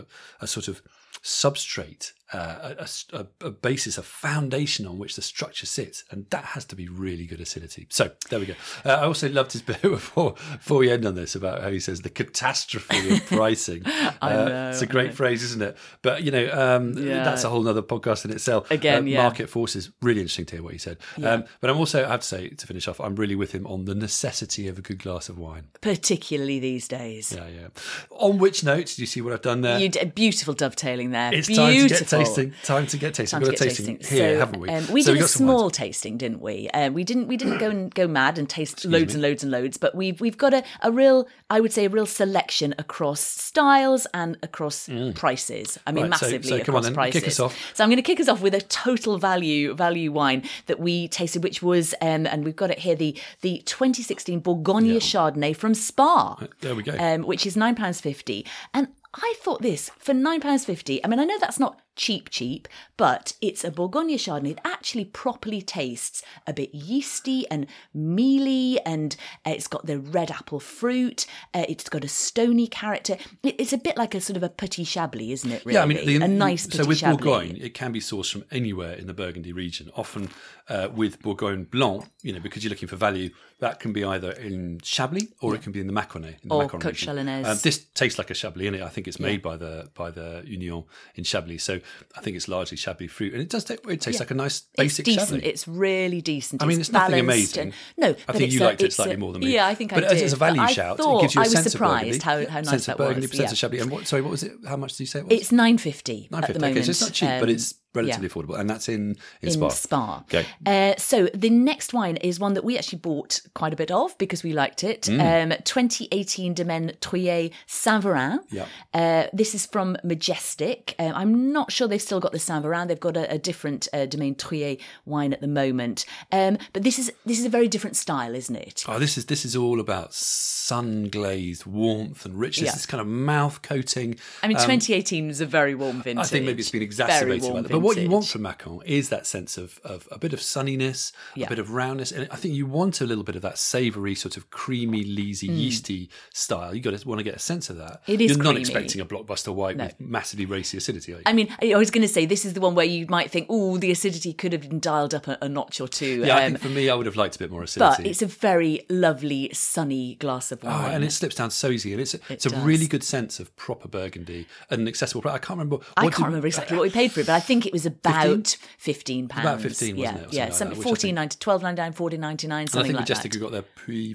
a, 0.00 0.04
a 0.42 0.46
sort 0.46 0.68
of 0.68 0.82
substrate, 1.22 2.12
uh, 2.32 2.74
a, 2.78 2.88
a, 3.16 3.26
a 3.46 3.50
basis, 3.50 3.98
a 3.98 4.02
foundation 4.02 4.86
on 4.86 4.98
which 4.98 5.16
the 5.16 5.22
structure 5.22 5.66
sits, 5.66 6.02
and 6.10 6.24
that 6.30 6.44
has 6.44 6.64
to 6.64 6.74
be 6.74 6.88
really 6.88 7.26
good 7.26 7.40
acidity. 7.42 7.86
So 7.90 8.10
there 8.30 8.40
we 8.40 8.46
go. 8.46 8.54
Uh, 8.86 8.88
I 8.90 9.02
also 9.04 9.28
loved 9.28 9.52
his 9.52 9.60
bit 9.70 9.82
before 9.82 10.32
before 10.52 10.78
we 10.78 10.90
end 10.90 11.04
on 11.04 11.14
this 11.14 11.34
about 11.34 11.60
how 11.62 11.70
he 11.70 11.78
says 11.78 12.00
the 12.00 12.08
catastrophe 12.08 13.16
of 13.16 13.26
pricing. 13.26 13.82
I 13.86 14.12
Uh, 14.20 14.44
know, 14.48 14.70
it's 14.70 14.80
a 14.80 14.86
great 14.86 15.12
phrase, 15.12 15.42
isn't 15.42 15.60
it? 15.62 15.76
But 16.00 16.22
you 16.22 16.30
know, 16.30 16.50
um, 16.52 16.94
Yeah. 16.96 17.22
that's 17.24 17.44
a 17.44 17.50
whole 17.50 17.68
other 17.68 17.82
podcast 17.82 18.24
in 18.24 18.30
itself. 18.30 18.70
Again, 18.70 19.02
Uh, 19.04 19.06
yeah. 19.08 19.22
market 19.22 19.50
forces. 19.50 19.90
Really 20.00 20.20
interesting 20.20 20.46
to 20.46 20.56
hear 20.56 20.62
what 20.62 20.72
he 20.72 20.78
said. 20.78 20.96
Um, 21.22 21.44
but 21.60 21.68
I'm 21.68 21.76
also, 21.76 22.04
I 22.04 22.08
have 22.08 22.20
to 22.20 22.26
say, 22.26 22.48
to 22.48 22.66
finish 22.66 22.88
off, 22.88 22.98
I'm 23.00 23.14
really 23.16 23.34
with 23.34 23.52
him 23.52 23.66
on 23.66 23.84
the 23.84 23.94
necessity 23.94 24.68
of 24.68 24.78
a 24.78 24.82
good 24.82 24.98
glass 25.02 25.28
of 25.28 25.36
wine. 25.38 25.64
particularly 25.82 26.58
these 26.60 26.88
days. 26.88 27.32
Yeah, 27.36 27.48
yeah. 27.48 27.68
On 28.10 28.38
which 28.38 28.64
note, 28.64 28.94
do 28.96 29.02
you 29.02 29.06
see 29.06 29.20
what 29.20 29.32
I've 29.34 29.42
done 29.42 29.60
there? 29.60 29.78
You 29.78 29.88
did 29.90 30.14
beautiful 30.14 30.54
dovetailing 30.54 31.01
there. 31.10 31.34
it's 31.34 31.48
beautiful. 31.48 31.66
time 31.66 31.88
to 31.88 31.88
get 31.88 32.08
tasting. 32.08 32.52
Time 32.62 32.86
to 32.86 32.96
get 32.96 33.14
tasting. 33.14 33.40
Time 33.40 33.48
We've 33.48 33.58
got 33.58 33.60
a 33.60 33.64
tasting, 33.68 33.98
tasting. 33.98 34.16
here, 34.18 34.34
so, 34.34 34.38
haven't 34.38 34.60
we? 34.60 34.68
Um, 34.68 34.86
we 34.92 35.02
So 35.02 35.12
did 35.12 35.18
a 35.18 35.20
got 35.22 35.30
some 35.30 35.46
wines. 35.46 35.58
small 35.58 35.70
tasting, 35.70 36.16
didn't 36.16 36.40
we? 36.40 36.68
Uh, 36.70 36.90
we 36.90 37.04
didn't. 37.04 37.26
We 37.26 37.36
didn't 37.36 37.58
go 37.58 37.68
and 37.70 37.92
go 37.94 38.06
mad 38.06 38.38
and 38.38 38.48
taste 38.48 38.84
loads 38.84 39.14
and 39.14 39.22
loads 39.22 39.42
and 39.42 39.50
loads. 39.52 39.76
But 39.76 39.94
we've 39.94 40.20
we've 40.20 40.38
got 40.38 40.54
a, 40.54 40.62
a 40.82 40.92
real, 40.92 41.28
I 41.50 41.60
would 41.60 41.72
say, 41.72 41.84
a 41.86 41.88
real 41.88 42.06
selection 42.06 42.74
across 42.78 43.20
styles 43.20 44.06
and 44.14 44.36
across 44.42 44.88
prices. 45.14 45.78
I 45.86 45.92
mean, 45.92 46.02
Mm. 46.02 46.10
Right, 46.10 46.10
massively 46.10 46.58
so 46.58 46.64
come 46.64 46.74
on 46.74 46.80
across 46.80 46.84
then, 46.84 46.94
prices. 46.94 47.20
kick 47.20 47.28
us 47.28 47.40
off. 47.40 47.56
So 47.74 47.84
I'm 47.84 47.90
going 47.90 47.96
to 47.96 48.02
kick 48.02 48.18
us 48.20 48.28
off 48.28 48.40
with 48.40 48.54
a 48.54 48.60
total 48.60 49.18
value 49.18 49.74
value 49.74 50.10
wine 50.12 50.42
that 50.66 50.80
we 50.80 51.08
tasted, 51.08 51.42
which 51.44 51.62
was, 51.62 51.94
um, 52.00 52.26
and 52.26 52.44
we've 52.44 52.56
got 52.56 52.70
it 52.70 52.80
here, 52.80 52.94
the 52.96 53.16
the 53.42 53.58
2016 53.66 54.40
Bourgogne 54.40 54.98
Chardonnay 55.00 55.54
from 55.56 55.74
Spar 55.74 56.38
There 56.60 56.74
we 56.74 56.82
go. 56.82 56.96
um, 56.98 57.22
which 57.22 57.46
is 57.46 57.56
nine 57.56 57.74
pounds 57.74 58.00
fifty. 58.00 58.44
And 58.74 58.88
I 59.14 59.34
thought 59.38 59.62
this 59.62 59.90
for 59.98 60.14
nine 60.14 60.40
pounds 60.40 60.64
fifty. 60.64 61.04
I 61.04 61.08
mean, 61.08 61.20
I 61.20 61.24
know 61.24 61.38
that's 61.38 61.60
not 61.60 61.81
cheap, 61.96 62.30
cheap, 62.30 62.68
but 62.96 63.34
it's 63.40 63.64
a 63.64 63.70
Bourgogne 63.70 64.16
Chardonnay 64.16 64.56
that 64.56 64.66
actually 64.66 65.04
properly 65.04 65.62
tastes 65.62 66.22
a 66.46 66.52
bit 66.52 66.74
yeasty 66.74 67.46
and 67.50 67.66
mealy, 67.94 68.80
and 68.86 69.16
uh, 69.46 69.50
it's 69.50 69.66
got 69.66 69.86
the 69.86 69.98
red 69.98 70.30
apple 70.30 70.60
fruit. 70.60 71.26
Uh, 71.54 71.64
it's 71.68 71.88
got 71.88 72.04
a 72.04 72.08
stony 72.08 72.66
character. 72.66 73.16
It, 73.42 73.56
it's 73.58 73.72
a 73.72 73.78
bit 73.78 73.96
like 73.96 74.14
a 74.14 74.20
sort 74.20 74.36
of 74.36 74.42
a 74.42 74.48
petit 74.48 74.84
chablis, 74.84 75.32
isn't 75.32 75.50
it? 75.50 75.64
Really, 75.64 75.74
Yeah, 75.74 75.82
I 75.82 75.86
mean, 75.86 76.06
the, 76.06 76.16
a 76.16 76.28
nice 76.28 76.66
petit 76.66 76.78
so 76.78 76.86
with 76.86 76.98
chablis. 76.98 77.18
Bourgogne, 77.18 77.56
it 77.60 77.74
can 77.74 77.92
be 77.92 78.00
sourced 78.00 78.32
from 78.32 78.44
anywhere 78.50 78.94
in 78.94 79.06
the 79.06 79.14
Burgundy 79.14 79.52
region. 79.52 79.90
Often 79.96 80.30
uh, 80.68 80.88
with 80.94 81.20
Bourgogne 81.22 81.64
Blanc, 81.64 82.06
you 82.22 82.32
know, 82.32 82.40
because 82.40 82.64
you're 82.64 82.70
looking 82.70 82.88
for 82.88 82.96
value, 82.96 83.30
that 83.58 83.78
can 83.78 83.92
be 83.92 84.04
either 84.04 84.32
in 84.32 84.80
Chablis 84.82 85.28
or 85.40 85.54
it 85.54 85.62
can 85.62 85.72
be 85.72 85.80
in 85.80 85.86
the 85.86 85.92
Mâconnais. 85.92 86.42
In 86.42 86.48
the 86.48 86.54
Or 86.54 86.62
Macron 86.62 86.82
Côte 86.82 86.86
region. 86.86 87.16
Chalonnaise. 87.16 87.46
Um, 87.46 87.58
this 87.62 87.84
tastes 87.94 88.18
like 88.18 88.30
a 88.30 88.34
Chablis, 88.34 88.66
and 88.66 88.82
I 88.82 88.88
think 88.88 89.06
it's 89.06 89.20
made 89.20 89.40
by 89.40 89.56
the 89.56 89.88
by 89.94 90.10
the 90.10 90.42
Union 90.44 90.84
in 91.14 91.24
Chablis. 91.24 91.62
So 91.62 91.80
I 92.16 92.20
think 92.20 92.36
it's 92.36 92.48
largely 92.48 92.76
Chablis 92.76 93.10
fruit, 93.10 93.32
and 93.32 93.42
it 93.42 93.48
does. 93.48 93.64
ta- 93.64 93.74
It 93.88 94.00
tastes 94.00 94.20
like 94.20 94.30
a 94.30 94.34
nice 94.34 94.62
basic 94.76 95.06
it's 95.06 95.16
decent. 95.16 95.40
Chablis. 95.42 95.48
It's 95.52 95.68
really 95.68 96.20
decent. 96.20 96.62
I 96.62 96.66
mean, 96.66 96.80
it's 96.80 96.92
nothing 96.92 97.24
balanced 97.26 97.56
amazing. 97.56 97.62
and- 97.62 97.74
no, 97.98 98.08
I 98.08 98.16
but 98.26 98.36
think 98.36 98.52
you 98.52 98.60
a- 98.60 98.64
liked 98.64 98.82
it 98.82 98.92
slightly 98.92 99.14
a- 99.14 99.18
more 99.18 99.32
than 99.32 99.40
me. 99.40 99.52
Yeah, 99.54 99.66
I 99.66 99.74
think 99.74 99.92
but 99.94 100.04
I 100.04 100.14
did. 100.14 100.22
as 100.22 100.32
a 100.32 100.36
value 100.36 100.60
But 100.60 100.70
shout, 100.72 101.00
it 101.00 101.20
gives 101.22 101.34
you 101.34 101.40
a 101.40 101.44
I 101.44 101.46
was 101.46 101.52
sense 101.52 101.72
surprised 101.72 102.16
of 102.18 102.22
how, 102.22 102.32
Burgundy, 102.36 102.50
how 102.52 102.58
nice 102.60 102.68
sense 102.70 102.86
that 102.86 102.92
of 102.92 102.98
Burgundy, 102.98 103.26
was. 103.26 103.30
sense 103.36 103.40
yeah. 103.48 103.52
of 103.52 103.58
Chablis. 103.58 103.82
And 103.82 103.90
what? 103.90 104.06
Sorry, 104.06 104.22
what 104.22 104.30
was 104.30 104.42
it? 104.42 104.52
How 104.66 104.76
much 104.76 104.92
did 104.92 105.00
you 105.00 105.06
say 105.06 105.18
it 105.20 105.26
was? 105.26 105.38
It's 105.40 105.52
nine 105.52 105.78
fifty 105.78 106.28
Nine 106.30 106.44
at 106.44 106.52
the 106.52 106.60
moment. 106.60 106.76
Okay, 106.78 106.84
so 106.84 106.90
it's 106.90 107.00
not 107.00 107.12
cheap, 107.12 107.28
but 107.28 107.44
Um, 107.44 107.48
it's 107.50 107.74
relatively 107.94 108.28
affordable, 108.28 108.58
and 108.58 108.68
that's 108.68 108.88
in 108.88 109.02
in, 109.02 109.48
in 109.48 109.50
Spar. 109.50 109.70
Spar. 109.70 110.24
Okay. 110.28 110.46
Uh, 110.66 110.94
so 110.98 111.28
the 111.34 111.50
next 111.50 111.92
wine 111.92 112.16
is 112.16 112.38
one 112.38 112.54
that 112.54 112.64
we 112.64 112.78
actually 112.78 112.98
bought 112.98 113.40
quite 113.54 113.72
a 113.72 113.76
bit 113.76 113.90
of 113.90 114.16
because 114.18 114.42
we 114.42 114.52
liked 114.52 114.84
it. 114.84 115.02
Mm. 115.02 115.52
Um, 115.52 115.58
2018 115.64 116.54
Domaine 116.54 116.92
Troyer 117.00 117.52
Saint 117.66 118.04
Véran. 118.04 118.38
Yeah. 118.50 118.66
Uh, 118.94 119.26
this 119.32 119.54
is 119.54 119.66
from 119.66 119.96
Majestic. 120.04 120.94
Um, 120.98 121.12
I'm 121.14 121.52
not 121.52 121.72
sure 121.72 121.88
they've 121.88 122.00
still 122.00 122.20
got 122.20 122.32
the 122.32 122.38
Saint 122.38 122.64
Véran. 122.64 122.88
They've 122.88 122.98
got 122.98 123.16
a, 123.16 123.32
a 123.32 123.38
different 123.38 123.88
uh, 123.92 124.06
Domaine 124.06 124.34
Troyer 124.34 124.80
wine 125.04 125.32
at 125.32 125.40
the 125.40 125.48
moment. 125.48 126.04
Um, 126.30 126.58
but 126.72 126.82
this 126.82 126.98
is 126.98 127.12
this 127.26 127.38
is 127.38 127.44
a 127.44 127.50
very 127.50 127.68
different 127.68 127.96
style, 127.96 128.34
isn't 128.34 128.56
it? 128.56 128.84
Oh, 128.88 128.98
this 128.98 129.18
is 129.18 129.26
this 129.26 129.44
is 129.44 129.56
all 129.56 129.80
about 129.80 130.14
sun 130.14 131.08
glazed 131.08 131.66
warmth 131.66 132.24
and 132.24 132.38
richness. 132.38 132.66
Yeah. 132.66 132.72
This 132.72 132.86
kind 132.86 133.00
of 133.00 133.06
mouth 133.06 133.62
coating. 133.62 134.16
I 134.42 134.48
mean, 134.48 134.56
2018 134.56 135.28
was 135.28 135.40
a 135.40 135.46
very 135.46 135.74
warm 135.74 136.02
vintage. 136.02 136.16
Um, 136.16 136.22
I 136.22 136.24
think 136.24 136.46
maybe 136.46 136.60
it's 136.60 136.70
been 136.70 136.82
exacerbated 136.82 137.52
by 137.52 137.62
that. 137.62 137.81
What 137.82 137.96
you 137.96 138.08
want 138.10 138.26
from 138.26 138.42
Macon 138.42 138.80
is 138.84 139.08
that 139.10 139.26
sense 139.26 139.58
of, 139.58 139.80
of 139.84 140.08
a 140.10 140.18
bit 140.18 140.32
of 140.32 140.40
sunniness, 140.40 141.12
Yeah. 141.34 141.46
a 141.46 141.48
bit 141.48 141.58
of 141.58 141.70
roundness, 141.72 142.12
and 142.12 142.28
I 142.30 142.36
think 142.36 142.54
you 142.54 142.66
want 142.66 143.00
a 143.00 143.04
little 143.06 143.24
bit 143.24 143.36
of 143.36 143.42
that 143.42 143.58
savoury, 143.58 144.14
sort 144.14 144.36
of 144.36 144.50
creamy, 144.50 145.04
leesy, 145.04 145.48
yeasty 145.48 146.08
style. 146.32 146.74
You 146.74 146.80
got 146.80 146.98
to 146.98 147.08
want 147.08 147.18
to 147.18 147.24
get 147.24 147.34
a 147.34 147.38
sense 147.38 147.70
of 147.70 147.76
that. 147.78 148.04
Mm. 148.06 148.14
It 148.14 148.20
is 148.20 148.36
You're 148.36 148.44
not 148.44 148.56
expecting 148.56 149.00
a 149.00 149.04
blockbuster 149.06 149.54
white 149.54 149.76
with 149.76 149.98
massively 150.00 150.46
racy 150.46 150.76
acidity. 150.78 151.12
Are 151.14 151.16
you? 151.18 151.22
I 151.26 151.32
mean, 151.32 151.48
I 151.60 151.76
was 151.76 151.90
going 151.90 152.02
to 152.02 152.08
say 152.08 152.26
this 152.26 152.44
is 152.44 152.54
the 152.54 152.60
one 152.60 152.74
where 152.74 152.86
you 152.86 153.06
might 153.08 153.30
think, 153.30 153.46
oh, 153.50 153.76
the 153.78 153.90
acidity 153.90 154.32
could 154.32 154.52
have 154.52 154.62
been 154.68 154.80
dialed 154.80 155.14
up 155.14 155.28
a, 155.28 155.38
a 155.42 155.48
notch 155.48 155.80
or 155.80 155.88
two. 155.88 156.24
yeah, 156.24 156.36
I 156.36 156.44
um, 156.44 156.52
think 156.52 156.60
for 156.60 156.68
me, 156.68 156.88
I 156.88 156.94
would 156.94 157.06
have 157.06 157.16
liked 157.16 157.36
a 157.36 157.38
bit 157.38 157.50
more 157.50 157.62
acidity. 157.62 158.02
but 158.02 158.06
it's 158.06 158.22
a 158.22 158.26
very 158.26 158.84
lovely, 158.88 159.50
sunny 159.52 160.14
glass 160.16 160.52
of 160.52 160.60
Oh, 160.64 160.68
wine. 160.68 160.92
and 160.94 161.04
it 161.04 161.12
slips 161.12 161.34
down 161.36 161.50
so 161.50 161.68
easy, 161.70 161.92
and 161.92 162.00
it's 162.00 162.14
a, 162.14 162.20
it's 162.28 162.46
a 162.46 162.50
really 162.60 162.86
good 162.86 163.02
sense 163.04 163.40
of 163.40 163.54
proper 163.56 163.88
Burgundy 163.88 164.46
and 164.70 164.86
accessible. 164.88 165.28
I 165.28 165.38
can't 165.38 165.58
remember. 165.58 165.78
I 165.96 166.02
can't 166.02 166.16
did- 166.16 166.24
remember 166.26 166.46
exactly 166.46 166.76
what 166.76 166.82
we 166.84 166.90
paid 166.90 167.12
for 167.12 167.20
it, 167.20 167.26
but 167.26 167.34
I 167.34 167.40
think 167.40 167.66
it 167.72 167.76
was 167.76 167.86
about 167.86 168.56
fifteen 168.78 169.28
pounds. 169.28 169.46
About 169.46 169.60
15, 169.62 169.96
yeah, 169.96 170.12
wasn't 170.12 170.26
it, 170.28 170.32
yeah, 170.34 170.44
something 170.44 170.48
like 170.50 170.54
some 170.58 170.68
that, 170.68 170.76
which 170.76 170.78
I 170.78 170.82
fourteen 170.88 171.08
think- 171.08 171.14
ninety, 171.16 171.36
twelve 171.40 171.62
ninety 171.62 171.80
nine, 171.82 171.92
fourteen 171.92 172.20
ninety 172.20 172.46
nine, 172.46 172.66
And 172.70 172.78
I 172.78 172.82
think 172.82 172.94
like 172.94 173.02
Majestic 173.02 173.32
that. 173.32 173.38
got 173.38 173.52
their 173.52 173.62
pre 173.62 174.14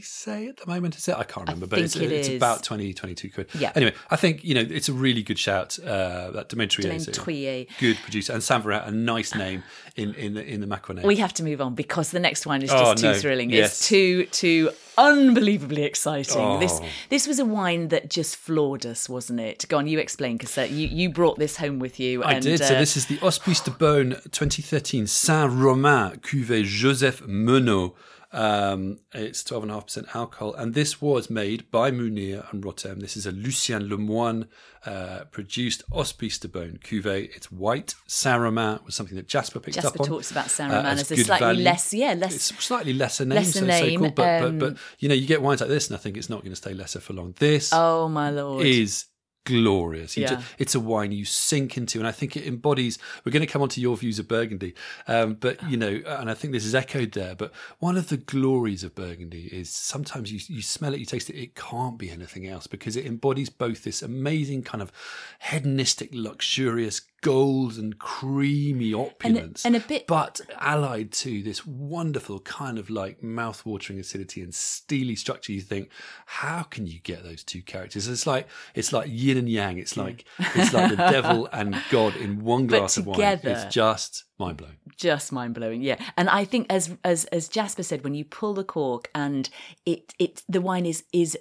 say 0.00 0.46
at 0.46 0.56
the 0.56 0.66
moment, 0.66 0.96
is 0.96 1.08
it? 1.08 1.16
I 1.16 1.24
can't 1.24 1.46
remember, 1.48 1.66
but 1.66 1.80
it's, 1.80 1.96
it 1.96 2.10
it's 2.10 2.28
about 2.28 2.62
20, 2.62 2.94
22 2.94 3.30
quid. 3.30 3.48
Yeah. 3.58 3.72
Anyway, 3.74 3.92
I 4.08 4.16
think, 4.16 4.44
you 4.44 4.54
know, 4.54 4.60
it's 4.62 4.88
a 4.88 4.92
really 4.92 5.22
good 5.22 5.38
shout. 5.38 5.78
Uh, 5.78 6.30
that 6.30 6.48
is 6.96 7.08
a 7.08 7.68
good 7.80 7.96
producer. 7.98 8.32
And 8.32 8.42
Saint 8.42 8.64
a 8.66 8.90
nice 8.92 9.34
name 9.34 9.62
in, 9.96 10.14
in 10.14 10.34
the, 10.34 10.44
in 10.46 10.60
the 10.60 10.66
Mâconnais. 10.66 11.02
We 11.02 11.16
have 11.16 11.34
to 11.34 11.42
move 11.42 11.60
on 11.60 11.74
because 11.74 12.12
the 12.12 12.20
next 12.20 12.46
one 12.46 12.62
is 12.62 12.70
Oh, 12.70 12.92
just 12.92 12.98
too 13.02 13.10
no. 13.12 13.18
thrilling. 13.18 13.50
Yes. 13.50 13.72
It's 13.80 13.88
too, 13.88 14.26
too 14.26 14.70
unbelievably 14.98 15.82
exciting. 15.82 16.60
This, 16.60 16.78
Oh. 16.80 16.86
this 17.10 17.26
was 17.26 17.38
a 17.38 17.44
wine 17.44 17.88
that 17.88 18.10
just 18.10 18.36
floored 18.36 18.86
us, 18.86 19.08
wasn't 19.08 19.40
it? 19.40 19.64
Go 19.68 19.78
on, 19.78 19.86
you 19.86 19.98
explain 19.98 20.36
because 20.36 20.56
you, 20.70 20.88
you 20.88 21.10
brought 21.10 21.38
this 21.38 21.56
home 21.56 21.78
with 21.78 21.98
you. 22.00 22.22
I 22.22 22.34
and, 22.34 22.42
did. 22.42 22.58
so 22.60 22.74
uh, 22.74 22.78
this 22.78 22.96
is 22.96 23.06
the 23.06 23.16
Hospices 23.16 23.64
de 23.64 23.70
Beaune 23.70 24.20
2013 24.30 25.06
Saint-Romain 25.06 26.16
Cuvée 26.20 26.64
Joseph 26.64 27.22
Menault. 27.26 27.94
Um, 28.34 28.98
it's 29.12 29.44
12.5% 29.44 30.14
alcohol. 30.14 30.54
And 30.54 30.74
this 30.74 31.00
was 31.00 31.30
made 31.30 31.70
by 31.70 31.92
Mounir 31.92 32.50
and 32.52 32.64
Rotem. 32.64 33.00
This 33.00 33.16
is 33.16 33.26
a 33.26 33.30
Lucien 33.30 33.88
Lemoine 33.88 34.48
uh, 34.84 35.24
produced 35.30 35.84
Hospices 35.92 36.40
de 36.40 36.48
Beaune 36.48 36.78
Cuvée. 36.80 37.30
It's 37.34 37.52
white. 37.52 37.94
Saint-Romain 38.08 38.80
was 38.84 38.96
something 38.96 39.14
that 39.14 39.28
Jasper 39.28 39.60
picked 39.60 39.76
Jasper 39.76 39.88
up 39.88 39.92
on. 39.92 39.98
Jasper 39.98 40.14
talks 40.14 40.30
about 40.32 40.50
Saint 40.50 40.72
uh, 40.72 40.82
as 40.82 41.00
as 41.00 41.12
a 41.12 41.24
slightly 41.24 41.46
value. 41.46 41.64
less, 41.64 41.94
yeah, 41.94 42.14
less. 42.14 42.34
It's 42.34 42.64
slightly 42.64 42.92
lesser 42.92 43.24
name, 43.24 43.36
Lesser 43.36 43.60
so, 43.60 43.66
name, 43.66 44.00
so 44.00 44.06
cool. 44.06 44.10
But, 44.10 44.42
um, 44.42 44.58
but, 44.58 44.74
but, 44.74 44.82
you 44.98 45.08
know, 45.08 45.14
you 45.14 45.28
get 45.28 45.40
wines 45.40 45.60
like 45.60 45.70
this, 45.70 45.88
and 45.88 45.96
I 45.96 46.00
think 46.00 46.16
it's 46.16 46.28
not 46.28 46.40
going 46.40 46.52
to 46.52 46.56
stay 46.56 46.74
lesser 46.74 46.98
for 46.98 47.12
long. 47.12 47.34
This 47.38 47.70
oh 47.72 48.08
my 48.08 48.30
lord! 48.30 48.66
is 48.66 49.04
glorious. 49.44 50.16
Yeah. 50.16 50.36
ju- 50.36 50.42
it's 50.58 50.74
a 50.74 50.80
wine 50.80 51.12
you 51.12 51.24
sink 51.24 51.76
into, 51.76 51.98
and 51.98 52.06
I 52.06 52.12
think 52.12 52.36
it 52.36 52.46
embodies. 52.46 52.98
We're 53.24 53.32
going 53.32 53.46
to 53.46 53.52
come 53.52 53.62
on 53.62 53.68
to 53.70 53.80
your 53.80 53.96
views 53.96 54.18
of 54.18 54.28
Burgundy, 54.28 54.74
um, 55.06 55.34
but 55.34 55.62
you 55.70 55.76
know, 55.76 56.00
and 56.06 56.30
I 56.30 56.34
think 56.34 56.52
this 56.52 56.64
is 56.64 56.74
echoed 56.74 57.12
there. 57.12 57.34
But 57.34 57.52
one 57.78 57.96
of 57.96 58.08
the 58.08 58.16
glories 58.16 58.84
of 58.84 58.94
Burgundy 58.94 59.48
is 59.52 59.70
sometimes 59.70 60.32
you 60.32 60.40
you 60.54 60.62
smell 60.62 60.94
it, 60.94 61.00
you 61.00 61.06
taste 61.06 61.30
it. 61.30 61.36
It 61.36 61.54
can't 61.54 61.98
be 61.98 62.10
anything 62.10 62.46
else 62.46 62.66
because 62.66 62.96
it 62.96 63.06
embodies 63.06 63.50
both 63.50 63.84
this 63.84 64.02
amazing 64.02 64.62
kind 64.62 64.82
of 64.82 64.92
hedonistic, 65.40 66.10
luxurious, 66.12 67.02
gold 67.24 67.78
and 67.78 67.98
creamy 67.98 68.92
opulence, 68.92 69.64
and 69.64 69.74
a 69.74 69.80
bit- 69.80 70.06
but 70.06 70.40
allied 70.60 71.10
to 71.10 71.42
this 71.42 71.66
wonderful 71.66 72.38
kind 72.40 72.78
of 72.78 72.90
like 72.90 73.22
mouth-watering 73.22 73.98
acidity 73.98 74.42
and 74.42 74.54
steely 74.54 75.16
structure. 75.16 75.52
You 75.52 75.62
think, 75.62 75.88
how 76.26 76.62
can 76.64 76.86
you 76.86 77.00
get 77.00 77.24
those 77.24 77.42
two 77.42 77.62
characters? 77.62 78.06
It's 78.08 78.26
like 78.26 78.46
it's 78.74 78.92
like 78.92 79.08
yin 79.10 79.38
and 79.38 79.48
yang. 79.48 79.78
It's 79.78 79.96
like 79.96 80.26
it's 80.38 80.72
like 80.72 80.90
the 80.90 80.96
devil 80.96 81.48
and 81.52 81.74
God 81.90 82.14
in 82.16 82.44
one 82.44 82.66
glass 82.66 82.96
of 82.98 83.06
wine. 83.06 83.40
It's 83.42 83.74
just 83.74 84.24
mind 84.38 84.58
blowing. 84.58 84.76
just 84.96 85.30
mind 85.30 85.54
blowing 85.54 85.80
yeah 85.80 85.94
and 86.16 86.28
i 86.28 86.44
think 86.44 86.66
as 86.68 86.90
as 87.04 87.24
as 87.26 87.46
jasper 87.48 87.84
said 87.84 88.02
when 88.02 88.14
you 88.16 88.24
pull 88.24 88.52
the 88.52 88.64
cork 88.64 89.08
and 89.14 89.48
it 89.86 90.12
it 90.18 90.42
the 90.48 90.60
wine 90.60 90.84
is 90.84 91.04
is 91.12 91.38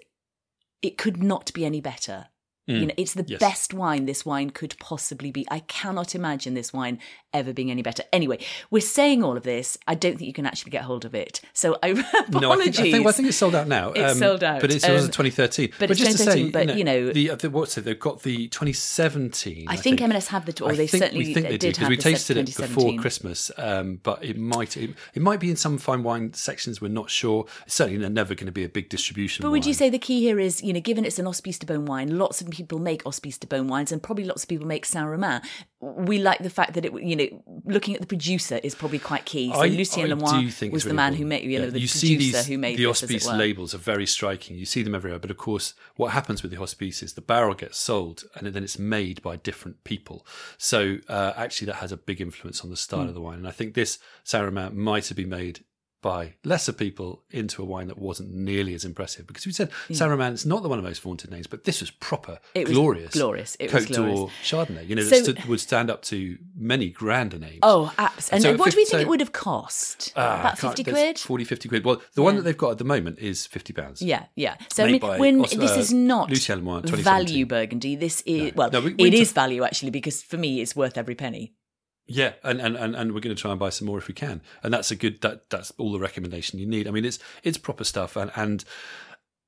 it 0.83 0.95
could 0.95 1.23
not 1.23 1.51
be 1.53 1.65
any 1.65 1.81
better 1.81 2.27
you 2.65 2.85
know 2.85 2.93
it's 2.97 3.13
the 3.13 3.23
Mm. 3.23 3.29
Yes. 3.31 3.39
best 3.39 3.73
wine 3.73 4.05
this 4.05 4.25
wine 4.25 4.49
could 4.49 4.75
possibly 4.79 5.31
be 5.31 5.45
i 5.49 5.59
cannot 5.59 6.13
imagine 6.15 6.53
this 6.53 6.71
wine 6.71 6.97
ever 7.33 7.51
being 7.51 7.69
any 7.71 7.81
better 7.81 8.03
anyway 8.13 8.37
we're 8.71 8.79
saying 8.81 9.21
all 9.23 9.35
of 9.35 9.43
this 9.43 9.77
i 9.87 9.95
don't 9.95 10.17
think 10.17 10.27
you 10.27 10.33
can 10.33 10.45
actually 10.45 10.71
get 10.71 10.83
hold 10.83 11.03
of 11.03 11.13
it 11.15 11.41
so 11.53 11.77
I, 11.83 11.89
apologies 11.89 12.29
No, 12.41 12.51
I 12.51 12.57
think, 12.57 12.79
I 12.79 12.81
think, 12.83 13.05
well, 13.05 13.13
I 13.13 13.17
think 13.17 13.27
it's 13.29 13.37
sold 13.37 13.55
out 13.55 13.67
now. 13.67 13.89
Um, 13.89 13.95
It's 13.95 14.19
sold 14.19 14.43
out. 14.43 14.61
but 14.61 14.71
it's, 14.71 14.85
it 14.85 14.91
was 14.91 15.05
Um, 15.05 15.11
2013. 15.11 15.69
but 15.71 15.79
But, 15.79 15.91
it's 15.91 15.99
just 15.99 16.17
to 16.17 16.23
say, 16.31 16.49
but, 16.49 16.77
you 16.77 16.83
know- 16.83 17.11
the, 17.11 17.35
the 17.35 17.49
what's 17.49 17.77
it? 17.77 17.81
They've 17.85 17.99
got 17.99 18.23
the 18.23 18.47
2017. 18.49 19.65
I 19.67 19.75
think 19.75 20.01
M&S 20.01 20.27
have 20.27 20.45
the- 20.45 20.63
or 20.63 20.71
I 20.71 20.75
they 20.75 20.87
think 20.87 21.03
certainly 21.03 21.25
we 21.25 21.33
think 21.33 21.47
they 21.47 21.57
did 21.57 21.73
because 21.75 21.89
we 21.89 21.97
tasted 21.97 22.37
it 22.37 22.55
before 22.55 22.95
Christmas. 22.95 23.51
Um, 23.57 23.99
but 24.03 24.23
it 24.23 24.37
might 24.37 24.77
it, 24.77 24.91
it 25.13 25.21
might 25.21 25.39
be 25.39 25.49
in 25.49 25.55
some 25.55 25.77
fine 25.77 26.03
wine 26.03 26.33
sections. 26.33 26.81
We're 26.81 26.87
not 26.89 27.09
sure. 27.09 27.45
It's 27.65 27.75
certainly 27.75 28.07
never 28.09 28.35
going 28.35 28.45
to 28.47 28.51
be 28.51 28.63
a 28.63 28.69
big 28.69 28.89
distribution. 28.89 29.43
But 29.43 29.51
would 29.51 29.65
you 29.65 29.73
say 29.73 29.89
the 29.89 29.99
key 29.99 30.21
here 30.21 30.39
is, 30.39 30.61
you 30.63 30.73
know, 30.73 30.79
given 30.79 31.05
it's 31.05 31.19
an 31.19 31.25
de 31.25 31.31
Beaune 31.31 31.85
wine, 31.85 32.17
lots 32.17 32.41
of 32.41 32.49
people 32.53 32.79
make 32.79 33.03
Hospices 33.03 33.39
de 33.39 33.47
Beaune 33.47 33.67
wines, 33.67 33.91
and 33.91 34.01
probably 34.01 34.25
lots 34.25 34.43
of 34.43 34.49
people 34.49 34.67
make 34.67 34.85
Saint 34.85 35.07
Romain. 35.07 35.41
We 35.81 36.17
like 36.19 36.39
the 36.39 36.49
fact 36.49 36.73
that 36.75 36.85
it, 36.85 36.93
you 37.03 37.15
know, 37.15 37.27
looking 37.65 37.93
at 37.95 37.99
the 38.01 38.07
producer 38.07 38.57
is 38.63 38.73
probably 38.73 38.99
quite 38.99 39.25
key. 39.25 39.51
So 39.51 39.61
I- 39.61 39.67
Lucien 39.67 40.05
I 40.05 40.15
Lemoine 40.15 40.45
was 40.45 40.61
it's 40.61 40.83
the 40.85 40.89
really 40.91 40.95
man 40.95 41.13
who 41.15 41.25
made, 41.25 41.43
you 41.43 41.59
know, 41.59 41.65
Yeah, 41.65 41.71
the 41.71 41.79
you 41.81 41.87
producer 41.89 42.37
these, 42.37 42.45
who 42.47 42.57
made 42.57 42.77
the 42.77 42.85
this, 42.85 43.01
hospice 43.01 43.27
labels 43.27 43.73
are 43.75 43.79
very 43.93 44.05
striking. 44.05 44.55
You 44.57 44.65
see 44.65 44.81
them 44.83 44.95
everywhere, 44.95 45.19
but 45.19 45.31
of 45.31 45.37
course, 45.37 45.73
what 45.97 46.13
happens 46.13 46.41
with 46.41 46.51
the 46.51 46.57
hospice 46.57 47.03
is 47.03 47.13
the 47.13 47.21
barrel 47.21 47.53
gets 47.53 47.77
sold 47.77 48.23
and 48.35 48.47
then 48.47 48.63
it's 48.63 48.79
made 48.79 49.21
by 49.21 49.35
different 49.35 49.83
people. 49.83 50.25
So 50.57 50.99
uh, 51.09 51.33
actually, 51.35 51.65
that 51.67 51.75
has 51.83 51.91
a 51.91 51.97
big 51.97 52.21
influence 52.21 52.61
on 52.63 52.69
the 52.69 52.77
style 52.77 53.01
Hmm. 53.03 53.09
of 53.09 53.13
the 53.15 53.21
wine. 53.21 53.39
And 53.39 53.47
I 53.47 53.51
think 53.51 53.73
this 53.73 53.99
Saint-Romain 54.23 54.77
might 54.77 55.07
have 55.09 55.17
been 55.17 55.29
made 55.29 55.65
by 56.03 56.33
lesser 56.43 56.71
people 56.73 57.23
into 57.31 57.63
a 57.63 57.65
wine 57.65 57.87
that 57.87 57.97
wasn't 57.97 58.31
nearly 58.31 58.75
as 58.75 58.85
impressive 58.85 59.25
because 59.25 59.47
we 59.47 59.51
said 59.51 59.71
Saint-Romain 59.91 60.33
is 60.33 60.45
not 60.45 60.61
the 60.61 60.69
one 60.69 60.77
of 60.77 60.83
the 60.83 60.89
most 60.89 61.01
vaunted 61.01 61.31
names, 61.31 61.47
but 61.47 61.63
this 61.63 61.79
was 61.81 61.89
proper, 61.89 62.37
It 62.53 62.67
was 62.67 62.77
glorious, 62.77 63.13
glorious. 63.13 63.57
It 63.59 63.69
glorious. 63.71 63.89
d'Or 63.89 64.29
Chardonnay. 64.43 64.87
You 64.87 64.95
know, 64.97 65.01
So- 65.03 65.09
that 65.09 65.23
stood, 65.23 65.45
would 65.45 65.59
stand 65.59 65.89
up 65.89 66.03
to 66.03 66.37
many 66.55 66.89
grander 66.89 67.39
names. 67.39 67.59
Oh, 67.63 67.91
absolutely. 67.97 68.35
And, 68.35 68.43
So 68.43 68.49
and 68.51 68.59
what 68.59 68.71
do 68.71 68.77
we 68.77 68.85
think 68.85 68.91
so- 68.91 68.99
it 68.99 69.07
would 69.07 69.21
have 69.21 69.31
cost? 69.31 70.13
Ah, 70.15 70.39
About 70.41 70.59
50 70.59 70.83
quid? 70.83 71.17
40, 71.17 71.43
50 71.45 71.69
quid. 71.69 71.85
Well, 71.85 72.01
the 72.13 72.21
one 72.21 72.35
that 72.35 72.43
they've 72.43 72.55
got 72.57 72.71
at 72.71 72.77
the 72.77 72.83
moment 72.83 73.17
is 73.19 73.47
50 73.47 73.73
pounds. 73.73 74.01
Yeah, 74.01 74.25
yeah. 74.35 74.55
So 74.71 74.83
I 74.83 74.91
mean, 74.91 75.01
when 75.01 75.41
this 75.41 75.71
uh, 75.71 75.79
is 75.79 75.91
not 75.93 76.29
Lucien 76.29 76.61
Lemoine, 76.61 76.83
value 76.89 77.45
Burgundy, 77.45 77.95
this 77.95 78.21
is 78.25 78.53
well, 78.55 78.69
No, 78.71 78.81
we- 78.81 78.93
we 78.93 79.07
it 79.07 79.13
is 79.13 79.31
value 79.31 79.63
actually 79.63 79.91
because 79.91 80.21
for 80.21 80.37
me 80.37 80.61
it's 80.61 80.75
worth 80.75 80.97
every 80.97 81.15
penny. 81.15 81.53
Yeah, 82.13 82.33
and, 82.43 82.61
and, 82.61 82.75
and, 82.75 82.95
and 82.95 83.13
we're 83.13 83.21
going 83.21 83.35
to 83.35 83.41
try 83.41 83.49
and 83.49 83.59
buy 83.59 83.69
some 83.69 83.87
more 83.87 83.97
if 83.97 84.07
we 84.07 84.13
can, 84.13 84.41
and 84.61 84.71
that's 84.71 84.91
a 84.91 84.95
good 84.95 85.21
that 85.21 85.49
that's 85.49 85.71
all 85.79 85.91
the 85.91 85.99
recommendation 85.99 86.59
you 86.59 86.67
need. 86.67 86.87
I 86.87 86.91
mean, 86.91 87.05
it's 87.05 87.17
it's 87.41 87.57
proper 87.57 87.83
stuff, 87.83 88.15
and 88.15 88.31
and 88.35 88.63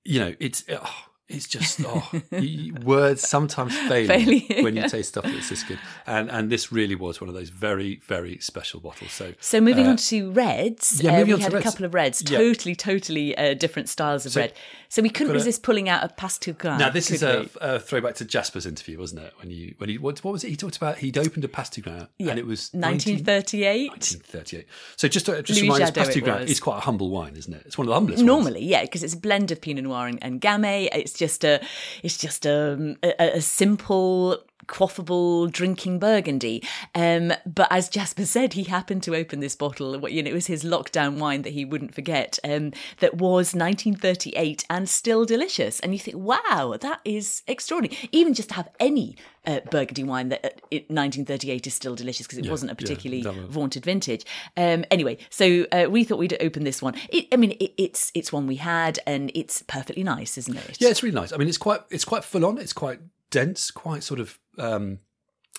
you 0.03 0.19
know 0.19 0.35
it's 0.39 0.63
oh, 0.69 1.05
it's 1.27 1.47
just 1.47 1.81
oh, 1.83 2.07
words 2.83 3.27
sometimes 3.27 3.75
fail 3.89 4.07
Fail 4.07 4.19
you 4.19 4.41
you, 4.47 4.63
when 4.63 4.75
you 4.75 4.81
yeah. 4.81 4.87
taste 4.87 5.09
stuff 5.09 5.23
that's 5.23 5.49
this 5.49 5.63
good. 5.63 5.79
And 6.05 6.29
and 6.29 6.51
this 6.51 6.71
really 6.71 6.95
was 6.95 7.19
one 7.19 7.29
of 7.29 7.33
those 7.35 7.49
very 7.49 8.01
very 8.05 8.37
special 8.39 8.79
bottles. 8.79 9.11
So 9.11 9.33
So 9.39 9.59
moving 9.59 9.87
on 9.87 9.97
to 9.97 10.31
reds, 10.31 10.99
Uh, 10.99 11.03
yeah, 11.05 11.09
uh, 11.09 11.13
moving 11.19 11.27
we 11.27 11.33
on 11.33 11.39
to 11.39 11.43
had 11.45 11.53
a 11.55 11.61
couple 11.61 11.85
of 11.85 11.93
reds, 11.93 12.23
Yeah. 12.27 12.37
totally, 12.37 12.75
totally 12.75 13.37
uh, 13.37 13.53
different 13.55 13.89
styles 13.89 14.25
of 14.25 14.33
So- 14.33 14.41
red. 14.41 14.53
So 14.87 15.01
we 15.01 15.09
couldn't 15.09 15.33
resist 15.33 15.61
pulling 15.61 15.89
out 15.89 16.03
a 16.05 16.07
Pasteur. 16.09 16.55
now 16.63 16.89
this 16.89 17.11
is 17.11 17.21
a, 17.21 17.49
a 17.59 17.79
throwback 17.79 18.15
to 18.15 18.25
Jasper's 18.25 18.65
interview, 18.65 18.97
wasn't 18.97 19.23
it? 19.23 19.33
When 19.39 19.49
you 19.51 19.73
when 19.77 19.89
he 19.89 19.97
what, 19.97 20.23
what 20.23 20.31
was 20.31 20.43
it 20.45 20.49
he 20.49 20.55
talked 20.55 20.77
about? 20.77 20.99
He'd 20.99 21.17
opened 21.17 21.43
a 21.43 21.49
Passetoutgrain 21.49 22.07
and 22.19 22.39
it 22.39 22.45
was 22.45 22.69
1938. 22.73 23.89
1938. 23.89 24.67
So 24.95 25.07
just 25.07 25.25
to, 25.25 25.41
just 25.41 25.59
Louis 25.59 25.69
remind 25.69 25.83
us, 25.83 25.91
Jadot 25.91 26.15
it 26.15 26.23
Passetoutgrain 26.23 26.41
was. 26.41 26.51
is 26.51 26.59
quite 26.59 26.77
a 26.77 26.81
humble 26.81 27.09
wine, 27.09 27.35
isn't 27.35 27.53
it? 27.53 27.63
It's 27.65 27.77
one 27.77 27.87
of 27.87 27.89
the 27.89 27.93
humblest. 27.95 28.19
ones. 28.19 28.25
Normally, 28.27 28.63
yeah, 28.63 28.83
because 28.83 29.03
it's 29.03 29.13
a 29.13 29.17
blend 29.17 29.51
of 29.51 29.59
Pinot 29.59 29.83
Noir 29.83 30.07
and, 30.07 30.19
and 30.23 30.39
Gamay. 30.39 30.87
It's 30.93 31.13
just 31.17 31.43
a, 31.43 31.61
it's 32.03 32.17
just 32.17 32.45
um, 32.45 32.97
a, 33.03 33.13
a, 33.21 33.37
a 33.37 33.41
simple, 33.41 34.43
quaffable 34.67 35.51
drinking 35.51 35.99
Burgundy. 35.99 36.63
Um, 36.93 37.33
but 37.45 37.67
as 37.71 37.89
Jasper 37.89 38.25
said, 38.25 38.53
he 38.53 38.63
happened 38.63 39.03
to 39.03 39.15
open 39.15 39.39
this 39.39 39.55
bottle. 39.55 39.97
what- 39.99 40.11
You 40.11 40.23
know, 40.23 40.31
it 40.31 40.33
was 40.33 40.47
his 40.47 40.63
lockdown 40.63 41.17
wine 41.17 41.41
that 41.43 41.53
he 41.53 41.65
wouldn't 41.65 41.93
forget. 41.93 42.39
Um, 42.43 42.71
that 42.99 43.15
was 43.15 43.53
1938 43.55 44.65
and 44.69 44.87
still 44.89 45.25
delicious. 45.25 45.79
And 45.79 45.93
you 45.93 45.99
think, 45.99 46.17
wow, 46.17 46.75
that 46.79 46.99
is 47.05 47.41
extraordinary. 47.47 47.97
Even 48.11 48.33
just 48.33 48.49
to 48.49 48.55
have 48.55 48.69
any 48.79 49.15
uh, 49.45 49.59
Burgundy 49.69 50.03
wine 50.03 50.29
that 50.29 50.43
uh, 50.45 50.49
1938 50.71 51.67
is 51.67 51.73
still 51.73 51.95
delicious 51.95 52.25
because 52.25 52.39
it 52.39 52.49
wasn't 52.49 52.71
a 52.71 52.75
particularly 52.75 53.23
was- 53.23 53.53
vaunted 53.53 53.85
vintage. 53.85 54.25
Um, 54.57 54.85
anyway, 54.89 55.17
so 55.29 55.65
uh, 55.71 55.85
we 55.89 56.03
thought 56.03 56.17
we'd 56.17 56.35
open 56.41 56.63
this 56.63 56.81
one. 56.81 56.95
It, 57.09 57.27
I 57.31 57.37
mean, 57.37 57.51
it, 57.51 57.73
it's 57.77 58.11
it's 58.15 58.33
one 58.33 58.47
we 58.47 58.55
had, 58.55 58.99
and 59.05 59.31
it's 59.35 59.61
perfectly 59.67 60.03
nice, 60.03 60.37
isn't 60.37 60.57
it? 60.57 60.77
Yeah, 60.79 60.89
it's 60.89 61.03
really 61.03 61.13
nice. 61.15 61.31
I 61.31 61.37
mean, 61.37 61.47
it's 61.47 61.57
quite 61.59 61.81
it's 61.91 62.05
quite 62.05 62.23
full 62.23 62.45
on. 62.45 62.57
It's 62.57 62.73
quite 62.73 62.99
dense, 63.35 63.69
quite 63.69 64.01
sort 64.01 64.21
of 64.21 64.39
um, 64.57 64.99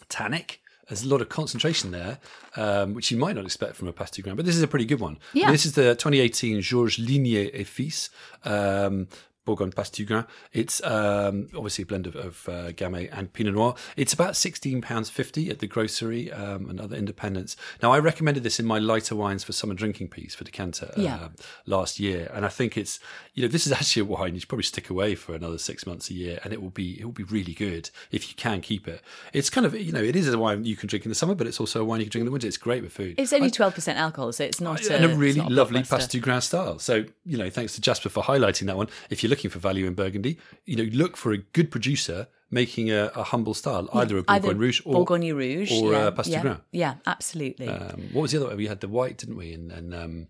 tannic. 0.09 0.63
There's 0.89 1.03
a 1.03 1.09
lot 1.09 1.21
of 1.21 1.29
concentration 1.29 1.91
there, 1.91 2.19
um, 2.57 2.95
which 2.95 3.11
you 3.11 3.19
might 3.19 3.37
not 3.37 3.45
expect 3.45 3.77
from 3.77 3.87
a 3.87 3.93
pasty 3.93 4.23
Passetoutgrain, 4.23 4.37
but 4.37 4.47
this 4.47 4.57
is 4.57 4.63
a 4.63 4.69
pretty 4.69 4.87
good 4.87 5.01
one. 5.01 5.19
Yeah. 5.35 5.51
This 5.51 5.67
is 5.67 5.73
the 5.73 5.95
2018 5.95 6.63
Georges 6.63 7.05
Lignier 7.05 7.51
et 7.53 7.67
Fils 7.67 8.09
um, 8.45 9.09
Bourgogne 9.47 9.71
Passetoutgrain. 9.73 10.27
It's 10.53 10.83
um, 10.85 11.49
obviously 11.57 11.85
a 11.85 11.87
blend 11.87 12.07
of, 12.07 12.17
of 12.17 12.47
uh, 12.49 12.53
Gamay 12.73 13.09
and 13.11 13.33
Pinot 13.33 13.55
Noir. 13.55 13.75
It's 13.97 14.13
about 14.13 14.35
£16.50 14.35 15.49
at 15.51 15.61
the 15.61 15.67
grocery 15.67 16.31
um, 16.33 16.69
and 16.69 16.81
other 16.81 16.97
independents. 16.97 17.57
Now, 17.83 17.93
I 17.93 17.99
recommended 17.99 18.43
this 18.43 18.61
in 18.61 18.67
my 18.67 18.79
lighter 18.79 19.17
wines 19.17 19.45
for 19.45 19.53
summer 19.53 19.73
drinking 19.75 20.09
piece 20.09 20.35
for 20.35 20.45
Decanter 20.45 20.93
uh, 20.97 21.01
Yeah. 21.01 21.29
last 21.65 21.99
year, 21.99 22.31
and 22.35 22.45
I 22.45 22.49
think 22.49 22.77
it's 22.77 22.99
you 23.35 23.43
know 23.43 23.49
this 23.49 23.67
is 23.67 23.73
actually 23.79 24.03
a 24.03 24.05
wine 24.05 24.35
you 24.35 24.41
should 24.41 24.49
probably 24.49 24.65
stick 24.65 24.91
away 24.91 25.15
for 25.15 25.35
another 25.35 25.59
six 25.59 25.87
months 25.87 26.11
a 26.11 26.15
year, 26.15 26.41
and 26.45 26.53
it 26.53 26.61
will 26.61 26.71
be 26.71 27.01
it 27.01 27.05
will 27.05 27.13
be 27.13 27.23
really 27.25 27.55
good 27.55 27.89
if 28.11 28.29
you 28.29 28.35
can 28.35 28.61
keep 28.61 28.89
it. 28.89 29.01
It's 29.33 29.49
kind 29.49 29.65
of 29.67 29.75
you 29.75 29.93
know 29.93 30.03
it 30.03 30.17
is 30.17 30.29
a 30.29 30.39
wine 30.39 30.65
you 30.65 30.77
can 30.77 30.89
drink 30.89 31.05
in 31.05 31.09
the 31.11 31.15
summer, 31.15 31.35
but 31.35 31.47
it's 31.47 31.61
also 31.61 31.81
a 31.81 31.85
wine 31.85 32.01
you 32.01 32.07
can 32.07 32.11
drink 32.13 32.23
in 32.23 32.27
the 32.27 32.33
winter. 32.33 32.47
It's 32.49 32.57
great 32.57 32.83
with 32.83 32.93
food. 32.93 33.15
It's 33.19 33.33
only 33.33 33.51
twelve 33.51 33.75
percent 33.75 33.99
alcohol, 33.99 34.33
so 34.33 34.45
it's 34.45 34.61
not 34.61 34.85
and 34.87 35.05
a 35.05 35.15
really 35.17 35.41
lovely. 35.41 35.77
Passetoutgrain 35.87 36.43
style. 36.43 36.79
So, 36.79 37.05
you 37.25 37.37
know, 37.39 37.49
thanks 37.51 37.75
to 37.75 37.81
Jasper 37.81 38.09
for 38.09 38.23
highlighting 38.23 38.67
that 38.67 38.77
one. 38.77 38.89
If 39.11 39.23
you're 39.23 39.31
looking 39.37 39.51
for 39.51 39.59
value 39.59 39.87
in 39.87 39.95
Burgundy, 39.95 40.39
you 40.65 40.77
know, 40.77 40.85
look 40.93 41.17
for 41.17 41.33
a 41.33 41.39
good 41.39 41.71
producer 41.71 42.29
making 42.51 42.91
a, 42.91 43.11
a 43.15 43.23
humble 43.23 43.55
style, 43.55 43.89
either 43.93 44.19
a 44.19 44.23
Bourgogne 44.23 44.51
Either 44.51 44.55
Rouge 44.55 44.81
or 44.85 44.95
Bourgogne 44.95 45.35
Rouge 45.35 45.73
or, 45.73 45.93
yeah, 45.93 46.11
uh. 46.11 46.61
Yeah, 46.73 46.95
yeah, 46.95 46.95
absolutely. 47.07 47.69
um, 47.69 48.09
what 48.13 48.23
was 48.23 48.33
the 48.33 48.39
other 48.39 48.47
one? 48.47 48.57
We 48.57 48.67
had 48.67 48.81
the 48.81 48.89
white, 48.89 49.19
didn't 49.19 49.37
we? 49.37 49.53
And, 49.53 49.71
and 49.73 49.95
um, 49.95 50.29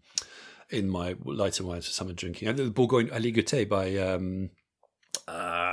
in 0.70 0.88
my 0.88 1.14
lighter 1.24 1.64
wines 1.64 1.86
for 1.86 1.92
summer 1.92 2.12
drinking, 2.12 2.48
and 2.48 2.58
the 2.58 2.70
Bourgogne 2.70 3.08
Aligoté 3.08 3.68
by. 3.68 3.96
Um, 3.96 4.50
uh, 5.28 5.30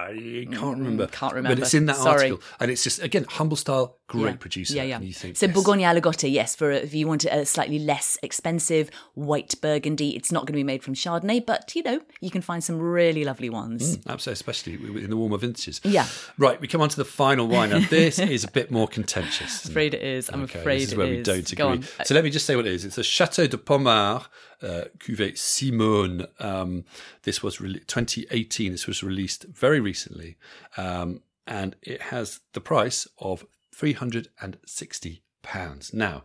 I 0.10 0.48
can't 0.52 0.78
remember. 0.78 1.08
Mm, 1.08 1.12
can't 1.12 1.34
remember. 1.34 1.56
But 1.56 1.64
it's 1.64 1.74
in 1.74 1.86
that 1.88 1.96
Sorry. 1.98 2.30
article, 2.32 2.42
and 2.60 2.72
it's 2.72 2.84
just 2.84 3.02
again 3.02 3.26
humble 3.30 3.58
style, 3.58 3.98
great 4.08 4.24
Yeah. 4.32 4.36
producer. 4.38 4.76
Yeah, 4.76 4.84
yeah. 4.84 5.00
You 5.00 5.14
think 5.14 5.38
so 5.38 5.46
yes. 5.46 5.54
Bourgogne 5.56 5.80
Aligoté, 5.82 6.32
yes, 6.32 6.56
for 6.56 6.72
if 6.72 6.94
you 6.94 7.08
want 7.08 7.26
a 7.26 7.46
slightly 7.46 7.80
less 7.80 8.18
expensive 8.24 8.90
white 9.16 9.56
Burgundy, 9.62 10.16
it's 10.16 10.32
not 10.32 10.42
going 10.42 10.54
to 10.54 10.60
be 10.60 10.64
made 10.64 10.84
from 10.84 10.94
Chardonnay, 10.94 11.46
but 11.46 11.76
you 11.76 11.84
know 11.84 12.02
you 12.22 12.30
can 12.32 12.42
find 12.42 12.64
some 12.64 12.80
really 12.80 13.24
lovely 13.24 13.50
ones. 13.50 13.98
Absolutely, 14.08 14.34
especially 14.34 14.74
in 15.04 15.10
the 15.10 15.18
warmer 15.18 15.38
vintages. 15.38 15.82
Yeah. 15.84 16.08
Right, 16.38 16.60
we 16.60 16.68
come 16.68 16.82
on 16.82 16.90
to 16.90 16.98
the 16.98 17.06
final 17.06 17.48
wine. 17.48 17.70
Now, 17.70 17.80
this 17.90 18.20
is 18.38 18.44
a 18.44 18.52
bit 18.52 18.72
more 18.72 18.88
contentious. 18.88 19.66
I'm 19.66 19.72
afraid 19.72 19.94
it 19.94 20.02
is. 20.04 20.30
I'm 20.30 20.44
Okay, 20.44 20.60
afraid 20.60 20.82
this 20.82 20.90
is 20.92 20.96
where 20.96 21.08
we 21.08 21.18
is. 21.18 21.26
don't 21.26 21.52
agree. 21.52 21.82
So 22.06 22.16
let 22.16 22.24
me 22.24 22.30
just 22.30 22.46
say 22.46 22.56
what 22.56 22.66
it 22.68 22.74
is. 22.74 22.86
It's 22.86 22.98
a 22.98 23.04
Chateau 23.04 23.48
de 23.48 23.58
Pommard 23.58 24.24
uh, 24.62 24.86
cuvée 25.00 25.38
Simone. 25.38 26.28
Um, 26.40 26.86
this 27.24 27.42
was 27.42 27.60
re- 27.60 27.80
2018. 27.88 28.72
This 28.72 28.88
was 28.88 29.04
released 29.04 29.46
very 29.46 29.80
recently, 29.80 30.38
um, 30.78 31.22
and 31.48 31.76
it 31.82 32.04
has 32.04 32.42
the 32.54 32.62
price 32.62 33.08
of 33.18 33.46
360 33.74 35.24
pounds. 35.42 35.94
Now. 35.94 36.24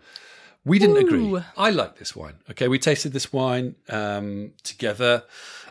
We 0.64 0.78
didn't 0.78 0.98
agree. 0.98 1.40
I 1.56 1.70
like 1.70 1.96
this 1.96 2.14
wine. 2.14 2.34
Okay, 2.50 2.68
we 2.68 2.78
tasted 2.78 3.14
this 3.14 3.32
wine 3.32 3.76
um, 3.88 4.52
together, 4.64 5.22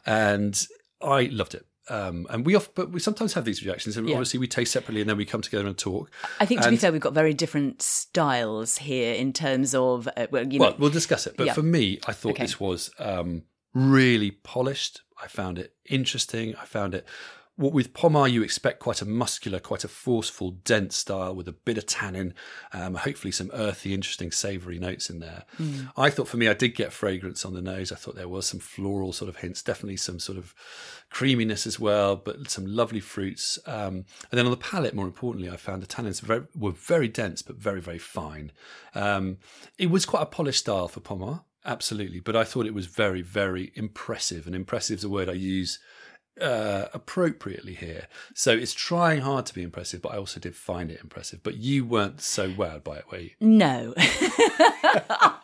and 0.07 0.65
I 1.01 1.25
loved 1.25 1.53
it. 1.53 1.66
Um, 1.89 2.27
and 2.29 2.45
we 2.45 2.55
off, 2.55 2.69
but 2.75 2.91
we 2.91 2.99
sometimes 2.99 3.33
have 3.33 3.45
these 3.45 3.63
reactions, 3.65 3.95
and 3.97 4.07
Yeah. 4.07 4.15
obviously 4.15 4.39
we 4.39 4.47
taste 4.47 4.73
separately, 4.73 5.01
and 5.01 5.09
then 5.09 5.17
we 5.17 5.25
come 5.25 5.41
together 5.41 5.65
and 5.67 5.77
talk. 5.77 6.11
I 6.39 6.45
think 6.45 6.61
to 6.61 6.69
be 6.69 6.77
fair, 6.77 6.91
we've 6.91 7.01
got 7.01 7.13
very 7.13 7.33
different 7.33 7.81
styles 7.81 8.77
here 8.79 9.13
in 9.13 9.31
terms 9.33 9.73
of 9.75 10.07
uh, 10.17 10.27
well, 10.31 10.45
you 10.51 10.59
know, 10.59 10.65
Well, 10.65 10.75
we'll 10.77 10.89
discuss 10.89 11.27
it. 11.27 11.35
But 11.37 11.47
Yeah. 11.47 11.53
for 11.53 11.63
me, 11.63 11.99
I 12.07 12.13
thought 12.13 12.31
Okay. 12.31 12.43
this 12.43 12.59
was 12.59 12.91
um, 12.99 13.43
really 13.73 14.31
polished. 14.31 15.01
I 15.21 15.27
found 15.27 15.57
it 15.59 15.73
interesting. 15.89 16.55
I 16.55 16.65
found 16.65 16.93
it. 16.93 17.05
What 17.57 17.73
with 17.73 17.91
Pommard, 17.93 18.31
you 18.31 18.43
expect 18.43 18.79
quite 18.79 19.01
a 19.01 19.05
muscular, 19.05 19.59
quite 19.59 19.83
a 19.83 19.87
forceful, 19.87 20.51
dense 20.51 20.95
style 20.95 21.33
with 21.33 21.47
a 21.47 21.53
bit 21.53 21.79
of 21.79 21.87
tannin, 21.87 22.35
um, 22.71 22.93
hopefully 22.93 23.31
some 23.31 23.49
earthy, 23.51 23.95
interesting, 23.95 24.31
savoury 24.31 24.77
notes 24.77 25.09
in 25.09 25.19
there. 25.19 25.43
Hmm. 25.57 25.85
I 25.97 26.11
thought 26.11 26.27
for 26.27 26.37
me, 26.37 26.47
I 26.47 26.53
did 26.53 26.75
get 26.75 26.93
fragrance 26.93 27.43
on 27.45 27.55
the 27.55 27.61
nose. 27.61 27.91
I 27.91 27.95
thought 27.95 28.15
there 28.15 28.29
was 28.29 28.45
some 28.45 28.59
floral 28.59 29.11
sort 29.11 29.27
of 29.27 29.37
hints, 29.37 29.63
definitely 29.63 29.97
some 29.97 30.19
sort 30.19 30.37
of 30.37 30.53
creaminess 31.09 31.65
as 31.65 31.79
well, 31.79 32.15
but 32.15 32.47
some 32.47 32.67
lovely 32.67 32.99
fruits. 32.99 33.57
Um, 33.65 34.05
and 34.29 34.37
then 34.37 34.45
on 34.45 34.51
the 34.51 34.57
palate, 34.57 34.93
more 34.93 35.07
importantly, 35.07 35.49
I 35.49 35.57
found 35.57 35.81
the 35.81 35.87
tannins 35.87 36.21
very, 36.21 36.43
were 36.55 36.71
very 36.71 37.07
dense, 37.07 37.41
but 37.41 37.55
very, 37.55 37.81
very 37.81 37.97
fine. 37.97 38.51
Um, 38.93 39.37
it 39.79 39.89
was 39.89 40.05
quite 40.05 40.21
a 40.21 40.27
polished 40.27 40.59
style 40.59 40.87
for 40.87 40.99
Pommard, 40.99 41.39
absolutely, 41.65 42.19
but 42.19 42.35
I 42.35 42.43
thought 42.43 42.67
it 42.67 42.75
was 42.75 42.85
very, 42.85 43.23
very 43.23 43.71
impressive. 43.73 44.45
And 44.45 44.55
impressive 44.55 44.99
is 44.99 45.03
a 45.03 45.09
word 45.09 45.27
I 45.27 45.33
use 45.33 45.79
uh, 46.41 46.87
appropriately 46.93 47.73
here. 47.73 48.07
So 48.33 48.51
it's 48.51 48.73
trying 48.73 49.21
hard 49.21 49.45
to 49.47 49.53
be 49.53 49.63
impressive, 49.63 50.01
but 50.01 50.13
I 50.13 50.17
also 50.17 50.39
did 50.39 50.55
find 50.55 50.91
it 50.91 50.99
impressive. 51.01 51.41
But 51.43 51.57
you 51.57 51.85
weren't 51.85 52.21
so 52.21 52.49
wowed 52.49 52.83
by 52.83 52.97
it, 52.97 53.11
were 53.11 53.19
you? 53.19 53.31
No. 53.39 53.93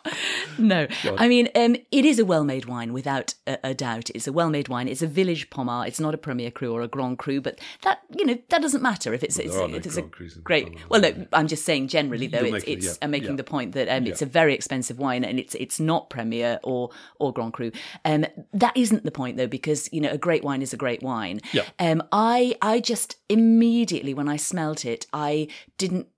no. 0.58 0.86
I 1.18 1.28
mean, 1.28 1.48
um, 1.54 1.76
it 1.90 2.04
is 2.04 2.18
a 2.18 2.24
well 2.24 2.44
made 2.44 2.66
wine 2.66 2.92
without 2.92 3.34
a, 3.46 3.58
a 3.64 3.74
doubt. 3.74 4.10
It's 4.14 4.26
a 4.26 4.32
well 4.32 4.50
made 4.50 4.68
wine. 4.68 4.88
It's 4.88 5.02
a 5.02 5.06
village 5.06 5.50
Pommard. 5.50 5.88
It's 5.88 6.00
not 6.00 6.14
a 6.14 6.18
Premier 6.18 6.50
Cru 6.50 6.72
or 6.72 6.82
a 6.82 6.88
Grand 6.88 7.18
Cru, 7.18 7.40
but 7.40 7.60
that, 7.82 8.00
you 8.16 8.24
know, 8.24 8.38
that 8.48 8.62
doesn't 8.62 8.82
matter 8.82 9.12
if 9.14 9.22
it's, 9.22 9.38
it's, 9.38 9.54
no 9.54 9.66
if 9.66 9.86
it's 9.86 9.96
a 9.96 10.02
great. 10.42 10.76
Well, 10.88 11.00
no, 11.00 11.26
I'm 11.32 11.48
just 11.48 11.64
saying 11.64 11.88
generally, 11.88 12.26
though, 12.26 12.38
You're 12.38 12.56
it's, 12.56 12.66
making- 12.66 12.78
it's 12.78 12.86
yeah, 12.86 12.92
I'm 13.02 13.10
making 13.10 13.30
yeah. 13.30 13.36
the 13.36 13.44
point 13.44 13.72
that 13.72 13.88
um, 13.88 14.06
it's 14.06 14.22
a 14.22 14.26
very 14.26 14.54
expensive 14.54 14.98
wine 14.98 15.24
and 15.24 15.38
it's 15.38 15.54
it's 15.54 15.80
not 15.80 16.10
Premier 16.10 16.60
or, 16.62 16.90
or 17.18 17.32
Grand 17.32 17.52
Cru. 17.52 17.70
Um, 18.04 18.26
that 18.52 18.76
isn't 18.76 19.04
the 19.04 19.10
point, 19.10 19.36
though, 19.36 19.46
because, 19.46 19.88
you 19.92 20.00
know, 20.00 20.10
a 20.10 20.18
great 20.18 20.44
wine 20.44 20.62
is 20.62 20.72
a 20.72 20.76
great 20.84 21.02
wine. 21.02 21.40
Yeah. 21.52 21.66
Um, 21.78 22.02
I, 22.12 22.56
I 22.60 22.80
just 22.80 23.16
immediately, 23.28 24.12
when 24.12 24.28
I 24.28 24.36
smelt 24.36 24.84
it, 24.84 25.06
I 25.12 25.48
didn't 25.78 26.08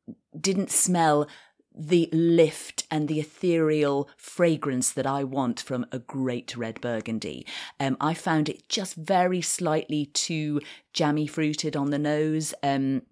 didn't 0.49 0.71
smell 0.71 1.29
the 1.93 2.09
lift 2.13 2.87
and 2.91 3.07
the 3.07 3.21
ethereal 3.21 4.09
fragrance 4.17 4.91
that 4.93 5.07
I 5.07 5.25
want 5.25 5.61
from 5.61 5.87
a 5.93 5.99
great 5.99 6.57
red 6.57 6.81
burgundy. 6.81 7.47
Um, 7.79 7.97
I 8.01 8.15
found 8.15 8.49
it 8.49 8.69
just 8.69 8.95
very 8.97 9.43
slightly 9.43 10.07
too 10.07 10.61
jammy 10.93 11.27
fruited 11.27 11.77
on 11.77 11.91
the 11.91 11.99
nose. 11.99 12.55
Um, 12.63 13.03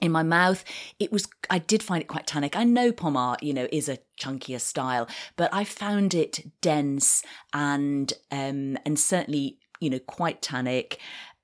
in 0.00 0.10
my 0.12 0.22
mouth, 0.22 0.64
it 0.98 1.12
was. 1.12 1.28
I 1.48 1.58
did 1.58 1.82
find 1.82 2.02
it 2.02 2.08
quite 2.08 2.26
tannic. 2.26 2.56
I 2.56 2.64
know 2.64 2.92
Pommard, 2.92 3.38
you 3.42 3.54
know, 3.54 3.68
is 3.70 3.88
a 3.88 3.98
chunkier 4.20 4.60
style, 4.60 5.06
but 5.36 5.52
I 5.54 5.64
found 5.64 6.14
it 6.14 6.50
dense 6.60 7.22
and 7.52 8.12
um, 8.30 8.76
and 8.84 8.98
certainly, 8.98 9.58
you 9.84 9.90
know, 9.90 9.98
quite 10.00 10.42
tannic. 10.42 10.98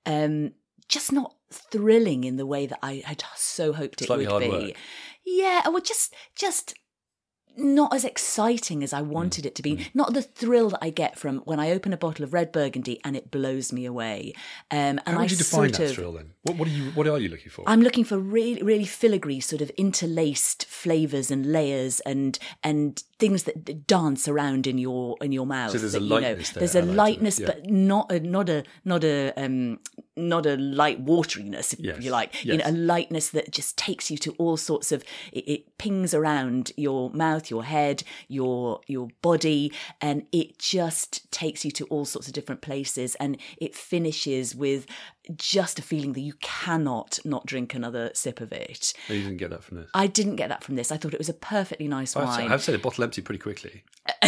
Um, 0.07 0.53
just 0.88 1.12
not 1.12 1.34
thrilling 1.53 2.24
in 2.24 2.36
the 2.36 2.47
way 2.47 2.66
that 2.66 2.78
I 2.82 3.03
had 3.05 3.22
so 3.36 3.72
hoped 3.72 4.03
it 4.03 4.07
Slightly 4.07 4.26
would 4.26 4.41
be. 4.41 4.49
work. 4.49 4.76
Yeah, 5.24 5.68
well, 5.68 5.80
just 5.80 6.14
just 6.34 6.74
not 7.57 7.94
as 7.94 8.05
exciting 8.05 8.82
as 8.82 8.92
I 8.92 9.03
wanted 9.03 9.44
it 9.46 9.55
to 9.57 9.62
Mm. 9.62 9.76
be. 9.76 9.86
Not 9.94 10.14
the 10.14 10.22
thrill 10.22 10.70
that 10.70 10.78
I 10.82 10.90
get 10.90 11.18
from 11.18 11.38
when 11.40 11.59
I 11.61 11.70
open 11.70 11.92
a 11.92 11.96
bottle 11.96 12.24
of 12.24 12.32
red 12.32 12.53
Burgundy 12.53 13.01
and 13.05 13.16
it 13.16 13.30
blows 13.30 13.72
me 13.72 13.84
away. 13.84 14.32
Um, 14.70 14.78
and 14.78 15.01
How 15.07 15.18
I 15.18 15.20
would 15.22 15.30
you 15.30 15.36
define 15.36 15.72
that 15.72 15.80
of, 15.80 15.94
thrill 15.94 16.12
then? 16.12 16.30
What, 16.42 16.57
what 16.57 16.68
are 16.68 16.70
you 16.70 16.90
What 16.92 17.07
are 17.07 17.18
you 17.18 17.28
looking 17.28 17.51
for? 17.51 17.64
I'm 17.66 17.82
looking 17.82 18.05
for 18.05 18.18
really, 18.18 18.62
really 18.62 18.84
filigree, 18.86 19.40
sort 19.40 19.61
of 19.62 19.70
interlaced 19.76 20.64
flavors 20.66 21.30
and 21.30 21.46
layers 21.53 22.01
and 22.01 22.38
and 22.62 23.03
things 23.18 23.42
that 23.44 23.86
dance 23.86 24.26
around 24.28 24.66
in 24.66 24.78
your 24.78 25.16
in 25.20 25.32
your 25.32 25.46
mouth. 25.46 25.72
So 25.72 25.78
there's 25.78 25.94
a 25.94 25.98
that, 25.98 26.05
you 26.05 26.11
know, 26.11 26.16
lightness 26.20 26.51
there, 26.51 26.61
There's 26.61 26.76
I 26.76 26.80
a 26.80 26.82
lightness, 26.82 27.38
yeah. 27.40 27.46
but 27.46 27.68
not 27.70 28.11
a 28.11 28.20
not 28.20 28.48
a 28.48 28.64
not 28.84 29.05
a 29.05 29.32
um 29.36 29.78
not 30.29 30.47
a 30.47 30.57
light 30.57 31.05
wateriness, 31.05 31.73
if 31.73 31.81
Yes, 31.81 32.03
you 32.03 32.11
like, 32.11 32.45
you 32.45 32.57
know, 32.57 32.64
a 32.66 32.73
lightness 32.73 33.31
that 33.31 33.51
just 33.51 33.77
takes 33.77 34.11
you 34.11 34.18
to 34.18 34.33
all 34.33 34.57
sorts 34.57 34.93
of. 34.93 35.03
It, 35.33 35.49
it 35.49 35.79
pings 35.79 36.14
around 36.14 36.73
your 36.77 37.11
mouth, 37.11 37.51
your 37.51 37.64
head, 37.64 38.03
your 38.29 38.81
your 38.87 39.09
body, 39.23 39.73
and 40.01 40.27
it 40.33 40.59
just 40.59 41.31
takes 41.31 41.64
you 41.64 41.71
to 41.73 41.85
all 41.87 42.05
sorts 42.05 42.29
of 42.29 42.35
different 42.35 42.61
places. 42.61 43.14
And 43.16 43.39
it 43.59 43.75
finishes 43.75 44.55
with 44.55 44.87
just 45.37 45.78
a 45.78 45.83
feeling 45.83 46.12
that 46.14 46.20
you 46.20 46.35
cannot 46.41 47.18
not 47.24 47.47
drink 47.47 47.74
another 47.74 48.11
sip 48.14 48.41
of 48.41 48.53
it. 48.53 48.93
No, 49.09 49.14
you 49.14 49.22
didn't 49.22 49.39
get 49.39 49.51
that 49.51 49.62
from 49.64 49.76
this. 49.78 49.91
I 49.95 50.07
didn't 50.07 50.37
get 50.37 50.49
that 50.49 50.64
from 50.64 50.76
this. 50.76 50.91
I 50.93 50.97
thought 50.97 51.12
it 51.14 51.18
was 51.18 51.28
a 51.28 51.35
perfectly 51.35 51.89
nice 51.89 52.16
I 52.16 52.20
have, 52.20 52.28
to, 52.28 52.35
I 52.35 52.39
wine. 52.43 52.51
have 52.51 52.62
said 52.62 52.74
it 52.74 52.83
bottle 52.83 53.05
empty 53.05 53.22
pretty 53.22 53.39
quickly. 53.39 53.85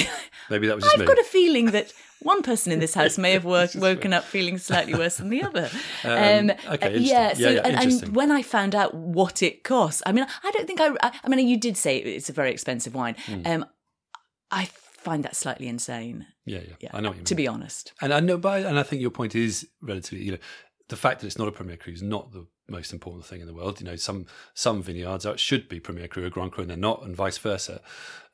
Maybe 0.51 0.67
that 0.67 0.75
was 0.77 0.85
just 0.85 0.95
I've 0.95 1.01
me. 1.01 1.07
got 1.07 1.19
a 1.19 1.25
feeling 1.25 1.67
that 1.73 1.93
one 2.21 2.43
person 2.43 2.73
in 2.73 2.79
this 2.81 2.95
house 2.95 3.17
may 3.19 3.33
have 3.33 3.45
work, 3.57 3.71
woken 3.75 4.13
up 4.13 4.25
feeling 4.25 4.59
slightly 4.59 4.95
worse 4.95 5.17
than 5.17 5.29
the 5.31 5.43
other. 5.45 5.71
Um, 6.05 6.51
okay, 6.75 6.95
uh, 6.95 6.99
yeah. 6.99 7.33
So, 7.35 7.41
Yeah, 7.43 7.51
yeah, 7.51 7.61
and, 7.65 8.03
and 8.05 8.17
when 8.17 8.31
I 8.31 8.43
found 8.43 8.75
out 8.75 8.95
what 8.95 9.43
it 9.43 9.65
costs, 9.65 10.03
I 10.07 10.13
mean, 10.13 10.27
I 10.45 10.51
don't 10.53 10.67
think 10.67 10.81
I. 10.81 10.91
I 11.03 11.13
I 11.25 11.29
mean, 11.29 11.47
you 11.49 11.57
did 11.57 11.77
say 11.77 11.99
it's 11.99 12.29
a 12.29 12.33
very 12.33 12.51
expensive 12.51 12.95
wine. 12.95 13.17
Hmm. 13.27 13.43
Um, 13.47 13.67
I 14.51 14.67
find 14.67 15.25
that 15.25 15.35
slightly 15.35 15.67
insane. 15.67 16.27
yeah, 16.45 16.59
yeah, 16.61 16.75
Yeah, 16.81 16.91
I 16.95 17.01
know 17.01 17.09
what 17.09 17.15
you 17.17 17.21
mean. 17.21 17.25
to 17.27 17.35
be 17.35 17.49
honest. 17.49 17.93
And 18.01 18.13
I 18.13 18.21
know, 18.21 18.37
but 18.39 18.65
and 18.65 18.79
I 18.79 18.83
think 18.85 19.01
your 19.03 19.11
point 19.11 19.35
is 19.35 19.67
relatively, 19.81 20.25
you 20.25 20.33
know, 20.33 20.39
the 20.93 20.97
fact 20.99 21.21
that 21.21 21.27
it's 21.27 21.39
not 21.39 21.49
a 21.49 21.53
Premier 21.53 21.79
Cru 21.79 21.91
is 21.91 22.03
not 22.03 22.33
the 22.33 22.47
most 22.69 22.93
important 22.93 23.25
thing 23.25 23.41
in 23.41 23.47
the 23.47 23.55
world. 23.55 23.81
You 23.81 23.87
know, 23.87 23.97
some 23.97 24.27
some 24.53 24.83
vineyards 24.83 25.25
are, 25.25 25.39
should 25.39 25.67
be 25.67 25.81
Premier 25.81 26.07
Cru 26.07 26.27
or 26.27 26.29
Grand 26.29 26.53
Cru, 26.53 26.63
and 26.63 26.71
they're 26.71 26.77
not, 26.77 27.03
and 27.03 27.17
vice 27.17 27.39
versa. 27.39 27.81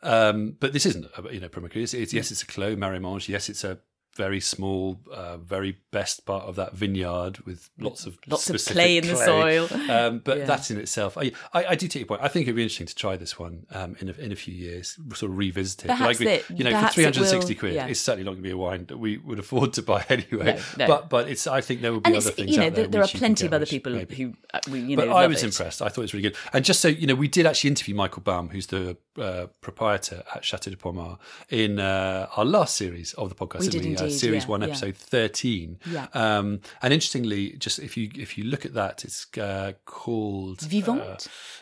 Um, 0.02 0.56
but 0.58 0.72
this 0.72 0.84
isn't, 0.84 1.06
a, 1.16 1.32
you 1.32 1.38
know, 1.38 1.48
Premier 1.48 1.70
Cru. 1.70 1.82
It's, 1.82 1.94
it's, 1.94 2.12
yes, 2.12 2.32
it's 2.32 2.42
a 2.42 2.46
Clos 2.46 2.76
Marey-Monge. 2.76 3.28
Yes, 3.28 3.48
it's 3.48 3.62
a 3.62 3.78
very 4.18 4.40
small, 4.40 4.98
uh, 5.12 5.36
very 5.38 5.78
best 5.92 6.26
part 6.26 6.44
of 6.44 6.56
that 6.56 6.72
vineyard 6.74 7.38
with 7.46 7.70
lots 7.78 8.04
of 8.04 8.18
Lots 8.26 8.50
of 8.50 8.56
clay 8.74 8.98
in 8.98 9.06
the 9.06 9.14
soil. 9.16 9.68
Um, 9.90 10.18
but 10.18 10.38
Yeah. 10.38 10.44
that's 10.44 10.70
in 10.72 10.78
itself. 10.78 11.16
I, 11.16 11.30
I, 11.54 11.60
I 11.72 11.74
do 11.76 11.86
take 11.86 12.00
your 12.00 12.06
point. 12.08 12.20
I 12.22 12.28
think 12.28 12.42
it'd 12.46 12.56
be 12.56 12.62
interesting 12.64 12.88
to 12.88 12.94
try 12.94 13.16
this 13.16 13.38
one 13.38 13.54
um, 13.70 13.96
in 14.00 14.08
a, 14.08 14.12
in 14.14 14.32
a 14.32 14.36
few 14.36 14.52
years, 14.52 14.98
sort 15.14 15.30
of 15.30 15.38
revisit 15.38 15.84
it. 15.84 15.88
Perhaps 15.88 16.20
agree, 16.20 16.32
it- 16.32 16.44
you 16.50 16.64
know, 16.64 16.78
for 16.82 16.88
three 16.92 17.04
hundred 17.04 17.20
and 17.20 17.28
sixty 17.28 17.54
will- 17.54 17.60
quid, 17.60 17.74
yeah. 17.74 17.86
it's 17.86 18.00
certainly 18.00 18.24
not 18.24 18.32
going 18.32 18.42
to 18.42 18.48
be 18.48 18.50
a 18.50 18.56
wine 18.56 18.86
that 18.86 18.98
we 18.98 19.18
would 19.18 19.38
afford 19.38 19.72
to 19.74 19.82
buy 19.82 20.04
anyway. 20.16 20.58
No, 20.76 20.84
no. 20.84 20.86
But 20.88 21.08
but 21.10 21.28
it's 21.28 21.46
I 21.46 21.60
think 21.60 21.80
there 21.82 21.92
will 21.92 22.00
be 22.00 22.08
And 22.08 22.16
other 22.16 22.30
things 22.32 22.50
you 22.50 22.58
know, 22.58 22.66
out 22.66 22.74
there. 22.74 22.86
there, 22.88 23.00
are 23.00 23.04
which 23.04 23.14
you 23.14 23.20
can 23.20 23.26
plenty 23.34 23.46
of 23.46 23.52
other 23.52 23.62
which 23.62 23.70
people 23.70 23.92
maybe- 23.92 24.16
who, 24.16 24.34
uh, 24.52 24.58
we- 24.70 24.80
you 24.80 24.96
know, 24.96 25.06
but 25.06 25.12
I 25.14 25.26
was 25.28 25.42
it. 25.42 25.46
impressed. 25.46 25.80
I 25.80 25.88
thought 25.88 26.02
it 26.02 26.10
was 26.10 26.14
really 26.14 26.28
good. 26.28 26.36
And 26.52 26.64
just 26.64 26.80
so 26.80 26.88
you 26.88 27.06
know, 27.06 27.14
we 27.14 27.28
did 27.28 27.46
actually 27.46 27.68
interview 27.70 27.94
Michael 27.94 28.22
Baum, 28.22 28.48
who's 28.50 28.66
the 28.66 28.96
uh, 29.18 29.46
proprietor 29.60 30.22
at 30.34 30.44
Chateau 30.44 30.70
de 30.70 30.76
Pommard, 30.76 31.18
in 31.50 31.78
uh, 31.80 32.26
our 32.36 32.44
last 32.44 32.76
series 32.76 33.12
of 33.14 33.28
the 33.28 33.34
podcast. 33.34 33.60
We 33.60 33.68
did 33.68 33.82
Uh, 33.82 33.84
indeed, 33.88 33.98
series 34.10 34.44
yeah, 34.44 34.48
one, 34.48 34.60
yeah. 34.62 34.68
episode 34.68 34.96
thirteen. 34.96 35.78
Yeah. 35.90 36.06
Um, 36.14 36.60
and 36.82 36.92
interestingly, 36.92 37.52
just 37.52 37.78
if 37.78 37.96
you 37.96 38.10
if 38.14 38.36
you 38.38 38.44
look 38.44 38.64
at 38.64 38.74
that, 38.74 39.04
it's 39.04 39.26
uh, 39.38 39.72
called 39.84 40.60
Vivant? 40.60 41.00
uh, 41.02 41.16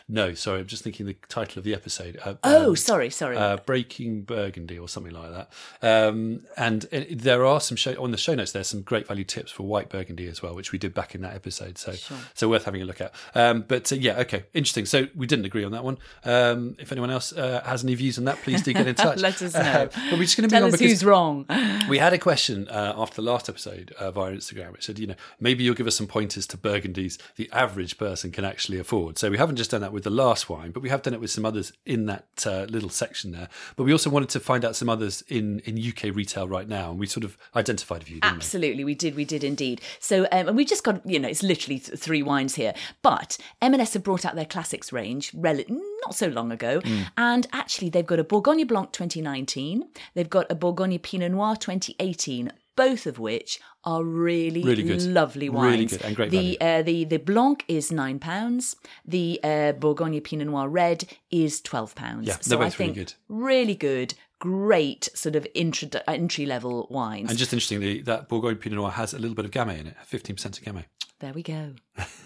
no, 0.09 0.33
sorry, 0.33 0.61
I'm 0.61 0.67
just 0.67 0.83
thinking 0.83 1.05
the 1.05 1.15
title 1.27 1.59
of 1.59 1.65
the 1.65 1.73
episode. 1.73 2.17
Uh, 2.23 2.35
Oh, 2.43 2.69
um, 2.69 2.75
sorry, 2.77 3.09
sorry. 3.09 3.35
uh, 3.35 3.57
Breaking 3.57 4.21
Burgundy 4.21 4.79
or 4.79 4.87
something 4.87 5.11
like 5.13 5.31
that. 5.31 5.51
Um, 5.81 6.41
and 6.55 6.85
it, 6.91 7.19
there 7.19 7.45
are 7.45 7.59
some 7.59 7.75
show 7.75 7.93
on 8.01 8.11
the 8.11 8.17
show 8.17 8.33
notes. 8.35 8.51
There's 8.53 8.67
some 8.67 8.83
great 8.83 9.05
value 9.07 9.25
tips 9.25 9.51
for 9.51 9.63
white 9.63 9.89
Burgundy 9.89 10.27
as 10.27 10.41
well, 10.41 10.55
which 10.55 10.71
we 10.71 10.77
did 10.79 10.93
back 10.93 11.13
in 11.13 11.21
that 11.21 11.35
episode. 11.35 11.77
So 11.77 11.93
so 12.33 12.47
worth 12.47 12.63
having 12.65 12.81
a 12.81 12.85
look 12.85 13.01
at. 13.01 13.13
Um, 13.35 13.65
but 13.67 13.91
uh, 13.91 13.95
yeah, 13.95 14.19
okay, 14.19 14.45
interesting. 14.53 14.85
So 14.85 15.07
we 15.15 15.27
didn't 15.27 15.45
agree 15.45 15.63
on 15.65 15.71
that 15.73 15.83
one. 15.83 15.97
Um, 16.23 16.75
if 16.79 16.91
anyone 16.91 17.09
else 17.11 17.33
uh, 17.33 17.61
has 17.65 17.83
any 17.83 17.95
views 17.95 18.17
on 18.17 18.25
that, 18.25 18.37
please 18.43 18.61
do 18.61 18.71
get 18.73 18.87
in 18.87 18.95
touch. 19.07 19.19
Let 19.19 19.41
us 19.41 19.53
know. 19.53 19.89
but 19.91 20.11
we're 20.13 20.23
just 20.23 20.37
going 20.37 20.47
to 20.49 20.53
Tell 20.55 20.63
on 20.63 20.69
us 20.69 20.79
because 20.79 20.91
who's 20.91 21.03
wrong. 21.03 21.45
we 21.89 21.97
had 21.97 22.13
a 22.13 22.17
question 22.17 22.36
uh, 22.69 22.93
after 22.95 23.15
the 23.17 23.21
last 23.21 23.49
episode 23.49 23.93
uh, 23.99 24.11
via 24.11 24.33
Instagram, 24.33 24.71
which 24.71 24.85
said, 24.85 24.99
you 24.99 25.07
know, 25.07 25.15
maybe 25.39 25.63
you'll 25.63 25.75
give 25.75 25.87
us 25.87 25.95
some 25.95 26.07
pointers 26.07 26.45
to 26.47 26.57
Burgundies 26.57 27.17
the 27.35 27.49
average 27.51 27.97
person 27.97 28.31
can 28.31 28.45
actually 28.45 28.79
afford. 28.79 29.17
So 29.17 29.29
we 29.29 29.37
haven't 29.37 29.55
just 29.55 29.71
done 29.71 29.81
that 29.81 29.93
with 29.93 30.03
the 30.03 30.09
last 30.09 30.49
wine, 30.49 30.71
but 30.71 30.81
we 30.81 30.89
have 30.89 31.01
done 31.01 31.13
it 31.13 31.19
with 31.19 31.31
some 31.31 31.45
others 31.45 31.73
in 31.85 32.05
that 32.05 32.27
uh, 32.45 32.65
little 32.69 32.89
section 32.89 33.31
there. 33.31 33.49
But 33.75 33.83
we 33.83 33.91
also 33.91 34.09
wanted 34.09 34.29
to 34.29 34.39
find 34.39 34.63
out 34.63 34.75
some 34.75 34.89
others 34.89 35.23
in, 35.27 35.59
in 35.59 35.77
UK 35.77 36.15
retail 36.15 36.47
right 36.47 36.67
now, 36.67 36.91
and 36.91 36.99
we 36.99 37.07
sort 37.07 37.23
of 37.23 37.37
identified 37.55 38.01
a 38.01 38.05
few, 38.05 38.19
Absolutely, 38.23 38.83
we 38.83 38.95
did, 38.95 39.15
we 39.15 39.25
did 39.25 39.43
indeed. 39.43 39.81
So, 39.99 40.23
um, 40.31 40.47
and 40.47 40.57
we 40.57 40.65
just 40.65 40.83
got, 40.83 41.05
you 41.05 41.19
know, 41.19 41.27
it's 41.27 41.43
literally 41.43 41.79
th- 41.79 41.99
three 41.99 42.23
wines 42.23 42.55
here. 42.55 42.73
But 43.01 43.37
M&S 43.61 43.93
have 43.93 44.03
brought 44.03 44.25
out 44.25 44.35
their 44.35 44.45
classics 44.45 44.91
range 44.91 45.31
rel- 45.33 45.63
not 46.05 46.15
so 46.15 46.27
long 46.27 46.51
ago, 46.51 46.81
and 47.17 47.47
actually 47.51 47.89
they've 47.89 48.05
got 48.05 48.19
a 48.19 48.23
Bourgogne 48.23 48.65
Blanc 48.67 48.91
2019, 48.91 49.83
they've 50.13 50.29
got 50.29 50.51
a 50.51 50.55
Bourgogne 50.55 50.97
Pinot 50.99 51.31
Noir 51.31 51.55
2018. 51.55 52.51
Both 52.75 53.07
of 53.07 53.17
which 53.17 53.59
are 53.85 54.03
really, 54.03 54.61
Really 54.61 54.83
good. 54.83 55.01
lovely 55.01 55.49
wines. 55.49 55.71
Really 55.71 55.85
good 55.87 56.01
and 56.03 56.15
great 56.15 56.29
the 56.29 56.61
uh, 56.61 56.83
the 56.83 57.05
the 57.05 57.17
Blanc 57.17 57.65
is 57.67 57.91
nine 57.91 58.19
pounds. 58.19 58.75
The 59.03 59.39
uh, 59.43 59.71
Bourgogne 59.71 60.21
Pinot 60.21 60.45
Noir 60.45 60.69
Red 60.69 61.05
is 61.31 61.59
twelve 61.59 61.95
pounds. 61.95 62.27
Yeah, 62.27 62.37
so 62.39 62.57
I 62.57 62.59
really 62.59 62.69
think 62.69 62.93
good. 62.93 63.13
really 63.29 63.73
good, 63.73 64.13
great 64.39 65.09
sort 65.13 65.35
of 65.35 65.47
intro- 65.53 65.89
entry 66.07 66.45
level 66.45 66.87
wines. 66.89 67.29
And 67.29 67.37
just 67.37 67.53
interestingly, 67.53 68.01
that 68.03 68.29
Bourgogne 68.29 68.55
Pinot 68.55 68.77
Noir 68.77 68.91
has 68.91 69.13
a 69.13 69.19
little 69.19 69.35
bit 69.35 69.45
of 69.45 69.51
Gamay 69.51 69.79
in 69.79 69.87
it, 69.87 69.95
15% 70.09 70.45
of 70.45 70.63
Gamay. 70.63 70.85
There 71.19 71.33
we 71.33 71.41
go. 71.41 71.73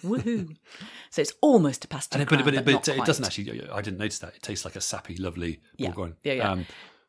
Woohoo. 0.04 0.56
So 1.12 1.22
it's 1.22 1.34
almost 1.42 1.86
a 1.86 1.88
pasta. 1.88 2.18
And 2.18 2.28
but, 2.28 2.44
but, 2.44 2.54
but, 2.54 2.66
but 2.66 2.88
it, 2.90 2.98
it 2.98 3.06
doesn't 3.06 3.24
actually, 3.24 3.70
I 3.70 3.82
didn't 3.82 4.00
notice 4.00 4.20
that. 4.20 4.36
It 4.36 4.42
tastes 4.42 4.66
like 4.66 4.76
a 4.76 4.82
sappy, 4.82 5.16
lovely 5.16 5.62
Yeah. 5.78 5.92
Bourgogne. 5.92 6.16
Yeah, 6.24 6.34
yeah. 6.34 6.52
Um, 6.52 6.66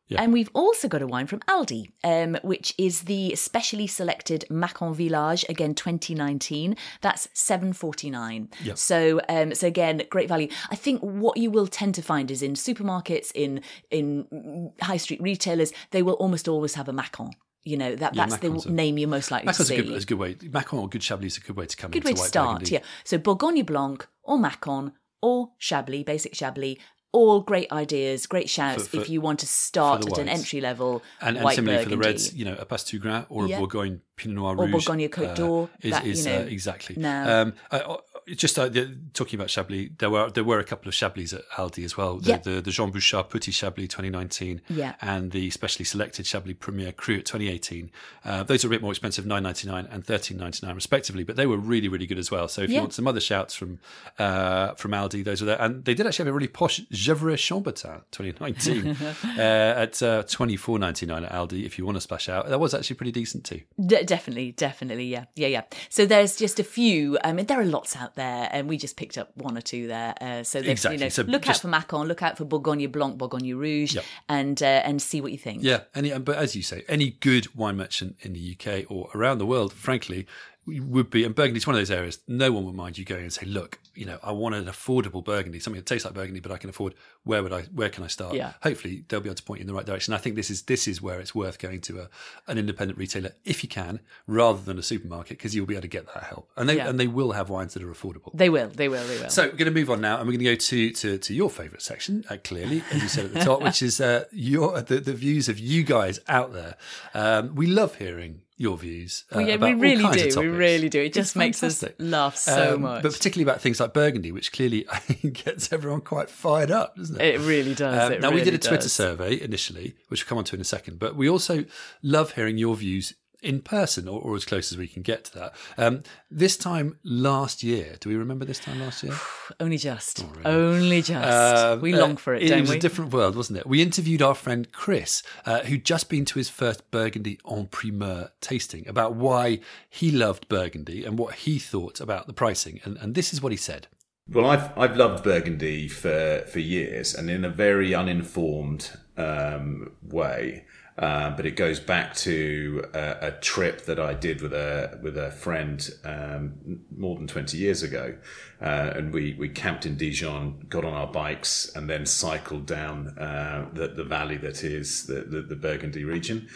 Yeah. 0.07 0.21
And 0.21 0.33
we've 0.33 0.49
also 0.53 0.87
got 0.87 1.01
a 1.01 1.07
wine 1.07 1.27
from 1.27 1.39
Aldi, 1.41 1.91
um, 2.03 2.37
which 2.43 2.73
is 2.77 3.03
the 3.03 3.35
specially 3.35 3.87
selected 3.87 4.45
Macon 4.49 4.93
Village, 4.93 5.45
again 5.47 5.73
2019. 5.73 6.75
That's 7.01 7.27
7.49. 7.27 8.53
Yep. 8.63 8.77
So, 8.77 9.21
um, 9.29 9.55
so 9.55 9.67
again, 9.67 10.03
great 10.09 10.27
value. 10.27 10.49
I 10.69 10.75
think 10.75 11.01
what 11.01 11.37
you 11.37 11.49
will 11.51 11.67
tend 11.67 11.95
to 11.95 12.01
find 12.01 12.29
is 12.29 12.41
in 12.41 12.53
supermarkets, 12.53 13.31
in 13.33 13.61
in 13.91 14.71
high 14.81 14.97
street 14.97 15.21
retailers, 15.21 15.71
they 15.91 16.03
will 16.03 16.15
almost 16.15 16.47
always 16.47 16.75
have 16.75 16.87
a 16.89 16.93
Macon. 16.93 17.31
You 17.63 17.77
know 17.77 17.95
that 17.95 18.13
that's 18.13 18.37
the 18.37 18.51
a- 18.51 18.69
name 18.69 18.97
you're 18.97 19.07
most 19.07 19.31
likely 19.31 19.45
Macon's 19.45 19.67
to 19.67 19.73
a 19.73 19.77
see. 19.77 19.81
good, 19.83 19.95
is 19.95 20.03
a 20.03 20.07
good 20.07 20.19
way. 20.19 20.35
Macon 20.51 20.79
or 20.79 20.89
good 20.89 21.01
Chablis 21.01 21.33
is 21.33 21.37
a 21.37 21.41
good 21.41 21.55
way 21.55 21.65
to 21.65 21.77
come 21.77 21.91
good 21.91 22.03
way 22.03 22.11
to 22.11 22.17
start. 22.17 22.59
Burgundy. 22.59 22.73
Yeah. 22.73 22.79
So 23.05 23.17
Bourgogne 23.17 23.63
Blanc 23.63 24.05
or 24.21 24.37
Macon 24.37 24.91
or 25.21 25.51
Chablis, 25.57 26.03
basic 26.03 26.35
Chablis, 26.35 26.77
all 27.13 27.39
great 27.41 27.71
ideas, 27.71 28.25
great 28.27 28.49
shouts 28.49 28.83
For- 28.87 28.97
for- 28.97 29.01
if 29.03 29.09
you 29.09 29.21
want 29.21 29.39
to 29.39 29.47
start 29.47 30.05
at 30.05 30.17
an 30.17 30.27
entry 30.27 30.59
level 30.59 31.01
And, 31.21 31.37
and 31.37 31.47
similarly 31.51 31.83
Burgundy. 31.83 31.83
for 31.83 31.89
the 31.89 31.97
reds, 32.09 32.33
you 32.35 32.43
know, 32.43 32.55
a 32.59 32.65
Passe 32.65 32.97
Gras 32.97 33.25
or 33.29 33.47
Yeah. 33.47 33.57
a 33.57 33.59
Bourgogne 33.59 34.01
Pinot 34.17 34.35
Noir 34.35 34.55
Rouge, 34.55 34.67
Or 34.67 34.71
Bourgogne 34.71 35.07
Côte 35.09 35.35
d'Or, 35.35 35.69
is, 35.81 35.91
that, 35.91 36.05
is 36.05 36.25
know, 36.25 36.37
uh, 36.37 36.41
exactly. 36.41 36.95
now- 36.97 37.41
Um, 37.43 37.53
uh, 37.71 37.75
uh, 37.75 37.97
just 38.27 38.57
uh, 38.59 38.69
talking 39.13 39.39
about 39.39 39.49
Chablis, 39.49 39.89
there 39.97 40.09
were 40.09 40.29
there 40.29 40.43
were 40.43 40.59
a 40.59 40.63
couple 40.63 40.87
of 40.89 40.93
Chablis 40.95 41.33
at 41.33 41.41
Aldi 41.51 41.83
as 41.83 41.97
well. 41.97 42.17
The, 42.17 42.37
the, 42.43 42.61
the 42.61 42.71
Jean 42.71 42.91
Bouchard 42.91 43.29
Petit 43.29 43.51
Chablis 43.51 43.87
2019 43.89 44.61
Yeah. 44.69 44.95
and 45.01 45.31
the 45.31 45.49
specially 45.49 45.85
selected 45.85 46.25
Chablis 46.25 46.55
Premier 46.59 46.91
Cru 46.91 47.17
at 47.19 47.25
2018. 47.25 47.91
Uh, 48.25 48.43
those 48.43 48.63
are 48.63 48.67
a 48.67 48.69
bit 48.69 48.81
more 48.81 48.91
expensive, 48.91 49.25
9.99 49.25 49.93
and 49.93 50.05
13.99 50.05 50.75
respectively, 50.75 51.23
but 51.23 51.35
they 51.35 51.45
were 51.45 51.57
really 51.57 51.87
really 51.87 52.05
good 52.07 52.17
as 52.17 52.31
well. 52.31 52.47
So 52.47 52.61
if 52.61 52.69
you 52.69 52.79
want 52.79 52.93
some 52.93 53.07
other 53.07 53.19
shouts 53.19 53.53
from 53.55 53.79
uh, 54.19 54.73
from 54.75 54.91
Aldi, 54.91 55.23
those 55.23 55.41
are 55.41 55.45
there. 55.45 55.61
And 55.61 55.83
they 55.85 55.93
did 55.93 56.05
actually 56.07 56.25
have 56.25 56.33
a 56.33 56.37
really 56.37 56.47
posh 56.47 56.81
Gevrey 56.91 57.35
Chambertin 57.37 58.01
2019 58.11 58.87
uh, 59.37 59.41
at 59.41 60.01
uh, 60.01 60.23
24.99 60.23 61.25
at 61.25 61.31
Aldi. 61.31 61.65
If 61.65 61.77
you 61.77 61.85
want 61.85 61.97
to 61.97 62.01
splash 62.01 62.29
out, 62.29 62.47
that 62.49 62.59
was 62.59 62.73
actually 62.73 62.95
pretty 62.95 63.11
decent 63.11 63.43
too. 63.45 63.61
De- 63.85 64.03
definitely, 64.03 64.51
definitely, 64.53 65.05
yeah, 65.05 65.25
yeah, 65.35 65.47
yeah. 65.47 65.63
So 65.89 66.05
there's 66.05 66.35
just 66.35 66.59
a 66.59 66.63
few. 66.63 67.17
I 67.23 67.33
mean, 67.33 67.45
there 67.47 67.59
are 67.59 67.65
lots 67.65 67.95
out 67.95 68.12
there, 68.15 68.49
and 68.51 68.67
we 68.69 68.77
just 68.77 68.95
picked 68.97 69.17
up 69.17 69.31
one 69.35 69.57
or 69.57 69.61
two 69.61 69.87
there. 69.87 70.13
Uh, 70.21 70.43
so 70.43 70.59
Exactly. 70.59 70.97
you 70.97 71.03
know, 71.05 71.09
So 71.09 71.23
look 71.23 71.43
just- 71.43 71.59
out 71.59 71.61
for 71.61 71.67
Macon, 71.67 72.07
look 72.07 72.21
out 72.21 72.37
for 72.37 72.45
Bourgogne 72.45 72.87
Blanc, 72.91 73.17
Bourgogne 73.17 73.53
Rouge, 73.55 73.95
Yep. 73.95 74.05
and 74.29 74.61
uh, 74.63 74.65
and 74.65 75.01
see 75.01 75.21
what 75.21 75.31
you 75.31 75.37
think. 75.37 75.63
Yeah, 75.63 75.81
any 75.95 76.17
but 76.19 76.37
as 76.37 76.55
you 76.55 76.61
say, 76.63 76.83
any 76.87 77.11
good 77.11 77.53
wine 77.55 77.77
merchant 77.77 78.17
in 78.21 78.33
the 78.33 78.57
UK 78.57 78.85
or 78.89 79.09
around 79.15 79.37
the 79.39 79.45
world, 79.45 79.73
frankly, 79.73 80.25
would 80.65 81.09
be. 81.09 81.23
And 81.25 81.35
Burgundy's 81.35 81.67
one 81.67 81.75
of 81.75 81.79
those 81.81 81.91
areas. 81.91 82.19
No 82.27 82.51
one 82.51 82.65
would 82.65 82.75
mind 82.75 82.97
you 82.97 83.05
going 83.05 83.23
and 83.23 83.33
say, 83.33 83.45
"Look, 83.45 83.79
you 83.95 84.05
know, 84.05 84.17
I 84.23 84.31
want 84.31 84.55
an 84.55 84.65
affordable 84.65 85.23
Burgundy, 85.23 85.59
something 85.59 85.79
that 85.79 85.85
tastes 85.85 86.05
like 86.05 86.13
Burgundy, 86.13 86.39
but 86.39 86.51
I 86.51 86.57
can 86.57 86.69
afford. 86.69 86.95
Where 87.23 87.43
would 87.43 87.53
I? 87.53 87.63
Where 87.63 87.89
can 87.89 88.03
I 88.03 88.07
start? 88.07 88.35
Yeah. 88.35 88.53
Hopefully, 88.61 89.03
they'll 89.07 89.19
be 89.21 89.29
able 89.29 89.35
to 89.35 89.43
point 89.43 89.59
you 89.59 89.63
in 89.63 89.67
the 89.67 89.73
right 89.73 89.85
direction. 89.85 90.13
I 90.13 90.17
think 90.17 90.35
this 90.35 90.49
is 90.49 90.63
this 90.63 90.87
is 90.87 91.01
where 91.01 91.19
it's 91.19 91.33
worth 91.35 91.59
going 91.59 91.81
to 91.81 92.01
a, 92.01 92.09
an 92.47 92.57
independent 92.57 92.97
retailer 92.97 93.31
if 93.45 93.63
you 93.63 93.69
can, 93.69 93.99
rather 94.27 94.61
than 94.61 94.77
a 94.77 94.83
supermarket, 94.83 95.37
because 95.37 95.53
you'll 95.55 95.65
be 95.65 95.73
able 95.75 95.81
to 95.83 95.87
get 95.87 96.05
that 96.13 96.23
help, 96.23 96.49
and 96.55 96.69
they 96.69 96.77
Yeah. 96.77 96.89
and 96.89 96.99
they 96.99 97.07
will 97.07 97.33
have 97.33 97.49
wines 97.49 97.73
that 97.73 97.83
are 97.83 97.91
affordable. 97.91 98.31
They 98.33 98.49
will, 98.49 98.69
they 98.69 98.87
will, 98.89 99.05
they 99.05 99.19
will. 99.19 99.29
So 99.29 99.43
we're 99.43 99.51
going 99.51 99.65
to 99.65 99.71
move 99.71 99.89
on 99.89 99.99
now, 100.01 100.17
and 100.17 100.25
we're 100.27 100.33
going 100.37 100.45
to 100.45 100.51
go 100.51 100.55
to 100.55 100.91
to, 100.91 101.17
to 101.17 101.33
your 101.33 101.49
favourite 101.49 101.81
section, 101.81 102.23
uh, 102.29 102.37
clearly, 102.43 102.83
as 102.91 103.01
you 103.01 103.09
said 103.09 103.25
at 103.25 103.33
the 103.33 103.39
top, 103.41 103.61
which 103.63 103.81
is 103.81 103.99
uh, 103.99 104.25
your 104.31 104.81
the, 104.81 104.99
the 104.99 105.13
views 105.13 105.49
of 105.49 105.59
you 105.59 105.83
guys 105.83 106.19
out 106.29 106.53
there. 106.53 106.75
Um, 107.13 107.55
we 107.55 107.67
love 107.67 107.95
hearing 107.95 108.42
your 108.57 108.77
views. 108.77 109.25
Uh, 109.31 109.37
Well, 109.37 109.47
yeah, 109.47 109.53
about 109.55 109.65
we 109.65 109.73
all 109.73 109.79
really 110.11 110.29
do. 110.29 110.39
We 110.39 110.47
really 110.47 110.89
do. 110.89 111.01
It 111.01 111.07
It's 111.07 111.15
just 111.15 111.35
makes 111.35 111.63
us 111.63 111.83
laugh 111.99 112.35
so 112.37 112.75
Um, 112.75 112.81
much. 112.81 113.03
but 113.03 113.11
particularly 113.11 113.49
about 113.49 113.61
things 113.61 113.79
like 113.79 113.93
Burgundy, 113.93 114.31
which 114.31 114.51
clearly 114.51 114.85
gets 115.33 115.73
everyone 115.73 116.01
quite 116.01 116.29
fired 116.29 116.69
up, 116.71 116.95
doesn't 116.95 117.19
it? 117.19 117.35
it 117.35 117.39
really 117.39 117.73
does. 117.73 118.07
Um, 118.07 118.13
it 118.13 118.21
now 118.21 118.29
we 118.31 118.43
did 118.43 118.53
a 118.53 118.57
Twitter 118.59 118.83
does. 118.83 118.93
survey 118.93 119.41
initially, 119.41 119.95
which 120.09 120.23
we'll 120.23 120.29
come 120.29 120.37
on 120.37 120.43
to 120.45 120.55
in 120.55 120.61
a 120.61 120.65
second, 120.65 120.99
but 120.99 121.15
we 121.15 121.27
also 121.29 121.65
love 122.03 122.33
hearing 122.33 122.57
your 122.57 122.75
views 122.75 123.13
in 123.43 123.61
person, 123.61 124.07
or, 124.07 124.21
or, 124.21 124.35
as 124.35 124.45
close 124.45 124.71
as 124.71 124.77
we 124.77 124.87
can 124.87 125.01
get 125.01 125.25
to 125.25 125.33
that. 125.35 125.55
Um, 125.77 126.03
this 126.31 126.57
time 126.57 126.97
last 127.03 127.61
year, 127.61 127.97
do 127.99 128.09
we 128.09 128.15
remember 128.15 128.45
this 128.45 128.59
time 128.59 128.79
last 128.79 129.03
year? 129.03 129.13
Only 129.59 129.77
just. 129.77 130.25
Really. 130.35 130.45
Only 130.45 131.01
just. 131.01 131.27
Um, 131.27 131.81
we 131.81 131.93
long 131.93 132.17
for 132.17 132.33
it, 132.33 132.49
uh, 132.49 132.55
it 132.55 132.61
was 132.61 132.69
we? 132.71 132.77
a 132.77 132.79
different 132.79 133.11
world, 133.11 133.35
wasn't 133.35 133.59
it? 133.59 133.67
We 133.67 133.81
interviewed 133.81 134.21
our 134.21 134.35
friend 134.35 134.71
Chris, 134.71 135.21
uh, 135.45 135.59
who'd 135.61 135.85
just 135.85 136.09
been 136.09 136.25
to 136.25 136.39
his 136.39 136.49
first 136.49 136.89
Burgundy 136.89 137.39
en 137.49 137.67
primeur 137.67 138.29
tasting, 138.41 138.87
about 138.87 139.15
why 139.15 139.59
he 139.89 140.11
loved 140.11 140.47
Burgundy 140.47 141.03
and 141.03 141.19
what 141.19 141.35
he 141.35 141.59
thought 141.59 141.99
about 141.99 142.27
the 142.27 142.33
pricing. 142.33 142.79
And, 142.83 142.97
and 142.97 143.13
this 143.15 143.33
is 143.33 143.41
what 143.41 143.51
he 143.51 143.57
said. 143.57 143.87
Well, 144.29 144.45
I've 144.45 144.75
I've 144.77 144.95
loved 144.95 145.23
Burgundy 145.23 145.87
for 145.87 146.45
for 146.47 146.59
years, 146.59 147.13
and 147.13 147.29
in 147.29 147.43
a 147.43 147.49
very 147.49 147.93
uninformed 147.93 148.97
um, 149.17 149.91
way. 150.01 150.65
Uh, 150.95 151.31
but 151.35 151.43
it 151.47 151.55
goes 151.55 151.79
back 151.79 152.13
to 152.13 152.85
a, 152.93 153.17
a, 153.21 153.31
trip 153.31 153.85
that 153.85 153.99
I 153.99 154.13
did 154.13 154.41
with 154.41 154.53
a 154.53 154.99
with 155.01 155.17
a 155.17 155.31
friend 155.31 155.89
um, 156.05 156.81
more 156.95 157.15
than 157.15 157.25
twenty 157.25 157.57
years 157.57 157.81
ago, 157.81 158.15
uh, 158.61 158.91
and 158.95 159.11
we 159.11 159.33
we 159.33 159.49
camped 159.49 159.87
in 159.87 159.97
Dijon, 159.97 160.67
got 160.69 160.85
on 160.85 160.93
our 160.93 161.07
bikes, 161.07 161.71
and 161.75 161.89
then 161.89 162.05
cycled 162.05 162.67
down 162.67 163.17
uh, 163.17 163.67
the 163.73 163.87
the 163.87 164.03
valley 164.03 164.37
that 164.37 164.63
is 164.63 165.07
the, 165.07 165.21
the, 165.21 165.41
the 165.41 165.55
Burgundy 165.55 166.05
region, 166.05 166.47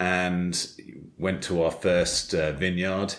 and 0.00 0.68
went 1.18 1.42
to 1.44 1.62
our 1.62 1.70
first 1.70 2.34
uh, 2.34 2.52
vineyard 2.52 3.14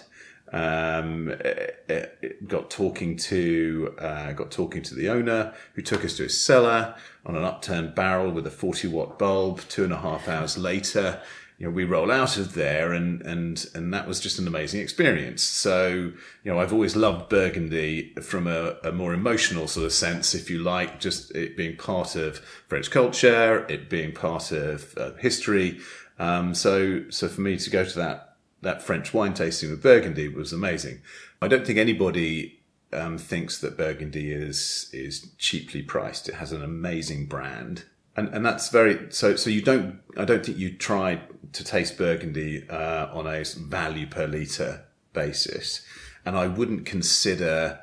um, 0.53 1.29
it, 1.29 2.17
it 2.21 2.47
got 2.47 2.69
talking 2.69 3.17
to 3.17 3.95
uh, 3.99 4.31
got 4.33 4.51
talking 4.51 4.83
to 4.83 4.95
the 4.95 5.09
owner, 5.09 5.53
who 5.73 5.81
took 5.81 6.05
us 6.05 6.15
to 6.17 6.23
his 6.23 6.39
cellar 6.39 6.95
on 7.25 7.35
an 7.35 7.43
upturned 7.43 7.95
barrel 7.95 8.31
with 8.31 8.47
a 8.47 8.51
forty 8.51 8.87
watt 8.87 9.17
bulb. 9.17 9.61
Two 9.67 9.83
and 9.83 9.93
a 9.93 9.97
half 9.97 10.27
hours 10.27 10.57
later, 10.57 11.21
you 11.57 11.65
know, 11.65 11.71
we 11.71 11.83
roll 11.83 12.11
out 12.11 12.37
of 12.37 12.53
there, 12.53 12.93
and 12.93 13.21
and 13.23 13.65
and 13.73 13.93
that 13.93 14.07
was 14.07 14.19
just 14.19 14.39
an 14.39 14.47
amazing 14.47 14.81
experience. 14.81 15.41
So, 15.41 16.11
you 16.43 16.51
know, 16.51 16.59
I've 16.59 16.73
always 16.73 16.95
loved 16.95 17.29
Burgundy 17.29 18.13
from 18.21 18.47
a, 18.47 18.75
a 18.83 18.91
more 18.91 19.13
emotional 19.13 19.67
sort 19.67 19.85
of 19.85 19.93
sense, 19.93 20.35
if 20.35 20.49
you 20.49 20.59
like, 20.59 20.99
just 20.99 21.35
it 21.35 21.57
being 21.57 21.77
part 21.77 22.15
of 22.15 22.39
French 22.67 22.91
culture, 22.91 23.65
it 23.69 23.89
being 23.89 24.13
part 24.13 24.51
of 24.51 24.97
uh, 24.97 25.13
history. 25.13 25.79
Um, 26.19 26.53
so, 26.53 27.05
so 27.09 27.27
for 27.27 27.41
me 27.41 27.57
to 27.57 27.69
go 27.71 27.83
to 27.83 27.99
that 27.99 28.32
that 28.63 28.81
French 28.81 29.13
wine 29.13 29.33
tasting 29.33 29.69
with 29.69 29.83
Burgundy 29.83 30.27
was 30.27 30.51
amazing. 30.51 31.01
I 31.41 31.47
don't 31.47 31.65
think 31.65 31.77
anybody 31.77 32.59
um, 32.91 33.17
thinks 33.17 33.59
that 33.59 33.77
Burgundy 33.77 34.31
is 34.31 34.89
is 34.93 35.31
cheaply 35.37 35.81
priced. 35.81 36.29
It 36.29 36.35
has 36.35 36.51
an 36.51 36.63
amazing 36.63 37.27
brand, 37.27 37.85
and 38.15 38.29
and 38.29 38.45
that's 38.45 38.69
very 38.69 39.11
so. 39.11 39.35
So 39.35 39.49
you 39.49 39.61
don't. 39.61 39.99
I 40.17 40.25
don't 40.25 40.45
think 40.45 40.57
you 40.57 40.75
try 40.75 41.21
to 41.51 41.63
taste 41.63 41.97
Burgundy 41.97 42.67
uh, 42.69 43.07
on 43.13 43.27
a 43.27 43.43
value 43.43 44.07
per 44.07 44.25
liter 44.25 44.85
basis, 45.13 45.85
and 46.25 46.35
I 46.35 46.47
wouldn't 46.47 46.85
consider 46.85 47.79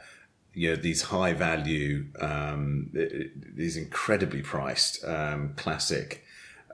you 0.55 0.70
know 0.70 0.76
these 0.76 1.03
high 1.03 1.33
value, 1.33 2.07
um, 2.20 2.91
these 2.93 3.76
incredibly 3.76 4.43
priced 4.43 5.05
um, 5.05 5.55
classic 5.57 6.24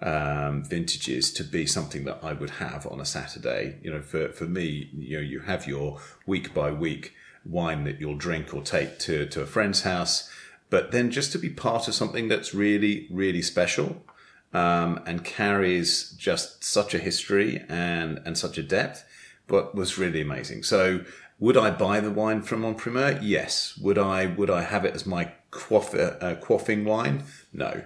um, 0.03 0.65
vintages 0.65 1.33
to 1.33 1.45
be 1.45 1.67
something 1.67 2.05
that 2.05 2.21
I 2.23 2.33
would 2.33 2.51
have 2.51 2.87
on 2.87 3.01
a 3.01 3.05
Saturday. 3.05 3.79
You 3.83 3.93
know, 3.93 4.03
for, 4.03 4.29
for 4.29 4.45
me, 4.45 4.91
you 4.97 5.17
know, 5.17 5.23
you 5.23 5.41
have 5.41 5.67
your 5.67 5.99
week 6.27 6.53
by 6.55 6.71
week 6.71 7.15
wine 7.45 7.85
that 7.85 8.01
you'll 8.01 8.17
drink 8.17 8.53
or 8.53 8.63
take 8.63 8.99
to, 9.01 9.27
to 9.27 9.43
a 9.43 9.47
friend's 9.47 9.83
house, 9.83 10.31
but 10.69 10.91
then 10.91 11.11
just 11.11 11.33
to 11.33 11.39
be 11.39 11.49
part 11.49 11.89
of 11.89 11.95
something 11.95 12.29
that's 12.29 12.53
really, 12.53 13.07
really 13.11 13.43
special 13.43 14.05
um, 14.53 15.01
and 15.07 15.25
carries 15.25 16.11
just 16.13 16.65
such 16.65 16.95
a 16.95 16.99
history 16.99 17.65
and, 17.69 18.21
and 18.25 18.37
such 18.37 18.59
a 18.59 18.63
depth, 18.63 19.05
but 19.47 19.75
was 19.75 19.97
really 19.97 20.21
amazing. 20.21 20.63
So 20.63 21.05
would 21.39 21.57
I 21.57 21.71
buy 21.71 22.01
the 22.01 22.11
wine 22.11 22.43
from 22.43 22.65
En 22.65 22.75
Primeur? 22.75 23.21
Yes. 23.23 23.79
Would 23.79 23.99
I, 23.99 24.27
would 24.27 24.51
I 24.51 24.63
have 24.63 24.85
it 24.85 24.95
as 24.95 25.07
my 25.07 25.33
quaff, 25.51 25.95
uh, 25.95 26.37
quaffing 26.37 26.85
wine? 26.85 27.25
No. 27.53 27.83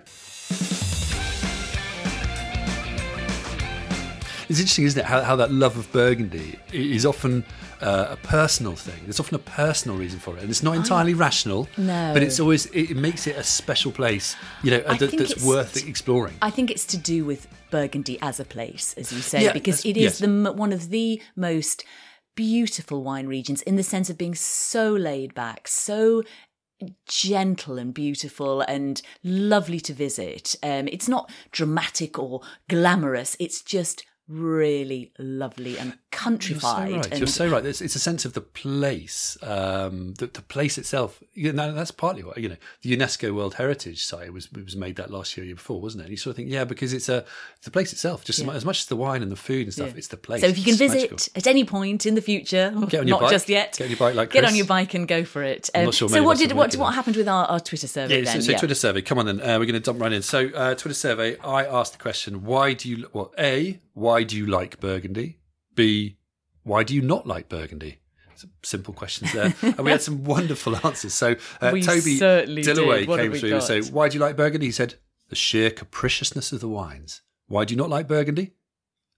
It's 4.50 4.58
interesting, 4.58 4.84
isn't 4.84 4.98
it, 4.98 5.06
how, 5.06 5.22
how 5.22 5.36
that 5.36 5.52
love 5.52 5.76
of 5.76 5.90
Burgundy 5.92 6.58
is 6.72 7.06
often 7.06 7.44
uh, 7.80 8.08
a 8.10 8.16
personal 8.16 8.74
thing. 8.74 9.00
There's 9.04 9.20
often 9.20 9.36
a 9.36 9.38
personal 9.38 9.96
reason 9.96 10.18
for 10.18 10.36
it, 10.36 10.40
and 10.40 10.50
it's 10.50 10.64
not 10.64 10.74
entirely 10.74 11.14
rational. 11.14 11.68
No, 11.76 12.12
but 12.12 12.24
it's 12.24 12.40
always 12.40 12.66
it 12.66 12.96
makes 12.96 13.28
it 13.28 13.36
a 13.36 13.44
special 13.44 13.92
place. 13.92 14.34
You 14.64 14.72
know, 14.72 14.80
that, 14.80 15.16
that's 15.16 15.44
worth 15.44 15.86
exploring. 15.86 16.34
I 16.42 16.50
think 16.50 16.72
it's 16.72 16.84
to 16.86 16.96
do 16.96 17.24
with 17.24 17.46
Burgundy 17.70 18.18
as 18.22 18.40
a 18.40 18.44
place, 18.44 18.92
as 18.94 19.12
you 19.12 19.20
say, 19.20 19.44
yeah, 19.44 19.52
because 19.52 19.84
it 19.84 19.96
is 19.96 20.02
yes. 20.02 20.18
the 20.18 20.52
one 20.52 20.72
of 20.72 20.90
the 20.90 21.22
most 21.36 21.84
beautiful 22.34 23.04
wine 23.04 23.28
regions 23.28 23.62
in 23.62 23.76
the 23.76 23.84
sense 23.84 24.10
of 24.10 24.18
being 24.18 24.34
so 24.34 24.92
laid 24.92 25.32
back, 25.32 25.68
so 25.68 26.24
gentle 27.06 27.78
and 27.78 27.94
beautiful 27.94 28.62
and 28.62 29.00
lovely 29.22 29.78
to 29.78 29.92
visit. 29.92 30.56
Um, 30.60 30.88
it's 30.88 31.08
not 31.08 31.30
dramatic 31.52 32.18
or 32.18 32.40
glamorous. 32.68 33.36
It's 33.38 33.62
just 33.62 34.04
really 34.30 35.12
lovely 35.18 35.76
and 35.76 35.98
countrified. 36.10 36.90
You're 36.90 36.90
so 36.90 36.96
right. 36.96 37.10
And 37.10 37.20
You're 37.20 37.26
so 37.26 37.48
right. 37.48 37.66
It's, 37.66 37.80
it's, 37.80 37.96
a 37.96 37.98
sense 37.98 38.24
of 38.24 38.32
the 38.34 38.40
place, 38.40 39.36
um, 39.42 40.14
the, 40.14 40.26
the, 40.26 40.42
place 40.42 40.78
itself. 40.78 41.22
You 41.34 41.52
know, 41.52 41.72
that's 41.72 41.90
partly 41.90 42.22
what 42.22 42.38
you 42.38 42.48
know. 42.48 42.56
The 42.82 42.96
UNESCO 42.96 43.34
World 43.34 43.54
Heritage 43.54 44.04
Site 44.04 44.32
was 44.32 44.50
was 44.52 44.76
made 44.76 44.96
that 44.96 45.10
last 45.10 45.36
year, 45.36 45.44
year 45.44 45.56
before, 45.56 45.80
wasn't 45.80 46.02
it? 46.02 46.04
And 46.04 46.10
you 46.12 46.16
sort 46.16 46.32
of 46.32 46.36
think, 46.36 46.50
yeah, 46.50 46.64
because 46.64 46.92
it's 46.92 47.08
a 47.08 47.24
the 47.62 47.70
place 47.70 47.92
itself. 47.92 48.24
Just 48.24 48.38
yeah. 48.38 48.52
as 48.52 48.64
much 48.64 48.80
as 48.80 48.86
the 48.86 48.96
wine 48.96 49.22
and 49.22 49.32
the 49.32 49.36
food 49.36 49.66
and 49.66 49.72
stuff, 49.72 49.88
yeah. 49.88 49.98
it's 49.98 50.08
the 50.08 50.16
place. 50.16 50.42
So 50.42 50.48
if 50.48 50.58
you 50.58 50.64
can 50.64 50.72
it's 50.72 50.78
visit 50.78 51.10
magical. 51.10 51.32
at 51.36 51.46
any 51.46 51.64
point 51.64 52.06
in 52.06 52.14
the 52.14 52.22
future, 52.22 52.72
get 52.88 53.00
on 53.00 53.08
your 53.08 53.16
not 53.18 53.22
bike. 53.22 53.30
just 53.30 53.48
yet, 53.48 53.76
get 53.76 53.84
on 53.84 53.90
your 53.90 53.98
bike, 53.98 54.14
like 54.14 54.30
get 54.30 54.44
on 54.44 54.54
your 54.54 54.66
bike 54.66 54.94
and 54.94 55.08
go 55.08 55.24
for 55.24 55.42
it. 55.42 55.70
Um, 55.74 55.90
sure 55.90 56.08
so 56.08 56.22
what 56.22 56.38
did 56.38 56.52
what 56.52 56.74
what 56.76 56.94
happened 56.94 57.16
with 57.16 57.28
our, 57.28 57.46
our 57.46 57.60
Twitter 57.60 57.88
survey? 57.88 58.18
Yeah, 58.18 58.24
then? 58.24 58.42
so, 58.42 58.52
so 58.52 58.58
Twitter 58.58 58.74
survey. 58.74 59.02
Come 59.02 59.18
on 59.18 59.26
then, 59.26 59.40
uh, 59.40 59.58
we're 59.58 59.66
going 59.66 59.74
to 59.74 59.80
dump 59.80 60.00
right 60.00 60.12
in. 60.12 60.22
So 60.22 60.48
uh, 60.48 60.74
Twitter 60.74 60.94
survey. 60.94 61.38
I 61.38 61.64
asked 61.64 61.92
the 61.92 61.98
question: 61.98 62.44
Why 62.44 62.74
do 62.74 62.88
you? 62.88 63.08
Well, 63.12 63.32
a 63.38 63.80
why 63.94 64.22
do 64.22 64.36
you 64.36 64.46
like 64.46 64.80
Burgundy? 64.80 65.38
B, 65.74 66.16
why 66.62 66.82
do 66.82 66.94
you 66.94 67.02
not 67.02 67.26
like 67.26 67.48
Burgundy? 67.48 68.00
Some 68.36 68.50
simple 68.62 68.94
questions 68.94 69.32
there. 69.32 69.54
and 69.62 69.80
we 69.80 69.90
had 69.90 70.00
some 70.00 70.24
wonderful 70.24 70.74
answers. 70.86 71.12
So 71.12 71.36
uh, 71.60 71.70
Toby 71.70 72.18
Dillaway 72.18 73.06
came 73.06 73.32
through 73.34 73.54
and 73.54 73.62
said, 73.62 73.90
Why 73.90 74.08
do 74.08 74.14
you 74.14 74.20
like 74.20 74.36
Burgundy? 74.36 74.66
He 74.66 74.72
said, 74.72 74.94
The 75.28 75.36
sheer 75.36 75.70
capriciousness 75.70 76.50
of 76.52 76.60
the 76.60 76.68
wines. 76.68 77.20
Why 77.48 77.64
do 77.64 77.74
you 77.74 77.78
not 77.78 77.90
like 77.90 78.08
Burgundy? 78.08 78.54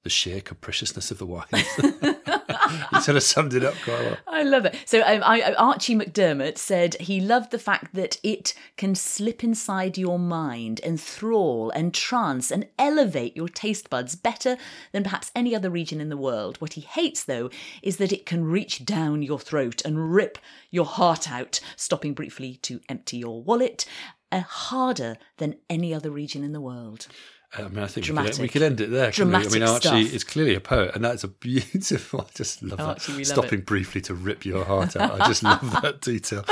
The 0.02 0.10
sheer 0.10 0.40
capriciousness 0.40 1.10
of 1.10 1.18
the 1.18 1.26
wines. 1.26 1.46
you 2.92 3.00
sort 3.00 3.16
of 3.16 3.22
summed 3.22 3.54
it 3.54 3.64
up 3.64 3.74
quite 3.84 4.00
well. 4.00 4.16
I 4.26 4.42
love 4.42 4.64
it. 4.64 4.76
So 4.84 5.00
um, 5.02 5.22
I, 5.24 5.52
Archie 5.54 5.94
McDermott 5.94 6.58
said 6.58 6.94
he 6.94 7.20
loved 7.20 7.50
the 7.50 7.58
fact 7.58 7.94
that 7.94 8.18
it 8.22 8.54
can 8.76 8.94
slip 8.94 9.44
inside 9.44 9.96
your 9.96 10.18
mind, 10.18 10.80
enthrall, 10.82 11.70
entrance, 11.74 12.50
and 12.50 12.66
elevate 12.78 13.36
your 13.36 13.48
taste 13.48 13.90
buds 13.90 14.16
better 14.16 14.56
than 14.92 15.04
perhaps 15.04 15.30
any 15.34 15.54
other 15.54 15.70
region 15.70 16.00
in 16.00 16.08
the 16.08 16.16
world. 16.16 16.60
What 16.60 16.72
he 16.72 16.80
hates, 16.80 17.22
though, 17.24 17.50
is 17.82 17.98
that 17.98 18.12
it 18.12 18.26
can 18.26 18.44
reach 18.44 18.84
down 18.84 19.22
your 19.22 19.38
throat 19.38 19.82
and 19.84 20.12
rip 20.12 20.38
your 20.70 20.86
heart 20.86 21.30
out, 21.30 21.60
stopping 21.76 22.14
briefly 22.14 22.56
to 22.62 22.80
empty 22.88 23.18
your 23.18 23.42
wallet, 23.42 23.84
uh, 24.32 24.40
harder 24.40 25.16
than 25.36 25.56
any 25.68 25.94
other 25.94 26.10
region 26.10 26.42
in 26.42 26.52
the 26.52 26.60
world. 26.60 27.06
I 27.54 27.68
mean, 27.68 27.80
I 27.80 27.86
think 27.86 28.06
we 28.06 28.14
could, 28.14 28.38
we 28.38 28.48
could, 28.48 28.62
end 28.62 28.80
it 28.80 28.90
there. 28.90 29.10
Dramatic 29.10 29.50
I 29.50 29.54
mean, 29.54 29.62
Archie 29.62 29.88
stuff. 29.88 30.14
is 30.14 30.24
clearly 30.24 30.54
a 30.54 30.60
poet, 30.60 30.92
and 30.94 31.04
that's 31.04 31.22
a 31.22 31.28
beautiful. 31.28 32.22
I 32.22 32.32
just 32.34 32.62
love 32.62 32.78
that. 32.78 33.26
Stopping 33.26 33.60
briefly 33.60 34.00
to 34.02 34.14
rip 34.14 34.46
your 34.46 34.64
heart 34.64 34.96
out. 34.96 35.20
I 35.20 35.28
just 35.28 35.42
love 35.42 35.60
that 35.82 36.00
detail. 36.00 36.44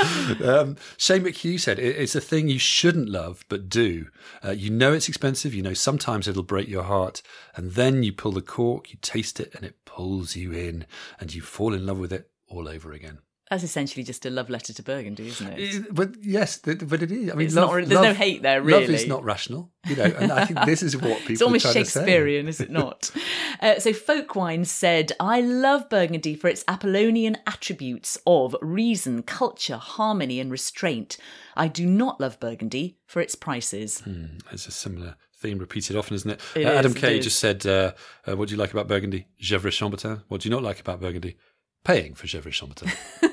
Um, 0.47 0.77
Shane 0.97 1.23
McHugh 1.23 1.59
said, 1.59 1.79
"It's 1.79 2.13
a 2.13 2.21
thing 2.21 2.49
you 2.49 2.59
shouldn't 2.59 3.09
love, 3.09 3.45
but 3.49 3.67
do. 3.67 4.09
Uh, 4.45 4.51
you 4.51 4.69
know 4.69 4.93
it's 4.93 5.09
expensive. 5.09 5.55
You 5.55 5.63
know 5.63 5.73
sometimes 5.73 6.27
it'll 6.27 6.43
break 6.43 6.67
your 6.67 6.83
heart, 6.83 7.23
and 7.55 7.71
then 7.71 8.03
you 8.03 8.13
pull 8.13 8.33
the 8.33 8.41
cork, 8.41 8.91
you 8.91 8.99
taste 9.01 9.39
it, 9.39 9.55
and 9.55 9.65
it 9.65 9.83
pulls 9.85 10.35
you 10.35 10.51
in, 10.51 10.85
and 11.19 11.33
you 11.33 11.41
fall 11.41 11.73
in 11.73 11.87
love 11.87 11.97
with 11.97 12.13
it 12.13 12.29
all 12.47 12.67
over 12.67 12.91
again." 12.91 13.19
That's 13.51 13.63
essentially 13.63 14.03
just 14.03 14.25
a 14.25 14.29
love 14.29 14.49
letter 14.49 14.71
to 14.71 14.81
Burgundy, 14.81 15.27
isn't 15.27 15.45
it? 15.45 15.93
But 15.93 16.11
yes, 16.23 16.59
but 16.59 17.03
it 17.03 17.11
is. 17.11 17.29
I 17.29 17.35
mean, 17.35 17.47
it's 17.47 17.55
love, 17.55 17.69
not, 17.69 17.75
there's 17.75 17.89
love, 17.89 18.03
no 18.03 18.13
hate 18.13 18.43
there, 18.43 18.61
really. 18.61 18.87
Love 18.87 18.89
is 18.89 19.07
not 19.07 19.25
rational, 19.25 19.73
you 19.87 19.97
know, 19.97 20.05
and 20.05 20.31
I 20.31 20.45
think 20.45 20.63
this 20.65 20.81
is 20.81 20.95
what 20.95 21.17
people. 21.27 21.33
it's 21.33 21.41
almost 21.41 21.73
Shakespearean, 21.73 22.47
is 22.47 22.61
it 22.61 22.71
not? 22.71 23.11
uh, 23.59 23.77
so, 23.77 23.91
Folkwine 23.91 24.65
said, 24.65 25.11
"I 25.19 25.41
love 25.41 25.89
Burgundy 25.89 26.33
for 26.33 26.47
its 26.47 26.63
Apollonian 26.65 27.39
attributes 27.45 28.17
of 28.25 28.55
reason, 28.61 29.21
culture, 29.21 29.75
harmony, 29.75 30.39
and 30.39 30.49
restraint. 30.49 31.17
I 31.57 31.67
do 31.67 31.85
not 31.85 32.21
love 32.21 32.39
Burgundy 32.39 32.99
for 33.05 33.19
its 33.19 33.35
prices." 33.35 33.99
Hmm, 33.99 34.37
it's 34.49 34.65
a 34.65 34.71
similar 34.71 35.17
theme 35.35 35.57
repeated 35.57 35.97
often, 35.97 36.15
isn't 36.15 36.31
it? 36.31 36.41
it 36.55 36.65
uh, 36.65 36.69
Adam 36.71 36.93
is, 36.93 36.97
Kay 36.97 37.19
just 37.19 37.41
said, 37.41 37.65
uh, 37.65 37.91
uh, 38.25 38.37
"What 38.37 38.47
do 38.47 38.55
you 38.55 38.61
like 38.61 38.71
about 38.71 38.87
Burgundy? 38.87 39.27
Gevrey 39.41 39.71
Chambertin. 39.71 40.23
What 40.29 40.39
do 40.39 40.47
you 40.47 40.55
not 40.55 40.63
like 40.63 40.79
about 40.79 41.01
Burgundy? 41.01 41.35
Paying 41.83 42.13
for 42.13 42.27
Gevrey 42.27 42.53
Chambertin." 42.53 42.89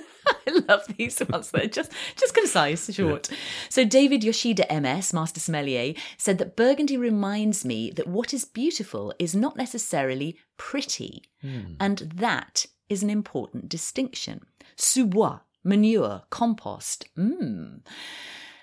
I 0.49 0.61
love 0.69 0.87
these 0.97 1.21
ones. 1.29 1.51
They're 1.51 1.67
just 1.67 1.93
just 2.17 2.35
concise, 2.35 2.93
short. 2.93 3.29
So 3.69 3.85
David 3.85 4.25
Yoshida 4.25 4.67
MS, 4.71 5.13
Master 5.13 5.41
Sommelier, 5.41 5.95
said 6.17 6.39
that 6.39 6.57
Burgundy 6.57 6.97
reminds 6.97 7.65
me 7.65 7.91
that 7.93 8.07
what 8.07 8.33
is 8.33 8.45
beautiful 8.45 9.13
is 9.19 9.35
not 9.35 9.57
necessarily 9.57 10.37
pretty, 10.57 11.25
hmm. 11.41 11.75
and 11.79 11.99
that 12.17 12.67
is 12.89 13.03
an 13.03 13.11
important 13.11 13.69
distinction. 13.69 14.47
Sous-bois, 14.77 15.41
manure, 15.63 16.23
compost. 16.31 17.07
Mmm. 17.17 17.81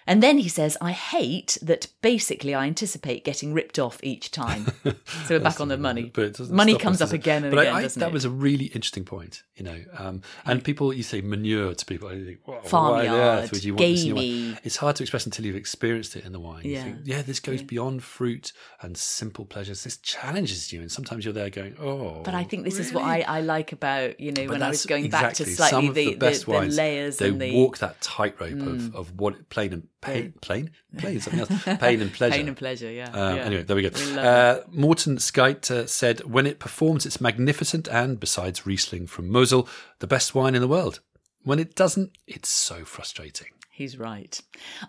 And 0.08 0.22
then 0.22 0.38
he 0.38 0.48
says, 0.50 0.78
I 0.82 0.92
hate 0.92 1.58
that 1.64 1.88
basically 2.02 2.54
I 2.54 2.66
anticipate 2.68 3.24
getting 3.24 3.54
ripped 3.54 3.80
off 3.80 4.00
each 4.04 4.32
time. 4.32 4.68
So 5.28 5.36
we're 5.36 5.40
back 5.40 5.60
on 5.60 5.70
the 5.70 5.78
money. 5.78 6.12
But 6.14 6.40
money 6.52 6.78
comes 6.78 7.02
us, 7.02 7.10
up 7.10 7.14
again 7.16 7.44
and 7.44 7.52
but 7.52 7.62
again, 7.62 7.74
I, 7.74 7.78
I, 7.80 7.82
doesn't 7.82 8.00
that 8.00 8.10
it? 8.10 8.14
was 8.14 8.26
a 8.26 8.30
really 8.30 8.66
interesting 8.66 9.04
point, 9.06 9.42
you 9.56 9.64
know. 9.64 9.80
Um, 9.98 10.22
and 10.46 10.64
people, 10.64 10.94
you 10.94 11.02
say 11.02 11.22
manure 11.22 11.74
to 11.74 11.86
people, 11.86 12.10
and 12.10 12.20
you 12.20 12.26
think, 12.26 12.40
"Whoa, 12.46 12.54
why 12.54 12.60
on 12.60 12.66
Farmyard, 12.68 13.44
earth 13.46 13.52
would 13.52 13.64
you 13.64 13.74
want 13.74 13.80
this 13.88 14.06
wine?" 14.06 14.16
gamey. 14.16 14.58
It's 14.64 14.78
hard 14.78 14.96
to 14.98 15.04
express 15.04 15.26
until 15.26 15.46
you've 15.46 15.56
experienced 15.56 16.16
it 16.16 16.26
in 16.26 16.32
the 16.32 16.40
wine. 16.40 16.62
Yeah. 16.66 16.84
think, 16.84 16.98
yeah, 17.06 17.22
this 17.24 17.40
goes 17.40 17.64
beyond 17.64 18.04
fruit 18.04 18.52
and 18.82 18.96
simple 18.96 19.46
pleasures. 19.46 19.84
This 19.84 19.98
challenges 19.98 20.72
you, 20.72 20.82
and 20.82 20.92
sometimes 20.92 21.26
you're 21.26 21.34
there 21.34 21.50
going, 21.50 21.76
oh. 21.80 22.22
But 22.24 22.36
I 22.36 22.44
think 22.44 22.66
this 22.66 22.78
is 22.78 22.94
what 22.94 23.04
I, 23.04 23.22
I 23.22 23.42
like 23.42 23.72
about, 23.72 24.20
you 24.20 24.32
know, 24.32 24.44
But 24.46 24.52
when 24.54 24.64
I 24.64 24.70
was 24.70 24.86
going 24.86 25.10
back 25.10 25.34
to 25.36 25.46
slightly 25.46 25.90
the, 25.90 26.14
the 26.16 26.30
the, 26.30 26.44
wines. 26.52 26.78
layers 26.78 27.18
they 27.18 27.30
and 27.30 27.42
the 27.42 27.46
Mm. 27.52 27.56
walk 27.56 27.80
that 27.80 28.00
tightrope 28.02 28.62
of, 28.62 28.96
of 28.96 29.20
what 29.20 29.50
plain 29.50 29.74
and 29.74 29.88
pain, 30.06 30.34
plain, 30.42 30.72
plain, 30.98 31.20
something 31.20 31.40
else, 31.40 31.64
pain 31.80 32.02
and 32.02 32.14
pleasure. 32.14 32.36
pain 32.36 32.48
and 32.48 32.58
pleasure, 32.58 32.92
yeah. 32.92 33.10
Um, 33.12 33.36
yeah. 33.36 33.44
Anyway, 33.44 33.64
there 33.64 33.76
we 33.76 33.90
go. 33.90 34.20
Uh, 34.20 34.64
Morten 34.72 35.18
Skite 35.18 35.70
uh, 35.72 35.88
said, 35.88 36.22
when 36.22 36.46
it 36.46 36.60
performs, 36.60 37.06
it's 37.06 37.20
magnificent 37.20 37.88
and, 37.88 38.20
besides 38.20 38.66
Riesling 38.66 39.08
from 39.08 39.30
Mosel, 39.30 39.68
the 40.00 40.08
best 40.08 40.36
wine 40.36 40.56
in 40.56 40.62
the 40.62 40.68
world. 40.68 41.02
When 41.44 41.60
it 41.60 41.76
doesn't, 41.76 42.18
it's 42.28 42.50
so 42.50 42.86
frustrating. 42.86 43.50
He's 43.70 44.00
right. 44.00 44.40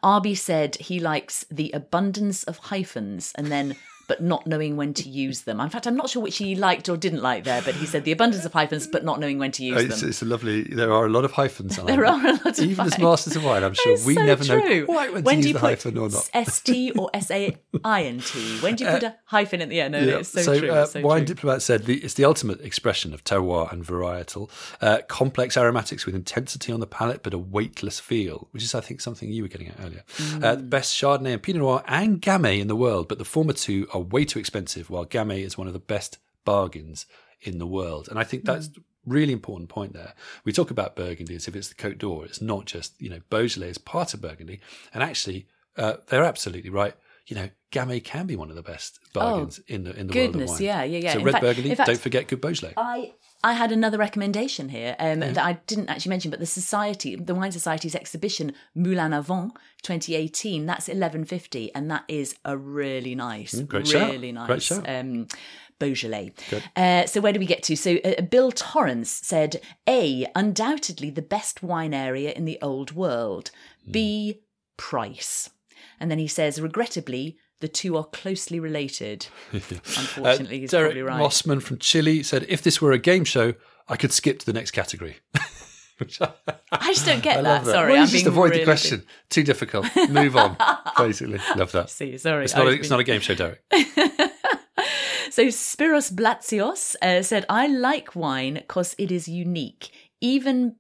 Arby 0.03 0.37
said 0.37 0.77
he 0.77 1.01
likes 1.01 1.45
the 1.51 1.73
abundance 1.73 2.45
of 2.45 2.59
hyphens 2.59 3.33
and 3.35 3.49
then 3.49 3.75
but 4.09 4.23
not 4.23 4.47
knowing 4.47 4.77
when 4.77 4.95
to 4.95 5.09
use 5.09 5.43
them. 5.43 5.61
In 5.61 5.69
fact, 5.71 5.87
I'm 5.87 5.97
not 5.97 6.09
sure 6.11 6.23
which 6.23 6.39
he 6.39 6.55
liked 6.55 6.89
or 6.89 6.97
didn't 6.97 7.23
like 7.23 7.45
there, 7.45 7.63
but 7.63 7.75
he 7.75 7.87
said 7.87 8.05
the 8.05 8.13
abundance 8.13 8.45
of 8.45 8.53
hyphens 8.53 8.87
but 8.87 9.05
not 9.05 9.21
knowing 9.21 9.39
when 9.39 9.53
to 9.53 9.65
use 9.65 9.83
It's, 9.83 10.01
them. 10.01 10.09
it's 10.11 10.23
a 10.23 10.25
lovely. 10.25 10.63
There 10.63 10.93
are 10.93 11.07
a 11.07 11.09
lot 11.09 11.25
of 11.25 11.33
hyphens. 11.33 11.79
on 11.79 11.87
There 11.93 12.05
are 12.07 12.27
a 12.27 12.33
lot 12.33 12.47
of 12.59 12.59
Even 12.61 12.87
as 12.87 12.93
hyphens. 12.95 12.99
masters 13.03 13.37
of 13.37 13.45
wine, 13.45 13.65
I'm 13.65 13.75
sure 13.75 13.93
we 14.07 14.15
so 14.15 14.25
never 14.25 14.45
true. 14.45 14.57
know 14.81 14.85
quite 14.87 15.13
when, 15.13 15.25
when 15.25 15.37
to 15.37 15.43
do 15.43 15.49
use 15.49 15.49
you 15.49 15.53
the 15.55 15.59
hyphen 15.61 15.99
or 15.99 16.09
not. 16.09 16.31
S 16.35 16.61
T 16.61 16.93
or 16.93 17.11
S 17.15 17.31
A 17.31 17.57
I 17.85 18.05
N 18.05 18.21
T? 18.21 18.59
When 18.61 18.75
do 18.77 18.85
you 18.85 18.91
put 18.91 19.03
a 19.03 19.17
hyphen 19.27 19.61
in 19.61 19.69
the 19.69 19.81
end? 19.81 19.93
No, 19.93 19.99
Yeah. 20.01 20.19
it's 20.19 20.31
so, 20.31 20.59
true. 20.59 20.71
uh, 20.71 20.87
so 20.87 21.01
Wine 21.01 21.25
true. 21.27 21.35
Diplomat 21.35 21.63
said 21.63 21.85
the, 21.87 21.97
it's 21.99 22.15
the 22.15 22.25
ultimate 22.25 22.61
expression 22.61 23.13
of 23.15 23.25
terroir 23.25 23.73
and 23.73 23.85
varietal. 23.85 24.51
Uh, 24.81 24.99
complex 25.09 25.57
aromatics 25.57 26.07
with 26.07 26.15
intensity 26.15 26.73
on 26.73 26.81
the 26.81 26.87
palate, 26.87 27.23
but 27.23 27.35
a 27.35 27.39
weightless 27.39 27.99
feel, 28.01 28.49
which 28.53 28.63
is, 28.63 28.75
I 28.75 28.81
think, 28.81 29.01
something 29.01 29.31
you 29.31 29.43
were 29.43 29.49
getting 29.49 29.69
at 29.69 29.77
earlier. 29.85 30.05
Uh, 30.43 30.55
the 30.57 30.63
best 30.63 30.95
Chardonnay 30.95 31.33
and 31.33 31.43
Pinot 31.43 31.63
Noir 31.63 31.83
and 31.87 32.21
Gamay 32.21 32.61
in 32.61 32.69
the 32.69 32.77
world, 32.77 33.09
but 33.09 33.19
the 33.19 33.25
former 33.25 33.53
two 33.53 33.87
are 33.97 34.01
way 34.01 34.25
too 34.25 34.39
expensive, 34.39 34.91
while 34.91 35.07
Gamay 35.07 35.43
is 35.45 35.57
one 35.59 35.67
of 35.67 35.73
the 35.73 35.79
best 35.79 36.19
bargains 36.45 37.07
in 37.41 37.59
the 37.59 37.67
world. 37.67 38.09
And 38.09 38.19
I 38.19 38.25
think 38.25 38.45
that's 38.45 38.71
really 39.05 39.33
important 39.33 39.69
point 39.69 39.93
there. 39.93 40.15
We 40.45 40.53
talk 40.53 40.71
about 40.71 40.97
Burgundy 40.97 41.35
as 41.37 41.49
if 41.49 41.57
it's 41.57 41.69
the 41.69 41.75
Côte 41.75 41.99
d'Or. 41.99 42.25
It's 42.25 42.41
not 42.41 42.65
just, 42.67 43.01
you 43.01 43.11
know, 43.11 43.21
Beaujolais 43.31 43.71
is 43.71 43.79
part 43.79 44.15
of 44.15 44.21
Burgundy. 44.21 44.61
And 44.95 45.03
actually, 45.03 45.47
uh, 45.77 45.95
they're 46.09 46.25
absolutely 46.25 46.71
right. 46.71 46.95
You 47.27 47.37
know, 47.37 47.49
Gamay 47.73 48.03
can 48.05 48.27
be 48.27 48.37
one 48.37 48.51
of 48.51 48.57
the 48.57 48.63
best 48.63 49.01
bargains 49.13 49.59
in 49.67 49.83
the 49.85 49.99
in 49.99 50.07
the 50.07 50.15
world 50.17 50.37
of 50.37 50.43
Oh, 50.43 50.53
wine. 50.53 50.63
yeah, 50.63 50.85
yeah, 50.85 50.99
yeah. 50.99 51.13
So 51.15 51.19
In 51.19 51.25
red 51.25 51.33
fact- 51.33 51.43
Burgundy, 51.45 51.75
fact- 51.75 51.89
don't 51.89 52.01
forget 52.01 52.29
good 52.29 52.41
Beaujolais. 52.41 52.75
I 52.77 53.13
I 53.45 53.53
had 53.53 53.71
another 53.71 53.99
recommendation 53.99 54.69
here 54.71 54.97
um, 54.99 55.21
that 55.21 55.39
I 55.39 55.55
didn't 55.67 55.89
actually 55.89 56.11
mention, 56.11 56.31
but 56.31 56.41
the 56.41 56.47
Society, 56.47 57.15
the 57.17 57.35
Wine 57.35 57.53
Society's 57.53 57.95
exhibition 57.95 58.53
Moulin-à-Vent 58.75 59.53
2018, 59.83 60.67
that's 60.67 60.89
1150, 60.89 61.73
and 61.75 61.91
that 61.91 62.05
is 62.09 62.37
a 62.45 62.57
really 62.57 63.15
nice, 63.15 63.55
Mm, 63.55 63.87
shout. 63.87 64.11
really 64.11 64.33
nice. 64.33 64.73
Um, 64.73 65.27
Beaujolais. 65.79 66.33
Uh, 66.75 67.05
so 67.07 67.21
where 67.21 67.33
do 67.35 67.39
we 67.39 67.45
get 67.47 67.63
to? 67.65 67.77
So 67.77 67.99
uh, 68.05 68.23
Bill 68.23 68.51
Torrance 68.51 69.11
said, 69.11 69.61
A, 69.87 70.27
undoubtedly 70.35 71.11
the 71.11 71.21
best 71.23 71.63
wine 71.63 71.93
area 71.93 72.33
in 72.33 72.47
the 72.47 72.59
old 72.63 72.93
world. 72.93 73.51
B, 73.91 74.41
price. 74.79 75.51
And 76.01 76.11
then 76.11 76.19
he 76.19 76.27
says, 76.29 76.61
regrettably, 76.61 77.37
the 77.61 77.69
two 77.69 77.97
are 77.97 78.05
closely 78.05 78.61
related. 78.61 79.27
Unfortunately, 79.53 80.61
he's 80.61 80.73
Uh, 80.75 80.79
Derek 80.79 80.93
probably 80.93 81.03
right. 81.03 81.21
Mossman 81.21 81.63
from 81.63 81.79
Chile 81.79 82.23
said, 82.23 82.45
if 82.49 82.63
this 82.63 82.81
were 82.83 82.93
a 82.93 82.99
game 82.99 83.25
show, 83.25 83.55
I 83.89 83.97
could 83.97 84.13
skip 84.13 84.39
to 84.41 84.47
the 84.47 84.53
next 84.53 84.73
category. 84.73 85.17
I, 85.99 86.93
just 86.93 87.07
don't 87.07 87.23
get 87.23 87.43
that. 87.43 87.65
that. 87.65 87.71
Sorry, 87.71 87.93
well, 87.93 88.03
I'm 88.03 88.07
just 88.07 88.13
being 88.13 88.27
avoid 88.27 88.51
really 88.51 88.59
the 88.61 88.65
question. 88.67 89.07
Too 89.31 89.43
difficult. 89.43 89.87
Move 90.11 90.37
on. 90.37 90.57
Basically, 90.99 91.39
love 91.57 91.73
that. 91.73 91.89
See, 91.89 92.19
sorry. 92.19 92.45
It's 92.45 92.55
not. 92.55 92.63
A, 92.63 92.65
was 92.67 92.75
it's 92.75 92.83
being- 92.83 92.91
not 92.91 93.01
a 93.01 93.05
game 93.05 93.21
show, 93.23 93.35
Derek. 93.35 93.63
So 95.31 95.47
Spiros 95.47 96.13
Blasios 96.13 96.95
uh, 97.03 97.23
said, 97.23 97.45
"I 97.49 97.67
like 97.67 98.15
wine 98.15 98.55
because 98.55 98.95
it 98.99 99.11
is 99.11 99.27
unique. 99.27 99.91
Even 100.21 100.77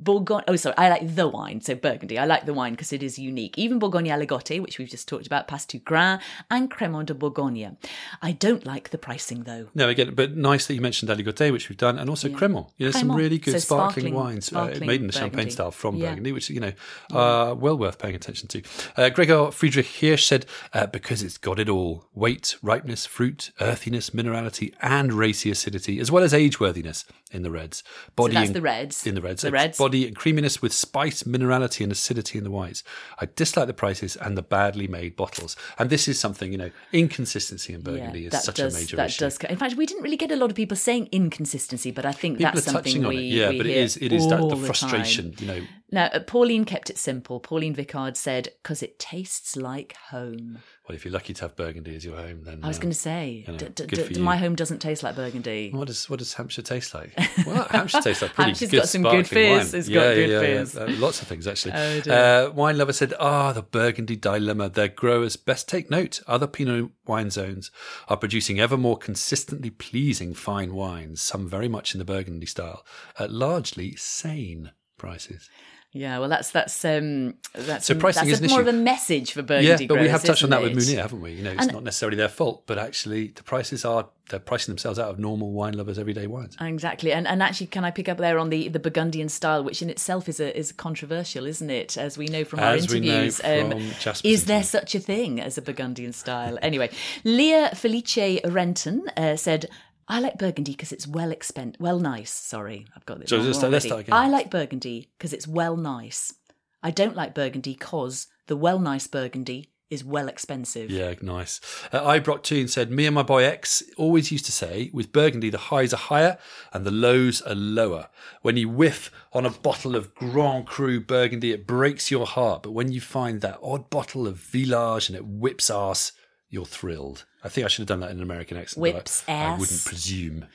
Bourgogne. 0.00 0.42
Oh, 0.48 0.56
sorry, 0.56 0.74
I 0.78 0.88
like 0.88 1.14
the 1.14 1.28
wine. 1.28 1.60
So 1.60 1.74
Burgundy. 1.74 2.18
I 2.18 2.24
like 2.24 2.46
the 2.46 2.54
wine 2.54 2.72
because 2.72 2.92
it 2.92 3.02
is 3.02 3.18
unique. 3.18 3.56
Even 3.58 3.78
Bourgogne 3.78 4.06
Aligoté, 4.06 4.60
which 4.60 4.78
we've 4.78 4.88
just 4.88 5.06
talked 5.08 5.26
about, 5.26 5.46
Passe 5.48 5.78
Grain, 5.84 6.18
and 6.50 6.70
Crémant 6.70 7.06
de 7.06 7.14
Bourgogne. 7.14 7.76
I 8.22 8.32
don't 8.32 8.64
like 8.66 8.90
the 8.90 8.98
pricing 8.98 9.42
though. 9.44 9.68
No, 9.74 9.88
again, 9.88 10.14
but 10.14 10.36
nice 10.36 10.66
that 10.66 10.74
you 10.74 10.80
mentioned 10.80 11.10
Aligoté, 11.10 11.52
which 11.52 11.68
we've 11.68 11.78
done, 11.78 11.98
and 11.98 12.08
also 12.08 12.28
Cremant. 12.28 12.68
You 12.78 12.86
know, 12.86 12.92
some 12.92 13.12
really 13.12 13.38
good 13.38 13.52
So 13.52 13.58
sparkling, 13.58 14.12
sparkling- 14.12 14.14
wines 14.14 14.52
uh, 14.52 14.78
made 14.84 15.00
in 15.00 15.06
the 15.06 15.12
champagne 15.12 15.50
style 15.50 15.70
from 15.70 15.96
Yeah. 15.96 16.10
Burgundy, 16.10 16.32
which 16.32 16.48
you 16.50 16.60
know 16.60 16.72
are 17.12 17.54
well 17.54 17.76
worth 17.76 17.98
paying 17.98 18.14
attention 18.14 18.48
to. 18.48 18.62
Uh, 18.96 19.08
Gregor 19.10 19.50
Friedrich 19.50 19.86
Hirsch 20.00 20.24
said, 20.24 20.46
uh, 20.72 20.86
"Because 20.86 21.22
it's 21.22 21.38
got 21.38 21.58
it 21.58 21.68
all: 21.68 22.06
weight, 22.14 22.56
ripeness, 22.62 23.06
fruit, 23.06 23.50
earthiness, 23.60 24.10
minerality, 24.10 24.72
and 24.80 25.12
racy 25.12 25.50
acidity, 25.50 25.98
as 26.00 26.10
well 26.10 26.22
as 26.22 26.32
age-worthiness 26.32 27.04
in 27.32 27.42
the 27.42 27.50
reds. 27.50 27.82
Body 28.16 28.34
that's 28.34 28.46
and- 28.48 28.56
the 28.56 28.62
reds. 28.62 29.06
In 29.06 29.14
the 29.14 29.20
reds, 29.20 29.42
The 29.42 29.50
reds. 29.50 29.78
Body 29.78 29.89
and 29.94 30.16
creaminess 30.16 30.62
with 30.62 30.72
spice, 30.72 31.22
minerality, 31.24 31.82
and 31.82 31.92
acidity 31.92 32.38
in 32.38 32.44
the 32.44 32.50
whites. 32.50 32.82
I 33.18 33.26
dislike 33.26 33.66
the 33.66 33.74
prices 33.74 34.16
and 34.16 34.36
the 34.36 34.42
badly 34.42 34.88
made 34.88 35.16
bottles. 35.16 35.56
And 35.78 35.90
this 35.90 36.08
is 36.08 36.18
something 36.18 36.52
you 36.52 36.58
know, 36.58 36.70
inconsistency 36.92 37.74
in 37.74 37.82
Burgundy 37.82 38.26
is 38.26 38.32
that 38.32 38.42
such 38.42 38.56
does, 38.56 38.74
a 38.74 38.78
major 38.78 38.96
that 38.96 39.10
issue. 39.10 39.20
does. 39.20 39.38
In 39.38 39.56
fact, 39.56 39.76
we 39.76 39.86
didn't 39.86 40.02
really 40.02 40.16
get 40.16 40.30
a 40.30 40.36
lot 40.36 40.50
of 40.50 40.56
people 40.56 40.76
saying 40.76 41.08
inconsistency, 41.12 41.90
but 41.90 42.06
I 42.06 42.12
think 42.12 42.38
People 42.38 42.52
that's 42.52 42.68
are 42.68 42.72
something 42.72 42.92
touching 42.92 43.04
on 43.04 43.14
we 43.14 43.20
yeah, 43.22 43.50
we 43.50 43.58
but 43.58 43.66
it 43.66 43.76
is 43.76 43.96
it 43.96 44.12
is 44.12 44.28
that 44.28 44.48
the 44.48 44.56
frustration, 44.56 45.34
you 45.38 45.46
know. 45.46 45.60
Now, 45.92 46.06
uh, 46.06 46.20
Pauline 46.20 46.64
kept 46.64 46.88
it 46.88 46.98
simple. 46.98 47.40
Pauline 47.40 47.74
Vicard 47.74 48.16
said, 48.16 48.50
"Because 48.62 48.82
it 48.82 48.98
tastes 48.98 49.56
like 49.56 49.94
home." 50.10 50.58
Well, 50.90 50.96
if 50.96 51.04
you're 51.04 51.12
lucky 51.12 51.34
to 51.34 51.42
have 51.42 51.54
Burgundy 51.54 51.94
as 51.94 52.04
your 52.04 52.16
home, 52.16 52.42
then 52.42 52.64
I 52.64 52.66
was 52.66 52.78
uh, 52.78 52.80
going 52.80 52.90
to 52.90 52.98
say, 52.98 53.44
you 53.46 53.52
know, 53.52 53.58
d- 53.58 53.86
d- 53.86 54.08
d- 54.08 54.20
my 54.20 54.36
home 54.36 54.56
doesn't 54.56 54.80
taste 54.80 55.04
like 55.04 55.14
Burgundy. 55.14 55.70
What 55.70 55.86
does 55.86 56.10
what 56.10 56.18
does 56.18 56.34
Hampshire 56.34 56.62
taste 56.62 56.94
like? 56.94 57.12
Well, 57.46 57.64
Hampshire 57.70 58.00
tastes 58.00 58.22
like 58.22 58.34
pretty 58.34 58.50
Hampshire's 58.50 58.70
good 58.72 58.76
got 58.78 58.88
some 58.88 59.02
good 59.02 59.28
fizz. 59.28 59.72
It's 59.72 59.88
got 59.88 59.94
yeah, 59.94 60.14
good 60.14 60.30
yeah, 60.30 60.40
fizz. 60.40 60.74
yeah. 60.74 60.80
Uh, 60.80 60.92
lots 60.98 61.22
of 61.22 61.28
things 61.28 61.46
actually. 61.46 61.74
Oh, 62.10 62.10
uh, 62.12 62.50
wine 62.52 62.76
lover 62.76 62.92
said, 62.92 63.14
"Ah, 63.20 63.52
the 63.52 63.62
Burgundy 63.62 64.16
dilemma. 64.16 64.68
Their 64.68 64.88
growers 64.88 65.36
best 65.36 65.68
take 65.68 65.92
note. 65.92 66.20
Other 66.26 66.48
Pinot 66.48 66.90
wine 67.06 67.30
zones 67.30 67.70
are 68.08 68.16
producing 68.16 68.58
ever 68.58 68.76
more 68.76 68.96
consistently 68.98 69.70
pleasing 69.70 70.34
fine 70.34 70.74
wines. 70.74 71.22
Some 71.22 71.48
very 71.48 71.68
much 71.68 71.94
in 71.94 72.00
the 72.00 72.04
Burgundy 72.04 72.46
style, 72.46 72.84
at 73.16 73.30
largely 73.30 73.94
sane 73.94 74.72
prices." 74.98 75.48
Yeah, 75.92 76.20
well, 76.20 76.28
that's 76.28 76.52
that's 76.52 76.84
um 76.84 77.34
that's 77.52 77.86
So 77.86 77.96
pricing 77.96 78.28
that's 78.28 78.40
is 78.40 78.46
a, 78.46 78.54
more 78.54 78.60
of 78.60 78.68
a 78.68 78.72
message 78.72 79.32
for 79.32 79.42
Burgundy. 79.42 79.84
Yeah, 79.84 79.88
but 79.88 79.98
we 79.98 80.08
have 80.08 80.22
touched 80.22 80.44
on 80.44 80.50
that 80.50 80.62
with 80.62 80.72
it? 80.72 80.76
Mounir, 80.76 80.98
haven't 81.02 81.20
we? 81.20 81.32
You 81.32 81.42
know, 81.42 81.50
it's 81.50 81.62
And- 81.62 81.72
not 81.72 81.82
necessarily 81.82 82.16
their 82.16 82.28
fault, 82.28 82.62
but 82.66 82.78
actually 82.78 83.28
the 83.28 83.42
prices 83.42 83.84
are 83.84 84.08
they're 84.28 84.38
pricing 84.38 84.70
themselves 84.72 85.00
out 85.00 85.10
of 85.10 85.18
normal 85.18 85.50
wine 85.50 85.74
lovers' 85.74 85.98
everyday 85.98 86.28
wines. 86.28 86.56
Exactly, 86.60 87.12
and 87.12 87.26
and 87.26 87.42
actually, 87.42 87.66
can 87.66 87.84
I 87.84 87.90
pick 87.90 88.08
up 88.08 88.18
there 88.18 88.38
on 88.38 88.50
the 88.50 88.68
the 88.68 88.78
Burgundian 88.78 89.28
style, 89.28 89.64
which 89.64 89.82
in 89.82 89.90
itself 89.90 90.28
is 90.28 90.38
a 90.38 90.56
is 90.56 90.70
controversial, 90.70 91.44
isn't 91.44 91.70
it? 91.70 91.96
As 91.96 92.16
we 92.16 92.26
know 92.26 92.44
from 92.44 92.60
our 92.60 92.74
As 92.74 92.88
know 92.88 92.96
interviews, 92.96 93.40
um, 93.42 93.70
from 93.72 94.14
is 94.22 94.44
there 94.44 94.62
such 94.62 94.94
a 94.94 95.00
thing 95.00 95.40
as 95.40 95.58
a 95.58 95.62
Burgundian 95.62 96.12
style? 96.12 96.56
anyway, 96.62 96.90
Leah 97.24 97.70
Felice 97.74 98.40
Renton 98.44 99.08
uh, 99.16 99.34
said. 99.34 99.68
I 100.10 100.20
like 100.20 100.38
Burgundy 100.38 100.72
because 100.72 100.92
it's 100.92 101.06
well 101.06 101.30
expent, 101.32 101.76
well 101.80 101.98
nice. 102.00 102.30
Sorry, 102.32 102.86
I've 102.96 103.06
got 103.06 103.20
this. 103.20 103.30
So 103.30 103.36
wrong 103.36 103.46
let's 103.46 103.58
start- 103.58 103.72
let's 103.72 103.84
already. 103.86 103.88
start 103.88 104.00
again. 104.00 104.14
I 104.14 104.28
like 104.28 104.50
Burgundy 104.50 105.08
because 105.16 105.32
it's 105.32 105.46
well 105.48 105.76
nice. 105.76 106.34
I 106.82 106.90
don't 106.90 107.14
like 107.16 107.34
Burgundy 107.34 107.74
because 107.74 108.26
the 108.46 108.56
well 108.56 108.78
nice 108.78 109.06
Burgundy 109.06 109.70
is 109.90 110.04
well 110.04 110.28
expensive. 110.28 110.90
Yeah, 110.90 111.14
nice. 111.20 111.60
Uh, 111.92 112.18
two 112.42 112.60
and 112.60 112.70
said, 112.70 112.90
Me 112.92 113.06
and 113.06 113.14
my 113.14 113.24
boy 113.24 113.42
X 113.42 113.82
always 113.96 114.30
used 114.30 114.44
to 114.46 114.52
say, 114.52 114.88
with 114.92 115.12
Burgundy, 115.12 115.50
the 115.50 115.58
highs 115.58 115.92
are 115.92 115.96
higher 115.98 116.38
and 116.72 116.86
the 116.86 116.92
lows 116.92 117.42
are 117.42 117.56
lower. 117.56 118.08
When 118.42 118.56
you 118.56 118.68
whiff 118.68 119.10
on 119.32 119.44
a 119.44 119.50
bottle 119.50 119.96
of 119.96 120.14
Grand 120.14 120.66
Cru 120.66 121.00
Burgundy, 121.00 121.50
it 121.52 121.66
breaks 121.66 122.10
your 122.10 122.26
heart. 122.26 122.62
But 122.62 122.70
when 122.70 122.92
you 122.92 123.00
find 123.00 123.40
that 123.40 123.58
odd 123.62 123.90
bottle 123.90 124.28
of 124.28 124.36
Village 124.36 125.08
and 125.08 125.16
it 125.16 125.26
whips 125.26 125.68
ass, 125.70 126.12
you're 126.50 126.66
thrilled. 126.66 127.24
I 127.42 127.48
think 127.48 127.64
I 127.64 127.68
should 127.68 127.82
have 127.82 127.88
done 127.88 128.00
that 128.00 128.10
in 128.10 128.18
an 128.18 128.22
American 128.22 128.56
accent. 128.58 128.82
Whips 128.82 129.24
I, 129.26 129.32
I 129.32 129.56
wouldn't 129.56 129.84
presume. 129.84 130.46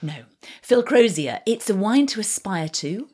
No. 0.00 0.14
Phil 0.62 0.82
Crozier, 0.82 1.40
it's 1.46 1.70
a 1.70 1.74
wine 1.74 2.06
to 2.08 2.20
aspire 2.20 2.68
to, 2.68 3.08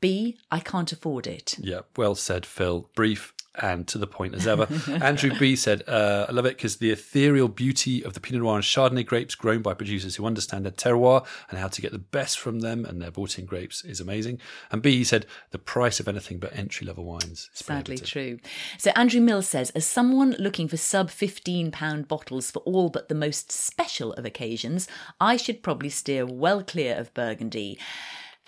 B, 0.00 0.38
I 0.50 0.60
can't 0.60 0.92
afford 0.92 1.26
it. 1.26 1.56
Yeah, 1.58 1.80
well 1.96 2.14
said, 2.14 2.46
Phil. 2.46 2.88
Brief 2.94 3.34
and 3.62 3.86
to 3.88 3.98
the 3.98 4.06
point 4.06 4.34
as 4.34 4.46
ever. 4.46 4.66
Andrew 4.88 5.30
B 5.38 5.56
said, 5.56 5.82
uh, 5.88 6.26
I 6.28 6.32
love 6.32 6.46
it 6.46 6.56
because 6.56 6.76
the 6.76 6.90
ethereal 6.90 7.48
beauty 7.48 8.02
of 8.04 8.14
the 8.14 8.20
Pinot 8.20 8.42
Noir 8.42 8.56
and 8.56 8.64
Chardonnay 8.64 9.04
grapes 9.04 9.34
grown 9.34 9.62
by 9.62 9.74
producers 9.74 10.16
who 10.16 10.26
understand 10.26 10.64
their 10.64 10.72
terroir 10.72 11.26
and 11.50 11.58
how 11.58 11.68
to 11.68 11.82
get 11.82 11.92
the 11.92 11.98
best 11.98 12.38
from 12.38 12.60
them 12.60 12.84
and 12.84 13.00
their 13.00 13.10
bought 13.10 13.38
in 13.38 13.46
grapes 13.46 13.84
is 13.84 14.00
amazing. 14.00 14.40
And 14.70 14.82
B, 14.82 14.96
he 14.96 15.04
said, 15.04 15.26
the 15.50 15.58
price 15.58 16.00
of 16.00 16.08
anything 16.08 16.38
but 16.38 16.56
entry 16.56 16.86
level 16.86 17.04
wines. 17.04 17.50
is 17.52 17.64
Sadly 17.64 17.98
true. 17.98 18.38
So 18.78 18.90
Andrew 18.96 19.20
Mill 19.20 19.42
says, 19.42 19.70
as 19.70 19.86
someone 19.86 20.36
looking 20.38 20.68
for 20.68 20.76
sub 20.76 21.10
£15 21.10 22.08
bottles 22.08 22.50
for 22.50 22.60
all 22.60 22.88
but 22.88 23.08
the 23.08 23.14
most 23.14 23.50
special 23.52 24.12
of 24.14 24.24
occasions, 24.24 24.88
I 25.20 25.36
should 25.36 25.62
probably 25.62 25.90
steer 25.90 26.26
well 26.26 26.62
clear 26.62 26.96
of 26.96 27.12
Burgundy. 27.14 27.78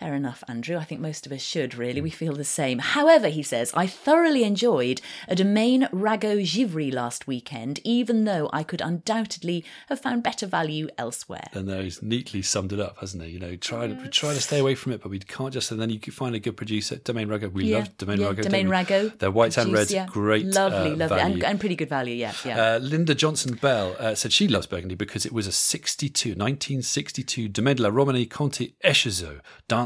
Fair 0.01 0.15
enough, 0.15 0.43
Andrew. 0.49 0.79
I 0.79 0.85
think 0.85 1.03
most 1.03 1.27
of 1.27 1.33
us 1.33 1.43
should, 1.43 1.75
really. 1.75 2.01
We 2.01 2.09
feel 2.09 2.33
the 2.33 2.43
same. 2.43 2.79
However, 2.79 3.29
he 3.29 3.43
says, 3.43 3.71
I 3.75 3.87
thoroughly 3.87 4.45
enjoyed 4.45 5.03
a 5.29 5.35
Domaine 5.35 5.89
Ragot 5.93 6.43
Givry 6.43 6.91
last 6.91 7.27
weekend, 7.27 7.81
even 7.85 8.25
though 8.25 8.49
I 8.51 8.63
could 8.63 8.81
undoubtedly 8.81 9.63
have 9.91 10.01
found 10.01 10.23
better 10.23 10.47
value 10.47 10.89
elsewhere. 10.97 11.49
And 11.53 11.69
there 11.69 11.83
he's 11.83 12.03
neatly 12.03 12.41
summed 12.41 12.73
it 12.73 12.81
up, 12.81 12.97
hasn't 13.01 13.23
he? 13.25 13.33
You 13.33 13.41
know, 13.41 13.57
try 13.57 13.89
to 13.89 14.09
try 14.09 14.33
to 14.33 14.41
stay 14.41 14.59
away 14.59 14.75
from 14.75 14.93
it, 14.93 15.03
but 15.03 15.11
we 15.11 15.19
can't 15.19 15.53
just. 15.53 15.71
And 15.71 15.79
then 15.79 15.91
you 15.91 16.01
can 16.01 16.15
find 16.15 16.35
a 16.35 16.41
good 16.41 16.57
producer, 16.57 16.97
Domaine 16.97 17.29
Ragot. 17.29 17.53
We 17.53 17.67
Yeah, 17.67 17.81
love 17.81 17.99
Domaine 17.99 18.21
yeah, 18.21 18.29
Ragot. 18.29 18.53
We? 18.53 18.71
Ragot. 18.71 19.19
Their 19.19 19.31
whites 19.31 19.59
and 19.59 19.71
reds, 19.71 19.93
yeah. 19.93 20.07
great, 20.07 20.47
Lovely, 20.47 20.93
uh, 20.93 20.97
lovely. 20.97 21.21
And, 21.21 21.45
and 21.45 21.61
pretty 21.61 21.77
good 21.77 21.91
value, 21.91 22.15
yeah. 22.15 22.33
yeah. 22.43 22.59
Uh, 22.59 22.79
Linda 22.79 23.15
Johnson 23.15 23.55
Bell 23.57 23.97
uh, 23.99 24.15
said 24.15 24.33
she 24.33 24.49
loves 24.49 24.67
Burgundy 24.67 24.95
because 24.95 25.27
it 25.27 25.33
was 25.33 25.47
a 25.47 25.53
62, 25.53 26.31
1962 26.31 27.49
Domaine 27.49 27.77
de 27.77 27.83
la 27.83 27.91
Romanée 27.91 28.31
Conti 28.31 28.75
Echézeaux 28.83 29.41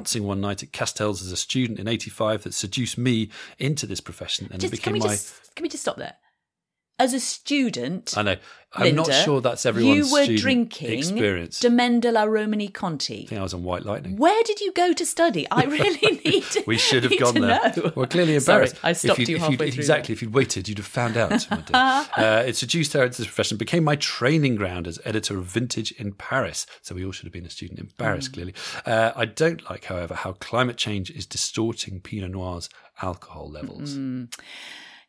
dancing 0.05 0.24
one 0.24 0.38
night 0.38 0.62
at 0.62 0.70
Castells 0.70 1.22
as 1.22 1.32
a 1.32 1.36
student 1.36 1.78
in 1.78 1.88
85 1.88 2.42
that 2.42 2.52
seduced 2.52 2.98
me 2.98 3.30
into 3.59 3.86
this 3.86 4.00
profession 4.02 4.48
and 4.52 4.62
it 4.62 4.68
just, 4.68 4.82
can 4.82 4.92
became 4.92 4.92
we 4.92 4.98
my. 5.00 5.14
just 5.14 5.55
can 5.55 5.62
we 5.62 5.68
just 5.70 5.82
stop 5.82 5.96
there? 5.96 6.14
As 6.99 7.12
a 7.12 7.20
student, 7.20 8.16
I 8.16 8.22
know. 8.22 8.36
I'm 8.76 8.95
not 8.97 9.12
sure 9.12 9.40
that's 9.40 9.64
everyone's 9.66 10.09
You 10.09 10.12
were 10.12 10.36
drinking 10.36 10.99
experience. 10.99 11.61
Domaine 11.61 12.01
de 12.01 12.11
la 12.11 12.24
Romanée 12.26 12.72
Conti. 12.72 13.24
I 13.24 13.26
think 13.28 13.38
I 13.38 13.42
was 13.42 13.55
on 13.55 13.62
White 13.62 13.84
Lightning. 13.84 14.16
Where 14.16 14.42
did 14.45 14.61
you 14.61 14.72
go 14.72 14.92
to 14.92 15.07
study? 15.07 15.47
I 15.51 15.64
really 15.78 16.20
need 16.24 16.42
to. 16.45 16.64
We 16.66 16.76
should 16.78 17.05
have 17.05 17.18
gone 17.18 17.34
there. 17.40 17.72
know. 17.76 17.92
We're 17.95 18.07
clearly 18.07 18.38
Sorry, 18.40 18.64
embarrassed. 18.66 18.76
I 18.84 18.92
stopped 18.92 19.20
you 19.20 19.36
if 19.36 19.42
halfway 19.42 19.70
through 19.70 19.80
Exactly. 19.80 20.12
If 20.12 20.22
you'd 20.22 20.34
waited, 20.34 20.68
you'd 20.68 20.78
have 20.78 20.86
found 20.86 21.16
out. 21.16 21.47
uh, 21.74 22.45
it 22.47 22.57
seduced 22.57 22.92
her 22.95 23.05
into 23.05 23.18
this 23.18 23.26
profession, 23.26 23.59
became 23.59 23.84
my 23.84 23.97
training 23.97 24.57
ground 24.57 24.86
as 24.88 24.99
editor 25.05 25.38
of 25.38 25.45
Vintage 25.47 25.92
in 25.92 26.12
Paris. 26.12 26.66
So 26.82 26.95
we 26.95 27.05
all 27.05 27.12
should 27.12 27.26
have 27.26 27.32
been 27.32 27.47
a 27.47 27.51
student 27.51 27.97
Paris, 27.97 28.28
Mm. 28.28 28.32
clearly. 28.32 28.55
Uh, 28.86 29.12
I 29.14 29.24
don't 29.24 29.68
like, 29.70 29.84
however, 29.84 30.14
how 30.14 30.32
climate 30.32 30.76
change 30.76 31.11
is 31.11 31.26
distorting 31.26 32.01
Pinot 32.01 32.30
Noir's 32.32 32.68
alcohol 33.03 33.51
levels. 33.51 33.97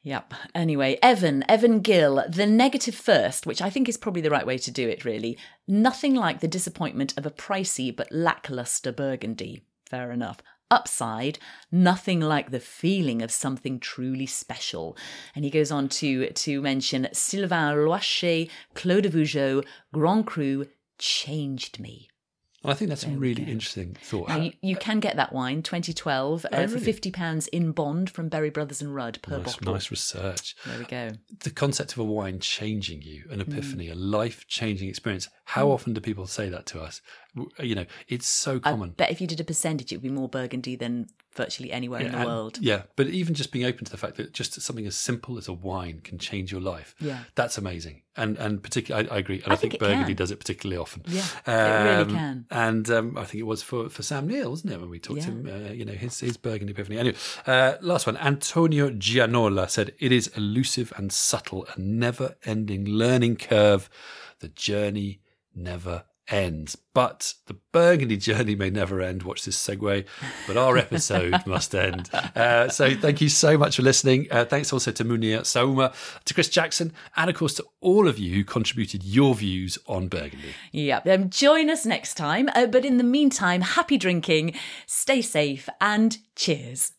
Yep. 0.05 0.35
Anyway, 0.53 0.99
Evan, 1.01 1.43
Evan 1.49 1.79
Gill, 1.79 2.23
the 2.29 2.45
negative 2.45 2.93
first, 2.93 3.47
which 3.47 3.59
I 3.59 3.71
think 3.71 3.89
is 3.89 3.97
probably 3.97 4.21
the 4.21 4.29
right 4.29 4.45
way 4.45 4.59
to 4.59 4.69
do 4.69 4.87
it, 4.87 5.03
really. 5.03 5.35
Nothing 5.67 6.13
like 6.13 6.41
the 6.41 6.47
disappointment 6.47 7.17
of 7.17 7.25
a 7.25 7.31
pricey 7.31 7.93
but 7.93 8.11
lackluster 8.11 8.91
Burgundy. 8.91 9.63
Fair 9.89 10.11
enough. 10.11 10.43
Upside, 10.69 11.39
nothing 11.71 12.19
like 12.19 12.51
the 12.51 12.59
feeling 12.59 13.23
of 13.23 13.31
something 13.31 13.79
truly 13.79 14.27
special. 14.27 14.95
And 15.35 15.43
he 15.43 15.49
goes 15.49 15.71
on 15.71 15.89
to 15.89 16.29
to 16.29 16.61
mention 16.61 17.07
Sylvain 17.11 17.75
Loichet, 17.75 18.51
Clos 18.75 19.07
Vougeot, 19.07 19.65
Grand 19.91 20.27
Cru 20.27 20.67
changed 20.99 21.79
me. 21.79 22.09
And 22.65 22.71
I 22.71 22.75
think 22.75 22.89
that's 22.89 23.05
a 23.05 23.09
really 23.09 23.43
interesting 23.43 23.95
thought. 24.01 24.29
Now, 24.29 24.37
you, 24.37 24.53
you 24.61 24.75
can 24.75 24.99
get 24.99 25.15
that 25.17 25.31
wine, 25.33 25.61
2012, 25.61 26.45
uh, 26.45 26.49
Oh, 26.51 26.67
for 26.67 26.77
£50 26.79 27.47
in 27.49 27.71
bond 27.71 28.09
from 28.09 28.27
Berry 28.29 28.49
Brothers 28.49 28.81
and 28.81 28.93
Rudd 28.93 29.19
per 29.21 29.37
nice, 29.37 29.55
bottle. 29.55 29.73
nice 29.73 29.91
research. 29.91 30.55
There 30.65 30.79
we 30.79 30.85
go. 30.85 31.11
the 31.43 31.49
concept 31.51 31.93
of 31.93 31.99
a 31.99 32.03
wine 32.03 32.39
changing 32.39 33.01
you, 33.03 33.23
an 33.29 33.41
epiphany, 33.41 33.87
Mm. 33.87 33.91
a 33.91 33.95
life 33.95 34.45
changing 34.47 34.89
experience. 34.89 35.29
How 35.45 35.69
often 35.69 35.93
do 35.93 36.01
people 36.01 36.27
say 36.27 36.49
that 36.49 36.65
to 36.67 36.81
us? 36.81 37.01
W- 37.35 37.51
You 37.61 37.75
know, 37.75 37.85
it's 38.07 38.27
so 38.27 38.55
I 38.63 38.71
common. 38.71 38.91
bet 38.91 39.11
if 39.11 39.19
you 39.21 39.27
did 39.27 39.39
a 39.39 39.43
percentage, 39.43 39.91
it 39.91 39.97
would 39.97 40.03
be 40.03 40.09
more 40.09 40.29
Burgundy 40.29 40.75
than 40.75 41.07
virtually 41.35 41.69
anywhere 41.71 41.99
in 41.99 42.11
the 42.13 42.17
And- 42.19 42.25
world. 42.29 42.57
Yeah, 42.61 42.83
but 42.95 43.07
even 43.07 43.33
just 43.35 43.51
being 43.51 43.65
open 43.65 43.83
to 43.85 43.91
the 43.91 43.97
fact 43.97 44.15
that 44.17 44.31
just 44.31 44.59
something 44.61 44.85
as 44.87 44.95
simple 44.95 45.37
as 45.37 45.47
a 45.49 45.53
wine 45.53 45.99
can 46.01 46.17
change 46.17 46.49
your 46.51 46.61
life. 46.61 46.95
Yeah. 46.99 47.19
That's 47.35 47.57
amazing. 47.57 48.03
And 48.17 48.37
and 48.37 48.63
particularly, 48.63 49.09
I, 49.09 49.15
I 49.15 49.17
agree. 49.19 49.41
And 49.43 49.51
I, 49.51 49.55
I 49.55 49.57
think 49.57 49.71
think, 49.73 49.81
Burgundy 49.81 50.13
can. 50.13 50.15
does 50.15 50.31
it 50.31 50.39
particularly 50.39 50.77
often. 50.81 51.03
Yeah, 51.07 51.25
it 51.45 51.83
really 51.83 52.01
Um, 52.03 52.09
can. 52.09 52.45
And 52.49 52.89
um, 52.89 53.17
I 53.17 53.25
think 53.25 53.41
it 53.41 53.45
was 53.45 53.61
for, 53.61 53.89
for 53.89 54.01
Sam 54.03 54.27
Neill, 54.27 54.49
wasn't 54.51 54.71
it, 54.71 54.79
when 54.79 54.89
we 54.89 54.99
talked 54.99 55.19
Yeah. 55.19 55.25
to 55.25 55.31
him, 55.31 55.65
uh, 55.67 55.71
you 55.73 55.83
know, 55.83 55.91
his, 55.93 56.21
his 56.21 56.37
Burgundy 56.37 56.71
epiphany. 56.71 56.97
Anyway, 56.97 57.17
uh, 57.45 57.73
last 57.81 58.05
one. 58.07 58.15
Antonio 58.15 58.89
Gianola 58.91 59.67
said, 59.67 59.93
It 59.99 60.13
is 60.13 60.27
elusive 60.37 60.93
and 60.95 61.11
subtle, 61.11 61.67
a 61.75 61.77
never 61.77 62.37
ending 62.45 62.85
learning 62.85 63.35
curve. 63.35 63.89
The 64.39 64.47
journey 64.47 65.19
never 65.53 66.05
ends. 66.29 66.77
But 66.93 67.33
the 67.47 67.57
Burgundy 67.71 68.17
journey 68.17 68.55
may 68.55 68.69
never 68.69 69.01
end. 69.01 69.23
Watch 69.23 69.45
this 69.45 69.57
segue. 69.57 70.05
But 70.47 70.57
our 70.57 70.77
episode 70.77 71.35
must 71.45 71.75
end. 71.75 72.09
Uh, 72.13 72.69
so 72.69 72.95
thank 72.95 73.21
you 73.21 73.29
so 73.29 73.57
much 73.57 73.75
for 73.75 73.81
listening. 73.81 74.27
Uh, 74.31 74.45
thanks 74.45 74.71
also 74.71 74.91
to 74.91 75.03
Mounir 75.03 75.41
Saouma, 75.41 75.93
to 76.25 76.33
Chris 76.33 76.49
Jackson, 76.49 76.93
and 77.15 77.29
of 77.29 77.35
course 77.35 77.55
to 77.55 77.65
all 77.81 78.07
of 78.07 78.17
you 78.17 78.33
who 78.33 78.43
contributed 78.43 79.03
your 79.03 79.35
views 79.35 79.77
on 79.87 80.07
Burgundy. 80.07 80.53
Yeah. 80.71 81.01
Um, 81.05 81.29
join 81.29 81.69
us 81.69 81.85
next 81.85 82.15
time. 82.15 82.49
Uh, 82.55 82.67
but 82.67 82.85
in 82.85 82.97
the 82.97 83.03
meantime, 83.03 83.61
happy 83.61 83.97
drinking, 83.97 84.55
stay 84.85 85.21
safe, 85.21 85.67
and 85.81 86.17
cheers. 86.35 86.93